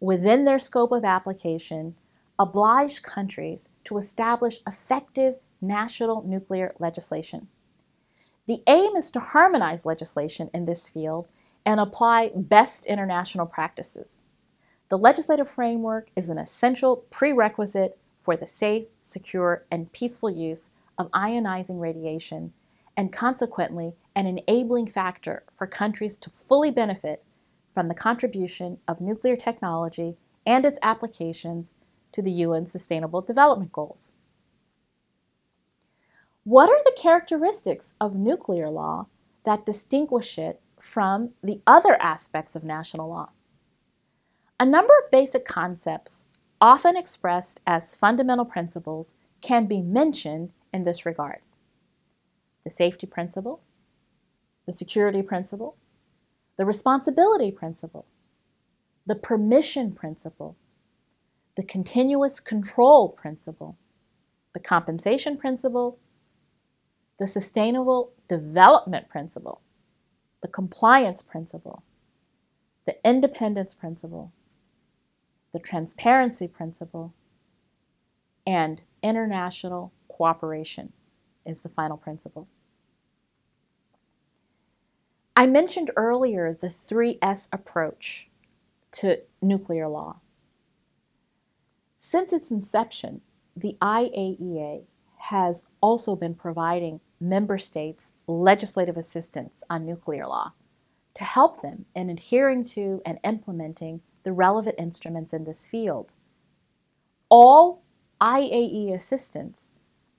within 0.00 0.44
their 0.44 0.58
scope 0.58 0.92
of 0.92 1.04
application 1.04 1.94
oblige 2.38 3.02
countries 3.02 3.68
to 3.84 3.98
establish 3.98 4.60
effective 4.66 5.40
national 5.60 6.22
nuclear 6.22 6.74
legislation. 6.78 7.48
The 8.46 8.62
aim 8.66 8.96
is 8.96 9.10
to 9.10 9.20
harmonize 9.20 9.84
legislation 9.84 10.48
in 10.54 10.64
this 10.64 10.88
field 10.88 11.26
and 11.66 11.80
apply 11.80 12.30
best 12.34 12.86
international 12.86 13.46
practices. 13.46 14.20
The 14.88 14.96
legislative 14.96 15.50
framework 15.50 16.10
is 16.16 16.28
an 16.28 16.38
essential 16.38 17.04
prerequisite 17.10 17.98
for 18.22 18.36
the 18.36 18.46
safe, 18.46 18.86
secure, 19.02 19.64
and 19.70 19.92
peaceful 19.92 20.30
use 20.30 20.70
of 20.96 21.10
ionizing 21.10 21.80
radiation, 21.80 22.52
and 22.96 23.12
consequently, 23.12 23.92
an 24.14 24.26
enabling 24.26 24.86
factor 24.86 25.42
for 25.56 25.66
countries 25.66 26.16
to 26.16 26.30
fully 26.30 26.70
benefit 26.70 27.22
from 27.78 27.86
the 27.86 27.94
contribution 27.94 28.78
of 28.88 29.00
nuclear 29.00 29.36
technology 29.36 30.16
and 30.44 30.64
its 30.64 30.80
applications 30.82 31.74
to 32.10 32.20
the 32.20 32.32
UN 32.32 32.66
Sustainable 32.66 33.22
Development 33.22 33.70
Goals. 33.70 34.10
What 36.42 36.68
are 36.68 36.82
the 36.84 36.98
characteristics 37.00 37.94
of 38.00 38.16
nuclear 38.16 38.68
law 38.68 39.06
that 39.44 39.64
distinguish 39.64 40.40
it 40.40 40.60
from 40.80 41.34
the 41.40 41.60
other 41.68 41.94
aspects 42.02 42.56
of 42.56 42.64
national 42.64 43.10
law? 43.10 43.28
A 44.58 44.66
number 44.66 44.94
of 45.04 45.12
basic 45.12 45.46
concepts 45.46 46.26
often 46.60 46.96
expressed 46.96 47.60
as 47.64 47.94
fundamental 47.94 48.44
principles, 48.44 49.14
can 49.40 49.66
be 49.66 49.80
mentioned 49.80 50.50
in 50.74 50.82
this 50.82 51.06
regard 51.06 51.42
the 52.64 52.70
safety 52.70 53.06
principle, 53.06 53.62
the 54.66 54.72
security 54.72 55.22
principle, 55.22 55.76
the 56.58 56.66
responsibility 56.66 57.50
principle, 57.52 58.04
the 59.06 59.14
permission 59.14 59.92
principle, 59.92 60.56
the 61.56 61.62
continuous 61.62 62.40
control 62.40 63.08
principle, 63.08 63.78
the 64.52 64.60
compensation 64.60 65.38
principle, 65.38 65.98
the 67.18 67.28
sustainable 67.28 68.12
development 68.28 69.08
principle, 69.08 69.60
the 70.42 70.48
compliance 70.48 71.22
principle, 71.22 71.84
the 72.86 72.96
independence 73.04 73.72
principle, 73.72 74.32
the 75.52 75.60
transparency 75.60 76.48
principle, 76.48 77.14
and 78.44 78.82
international 79.02 79.92
cooperation 80.08 80.92
is 81.46 81.60
the 81.60 81.68
final 81.68 81.96
principle. 81.96 82.48
I 85.38 85.46
mentioned 85.46 85.92
earlier 85.96 86.52
the 86.52 86.66
3S 86.66 87.46
approach 87.52 88.26
to 88.90 89.20
nuclear 89.40 89.86
law. 89.86 90.16
Since 92.00 92.32
its 92.32 92.50
inception, 92.50 93.20
the 93.56 93.76
IAEA 93.80 94.82
has 95.18 95.66
also 95.80 96.16
been 96.16 96.34
providing 96.34 96.98
member 97.20 97.56
states 97.56 98.14
legislative 98.26 98.96
assistance 98.96 99.62
on 99.70 99.86
nuclear 99.86 100.26
law 100.26 100.54
to 101.14 101.22
help 101.22 101.62
them 101.62 101.84
in 101.94 102.10
adhering 102.10 102.64
to 102.70 103.00
and 103.06 103.20
implementing 103.22 104.00
the 104.24 104.32
relevant 104.32 104.74
instruments 104.76 105.32
in 105.32 105.44
this 105.44 105.68
field. 105.68 106.14
All 107.28 107.84
IAEA 108.20 108.92
assistance 108.92 109.68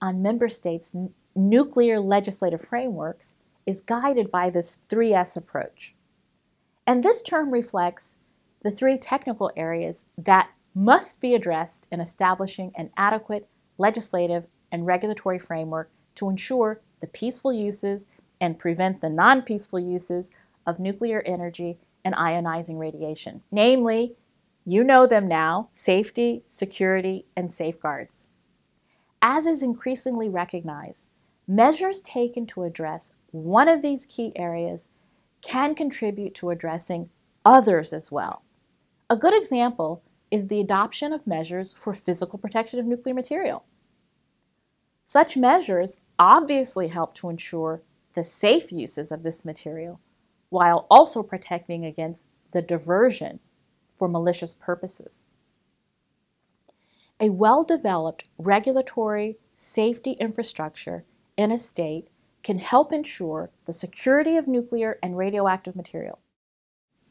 on 0.02 0.22
member 0.22 0.48
states' 0.48 0.96
n- 0.96 1.14
nuclear 1.36 2.00
legislative 2.00 2.62
frameworks 2.62 3.36
is 3.70 3.82
guided 3.82 4.32
by 4.32 4.50
this 4.50 4.80
3S 4.90 5.38
approach. 5.38 5.94
And 6.88 7.04
this 7.04 7.22
term 7.22 7.52
reflects 7.52 8.16
the 8.64 8.72
three 8.72 8.98
technical 8.98 9.52
areas 9.56 10.06
that 10.18 10.50
must 10.74 11.22
be 11.22 11.36
addressed 11.36 11.88
in 11.92 12.00
establishing 12.00 12.72
an 12.76 12.90
adequate 12.98 13.48
legislative 13.78 14.46
and 14.72 14.88
regulatory 14.88 15.38
framework 15.38 15.92
to 16.16 16.32
ensure 16.32 16.82
the 17.00 17.06
peaceful 17.06 17.54
uses 17.54 18.08
and 18.42 18.58
prevent 18.58 19.02
the 19.02 19.10
non 19.10 19.44
peaceful 19.44 19.80
uses 19.80 20.32
of 20.66 20.80
nuclear 20.80 21.22
energy 21.28 21.78
and 22.04 22.16
ionizing 22.16 22.80
radiation. 22.80 23.44
Namely, 23.52 24.16
you 24.66 24.84
know 24.84 25.06
them 25.06 25.28
now 25.28 25.70
safety, 25.76 26.44
security, 26.50 27.28
and 27.36 27.54
safeguards. 27.54 28.26
As 29.22 29.46
is 29.46 29.62
increasingly 29.62 30.28
recognized, 30.28 31.08
measures 31.48 32.00
taken 32.00 32.48
to 32.48 32.64
address 32.64 33.12
one 33.32 33.68
of 33.68 33.82
these 33.82 34.06
key 34.06 34.32
areas 34.36 34.88
can 35.42 35.76
contribute 35.76 36.36
to 36.36 36.50
addressing 36.50 37.10
others 37.46 37.94
as 37.94 38.12
well. 38.12 38.44
A 39.10 39.16
good 39.16 39.34
example 39.34 40.04
is 40.32 40.48
the 40.48 40.60
adoption 40.60 41.14
of 41.14 41.26
measures 41.26 41.74
for 41.74 41.94
physical 41.94 42.38
protection 42.38 42.80
of 42.80 42.86
nuclear 42.86 43.16
material. 43.16 43.64
Such 45.06 45.38
measures 45.38 46.00
obviously 46.20 46.90
help 46.90 47.16
to 47.16 47.30
ensure 47.30 47.82
the 48.14 48.24
safe 48.24 48.72
uses 48.72 49.12
of 49.12 49.24
this 49.24 49.44
material 49.44 50.00
while 50.50 50.86
also 50.90 51.24
protecting 51.24 51.86
against 51.86 52.26
the 52.52 52.62
diversion 52.62 53.40
for 53.98 54.08
malicious 54.08 54.54
purposes. 54.54 55.20
A 57.20 57.30
well 57.30 57.64
developed 57.64 58.26
regulatory 58.38 59.38
safety 59.56 60.12
infrastructure 60.14 61.04
in 61.38 61.52
a 61.52 61.58
state 61.58 62.08
can 62.44 62.60
help 62.60 62.92
ensure 62.92 63.50
the 63.66 63.74
security 63.74 64.38
of 64.38 64.48
nuclear 64.48 64.98
and 65.04 65.18
radioactive 65.18 65.76
material. 65.76 66.20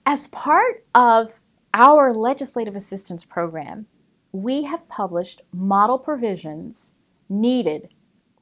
As 0.07 0.29
part 0.29 0.85
of 0.95 1.41
our 1.75 2.15
legislative 2.15 2.75
assistance 2.75 3.25
program, 3.25 3.87
we 4.33 4.65
have 4.65 4.89
published 4.89 5.43
model 5.53 5.99
provisions 5.99 6.93
needed 7.29 7.89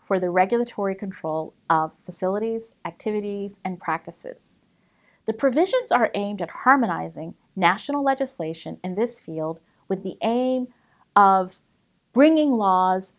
for 0.07 0.21
the 0.21 0.31
regulatory 0.31 0.95
control 0.95 1.55
of 1.69 1.93
facilities, 2.05 2.73
activities, 2.85 3.59
and 3.65 3.81
practices. 3.81 4.55
The 5.27 5.33
provisions 5.33 5.91
are 5.91 6.11
aimed 6.15 6.41
at 6.41 6.51
harmonizing 6.51 7.35
national 7.57 8.05
legislation 8.05 8.79
in 8.85 8.95
this 8.95 9.21
field 9.21 9.59
with 9.89 10.05
the 10.05 10.17
aim 10.23 10.69
of 11.17 11.59
bringing 12.13 12.53
laws 12.53 13.13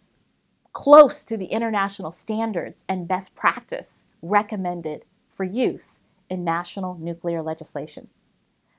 close 0.77 1.25
to 1.25 1.35
the 1.35 1.47
international 1.47 2.11
standards 2.11 2.85
and 2.87 3.07
best 3.07 3.35
practice 3.35 4.05
recommended 4.21 5.03
for 5.33 5.43
use 5.43 6.01
in 6.29 6.43
national 6.43 6.99
nuclear 6.99 7.41
legislation. 7.41 8.07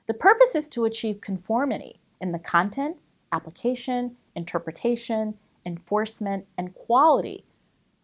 The 0.07 0.13
purpose 0.13 0.55
is 0.55 0.69
to 0.69 0.85
achieve 0.85 1.19
conformity 1.19 1.99
in 2.21 2.31
the 2.31 2.39
content, 2.39 2.95
application, 3.33 4.15
interpretation, 4.33 5.33
enforcement, 5.65 6.45
and 6.57 6.73
quality 6.73 7.43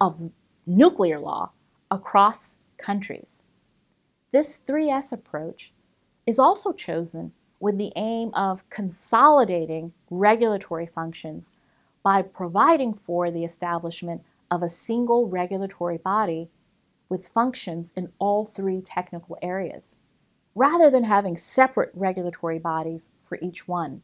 of 0.01 0.29
nuclear 0.67 1.17
law 1.17 1.51
across 1.89 2.55
countries. 2.77 3.43
This 4.33 4.59
3S 4.59 5.13
approach 5.13 5.71
is 6.27 6.37
also 6.37 6.73
chosen 6.73 7.31
with 7.61 7.77
the 7.77 7.93
aim 7.95 8.33
of 8.33 8.69
consolidating 8.69 9.93
regulatory 10.09 10.85
functions 10.85 11.49
by 12.06 12.22
providing 12.22 12.93
for 12.93 13.32
the 13.32 13.43
establishment 13.43 14.22
of 14.51 14.62
a 14.62 14.70
single 14.70 15.28
regulatory 15.28 15.97
body 15.97 16.47
with 17.10 17.28
functions 17.28 17.91
in 17.95 18.12
all 18.20 18.45
three 18.45 18.80
technical 18.80 19.36
areas, 19.41 19.95
rather 20.53 20.91
than 20.91 21.06
having 21.06 21.36
separate 21.36 21.89
regulatory 21.95 22.60
bodies 22.60 23.10
for 23.24 23.39
each 23.41 23.68
one. 23.68 24.03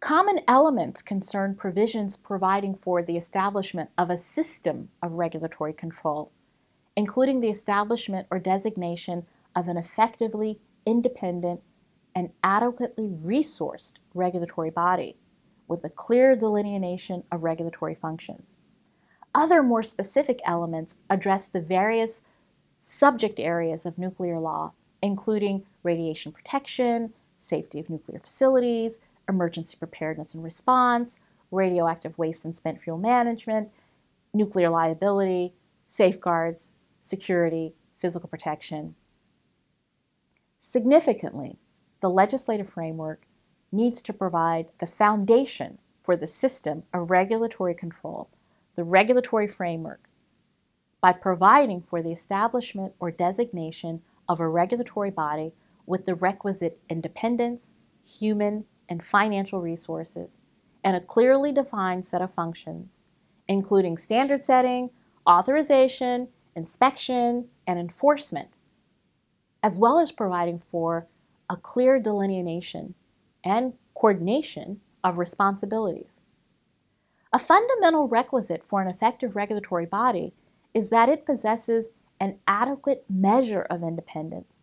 Common 0.00 0.40
elements 0.48 1.00
concern 1.00 1.54
provisions 1.54 2.16
providing 2.16 2.74
for 2.74 3.04
the 3.04 3.16
establishment 3.16 3.88
of 3.96 4.10
a 4.10 4.18
system 4.18 4.88
of 5.00 5.12
regulatory 5.12 5.72
control, 5.72 6.32
including 6.96 7.40
the 7.40 7.50
establishment 7.50 8.26
or 8.32 8.40
designation 8.40 9.26
of 9.54 9.68
an 9.68 9.76
effectively 9.76 10.58
independent 10.84 11.60
and 12.16 12.30
adequately 12.42 13.10
resourced 13.24 13.94
regulatory 14.14 14.70
body 14.70 15.16
with 15.68 15.84
a 15.84 15.88
clear 15.88 16.36
delineation 16.36 17.24
of 17.32 17.42
regulatory 17.42 17.94
functions. 17.94 18.54
Other 19.34 19.62
more 19.62 19.82
specific 19.82 20.40
elements 20.44 20.96
address 21.10 21.46
the 21.46 21.60
various 21.60 22.20
subject 22.80 23.40
areas 23.40 23.84
of 23.84 23.98
nuclear 23.98 24.38
law, 24.38 24.72
including 25.02 25.64
radiation 25.82 26.32
protection, 26.32 27.12
safety 27.38 27.80
of 27.80 27.90
nuclear 27.90 28.20
facilities, 28.20 28.98
emergency 29.28 29.76
preparedness 29.76 30.34
and 30.34 30.44
response, 30.44 31.18
radioactive 31.50 32.16
waste 32.18 32.44
and 32.44 32.54
spent 32.54 32.80
fuel 32.80 32.98
management, 32.98 33.70
nuclear 34.32 34.68
liability, 34.68 35.52
safeguards, 35.88 36.72
security, 37.02 37.74
physical 37.96 38.28
protection. 38.28 38.94
Significantly, 40.60 41.58
the 42.00 42.10
legislative 42.10 42.68
framework 42.68 43.26
needs 43.74 44.00
to 44.02 44.12
provide 44.12 44.70
the 44.78 44.86
foundation 44.86 45.78
for 46.02 46.16
the 46.16 46.26
system 46.26 46.84
of 46.92 47.10
regulatory 47.10 47.74
control, 47.74 48.28
the 48.76 48.84
regulatory 48.84 49.48
framework, 49.48 50.08
by 51.00 51.12
providing 51.12 51.82
for 51.82 52.02
the 52.02 52.12
establishment 52.12 52.94
or 52.98 53.10
designation 53.10 54.02
of 54.28 54.40
a 54.40 54.48
regulatory 54.48 55.10
body 55.10 55.52
with 55.86 56.04
the 56.04 56.14
requisite 56.14 56.78
independence, 56.88 57.74
human, 58.04 58.64
and 58.88 59.04
financial 59.04 59.60
resources, 59.60 60.38
and 60.82 60.96
a 60.96 61.00
clearly 61.00 61.52
defined 61.52 62.06
set 62.06 62.22
of 62.22 62.32
functions, 62.32 63.00
including 63.48 63.98
standard 63.98 64.44
setting, 64.44 64.90
authorization, 65.26 66.28
inspection, 66.54 67.46
and 67.66 67.78
enforcement, 67.78 68.50
as 69.62 69.78
well 69.78 69.98
as 69.98 70.12
providing 70.12 70.62
for 70.70 71.06
a 71.50 71.56
clear 71.56 71.98
delineation 71.98 72.94
and 73.44 73.74
coordination 73.94 74.80
of 75.02 75.18
responsibilities. 75.18 76.20
A 77.32 77.38
fundamental 77.38 78.08
requisite 78.08 78.64
for 78.66 78.80
an 78.80 78.88
effective 78.88 79.36
regulatory 79.36 79.86
body 79.86 80.32
is 80.72 80.90
that 80.90 81.08
it 81.08 81.26
possesses 81.26 81.88
an 82.20 82.38
adequate 82.46 83.04
measure 83.08 83.62
of 83.62 83.82
independence 83.82 84.56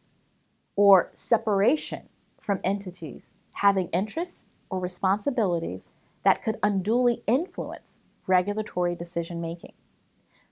or 0.75 1.11
separation 1.13 2.09
from 2.41 2.59
entities 2.63 3.33
having 3.55 3.87
interests 3.89 4.49
or 4.69 4.79
responsibilities 4.79 5.89
that 6.23 6.41
could 6.43 6.57
unduly 6.63 7.23
influence 7.27 7.99
regulatory 8.25 8.95
decision 8.95 9.41
making. 9.41 9.73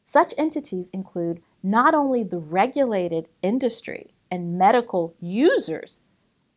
Such 0.04 0.34
entities 0.38 0.90
include 0.90 1.42
not 1.64 1.94
only 1.94 2.24
the 2.24 2.40
regulated 2.40 3.28
industry 3.42 4.14
and 4.30 4.58
medical 4.58 5.16
users 5.20 6.02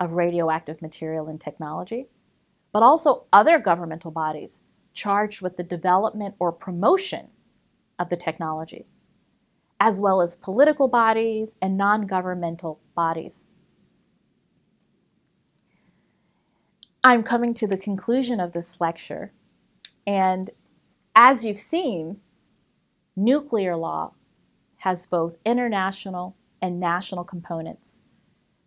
of 0.02 0.12
radioactive 0.12 0.82
material 0.82 1.28
and 1.28 1.40
technology, 1.40 2.08
but 2.72 2.82
also 2.82 3.24
other 3.32 3.58
governmental 3.60 4.10
bodies 4.10 4.60
charged 4.92 5.40
with 5.40 5.56
the 5.56 5.62
development 5.62 6.34
or 6.40 6.50
promotion 6.50 7.28
of 8.00 8.10
the 8.10 8.16
technology, 8.16 8.86
as 9.78 10.00
well 10.00 10.20
as 10.20 10.34
political 10.34 10.88
bodies 10.88 11.54
and 11.62 11.76
non 11.76 12.06
governmental 12.06 12.80
bodies. 12.96 13.44
I'm 17.04 17.22
coming 17.22 17.52
to 17.54 17.66
the 17.66 17.76
conclusion 17.76 18.40
of 18.40 18.52
this 18.52 18.80
lecture, 18.80 19.32
and 20.04 20.50
as 21.14 21.44
you've 21.44 21.58
seen, 21.58 22.18
nuclear 23.14 23.76
law 23.76 24.14
has 24.78 25.06
both 25.06 25.36
international 25.44 26.36
and 26.60 26.80
national 26.80 27.22
components, 27.22 27.91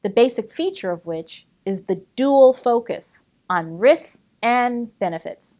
the 0.05 0.09
basic 0.11 0.51
feature 0.51 0.91
of 0.91 1.03
which 1.03 1.47
is 1.65 1.85
the 1.85 1.99
dual 2.15 2.53
focus 2.53 3.23
on 3.49 3.79
risks 3.79 4.19
and 4.43 4.95
benefits. 4.99 5.57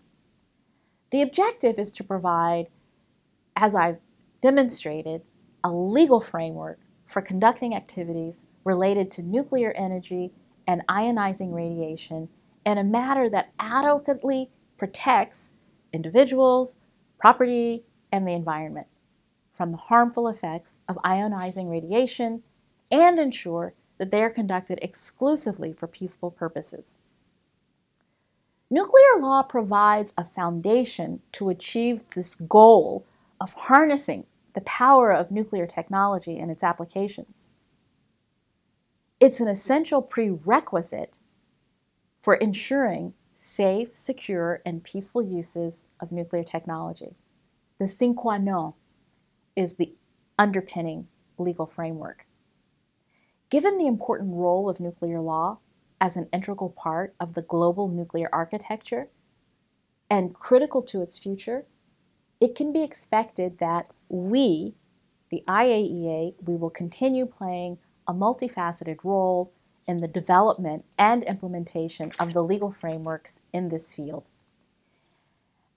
The 1.10 1.24
objective 1.24 1.80
is 1.80 1.92
to 1.94 2.04
provide, 2.04 2.68
as 3.56 3.74
I've 3.74 3.98
demonstrated, 4.42 5.24
a 5.64 5.72
legal 5.72 6.22
framework 6.22 6.80
for 7.08 7.24
conducting 7.24 7.76
activities 7.76 8.46
related 8.64 9.10
to 9.14 9.24
nuclear 9.24 9.72
energy 9.72 10.32
and 10.68 10.84
ionizing 10.88 11.52
radiation 11.52 12.30
in 12.68 12.78
a 12.78 12.84
manner 12.84 13.28
that 13.32 13.52
adequately 13.58 14.52
protects 14.78 15.54
individuals, 15.92 16.78
property, 17.18 17.84
and 18.12 18.28
the 18.28 18.34
environment 18.34 18.86
from 19.58 19.72
the 19.72 19.78
harmful 19.78 20.28
effects 20.28 20.78
of 20.88 20.98
ionizing 20.98 21.68
radiation 21.68 22.44
and 22.92 23.18
ensure 23.18 23.74
that 23.98 24.12
they 24.12 24.22
are 24.24 24.30
conducted 24.30 24.80
exclusively 24.82 25.74
for 25.74 25.88
peaceful 25.88 26.32
purposes. 26.32 26.98
Nuclear 28.70 29.20
law 29.20 29.44
provides 29.44 30.14
a 30.18 30.26
foundation 30.26 31.22
to 31.34 31.50
achieve 31.50 32.10
this 32.10 32.36
goal 32.36 33.06
of 33.40 33.54
harnessing 33.54 34.26
the 34.54 34.62
power 34.62 35.12
of 35.12 35.32
nuclear 35.32 35.68
technology 35.68 36.40
and 36.40 36.50
its 36.50 36.64
applications. 36.64 37.46
It's 39.20 39.40
an 39.40 39.48
essential 39.48 40.02
prerequisite 40.02 41.20
for 42.22 42.36
ensuring 42.36 43.14
safe, 43.36 43.90
secure, 43.94 44.62
and 44.66 44.84
peaceful 44.84 45.22
uses 45.22 45.84
of 46.00 46.12
nuclear 46.12 46.44
technology. 46.44 47.16
The 47.80 47.88
sine 47.88 48.16
qua 48.16 48.38
non 48.38 48.74
is 49.56 49.76
the 49.76 49.94
underpinning 50.40 51.08
legal 51.38 51.66
framework. 51.66 52.25
Given 53.56 53.78
the 53.78 53.88
important 53.88 54.34
role 54.34 54.70
of 54.70 54.82
nuclear 54.82 55.22
law 55.22 55.60
as 56.02 56.18
an 56.18 56.28
integral 56.34 56.72
part 56.72 57.16
of 57.22 57.36
the 57.36 57.42
global 57.42 57.88
nuclear 57.88 58.28
architecture 58.34 59.08
and 60.10 60.36
critical 60.36 60.82
to 60.82 61.02
its 61.02 61.18
future, 61.18 61.64
it 62.42 62.54
can 62.54 62.74
be 62.74 62.84
expected 62.84 63.60
that 63.60 63.90
we, 64.10 64.74
the 65.32 65.42
IAEA, 65.48 66.34
we 66.46 66.58
will 66.58 66.70
continue 66.70 67.26
playing 67.26 67.78
a 68.06 68.14
multifaceted 68.14 68.98
role 69.06 69.54
in 69.88 70.02
the 70.02 70.08
development 70.10 70.84
and 70.98 71.24
implementation 71.24 72.12
of 72.20 72.34
the 72.34 72.44
legal 72.44 72.74
frameworks 72.74 73.40
in 73.54 73.70
this 73.70 73.94
field. 73.94 74.26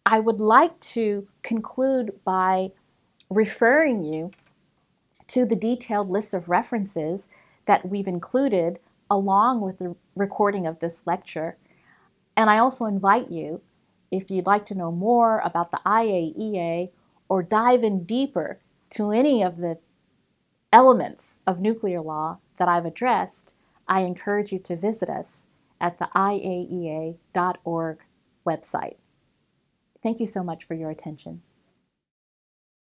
I 0.05 0.18
would 0.18 0.41
like 0.41 0.81
to 0.81 1.29
conclude 1.45 2.18
by 2.24 2.72
referring 3.31 4.03
you 4.03 4.33
to 5.29 5.47
the 5.47 5.55
detailed 5.55 6.11
list 6.11 6.35
of 6.35 6.49
references 6.49 7.29
that 7.69 7.87
we've 7.89 8.09
included 8.09 8.81
along 9.11 9.61
with 9.61 9.79
the 9.79 9.95
recording 10.16 10.66
of 10.66 10.81
this 10.81 11.03
lecture. 11.07 11.57
And 12.35 12.51
I 12.51 12.59
also 12.59 12.87
invite 12.87 13.31
you, 13.31 13.61
if 14.11 14.31
you'd 14.31 14.47
like 14.47 14.64
to 14.66 14.75
know 14.75 14.91
more 14.91 15.41
about 15.45 15.71
the 15.71 15.81
IAEA 15.85 16.89
or 17.29 17.43
dive 17.43 17.85
in 17.85 18.05
deeper 18.05 18.59
to 18.91 19.12
any 19.12 19.43
of 19.43 19.59
the 19.59 19.79
elements 20.73 21.41
of 21.47 21.61
nuclear 21.61 22.01
law 22.01 22.39
that 22.57 22.69
I've 22.69 22.87
addressed, 22.87 23.55
I 23.87 24.01
encourage 24.01 24.51
you 24.51 24.59
to 24.61 24.75
visit 24.75 25.11
us 25.11 25.43
at 25.79 25.99
the 25.99 26.09
IAEA.org 26.14 27.99
website. 28.47 28.97
Thank 30.03 30.21
you 30.21 30.27
so 30.27 30.43
much 30.43 30.64
for 30.64 30.75
your 30.75 30.91
attention. 30.91 31.43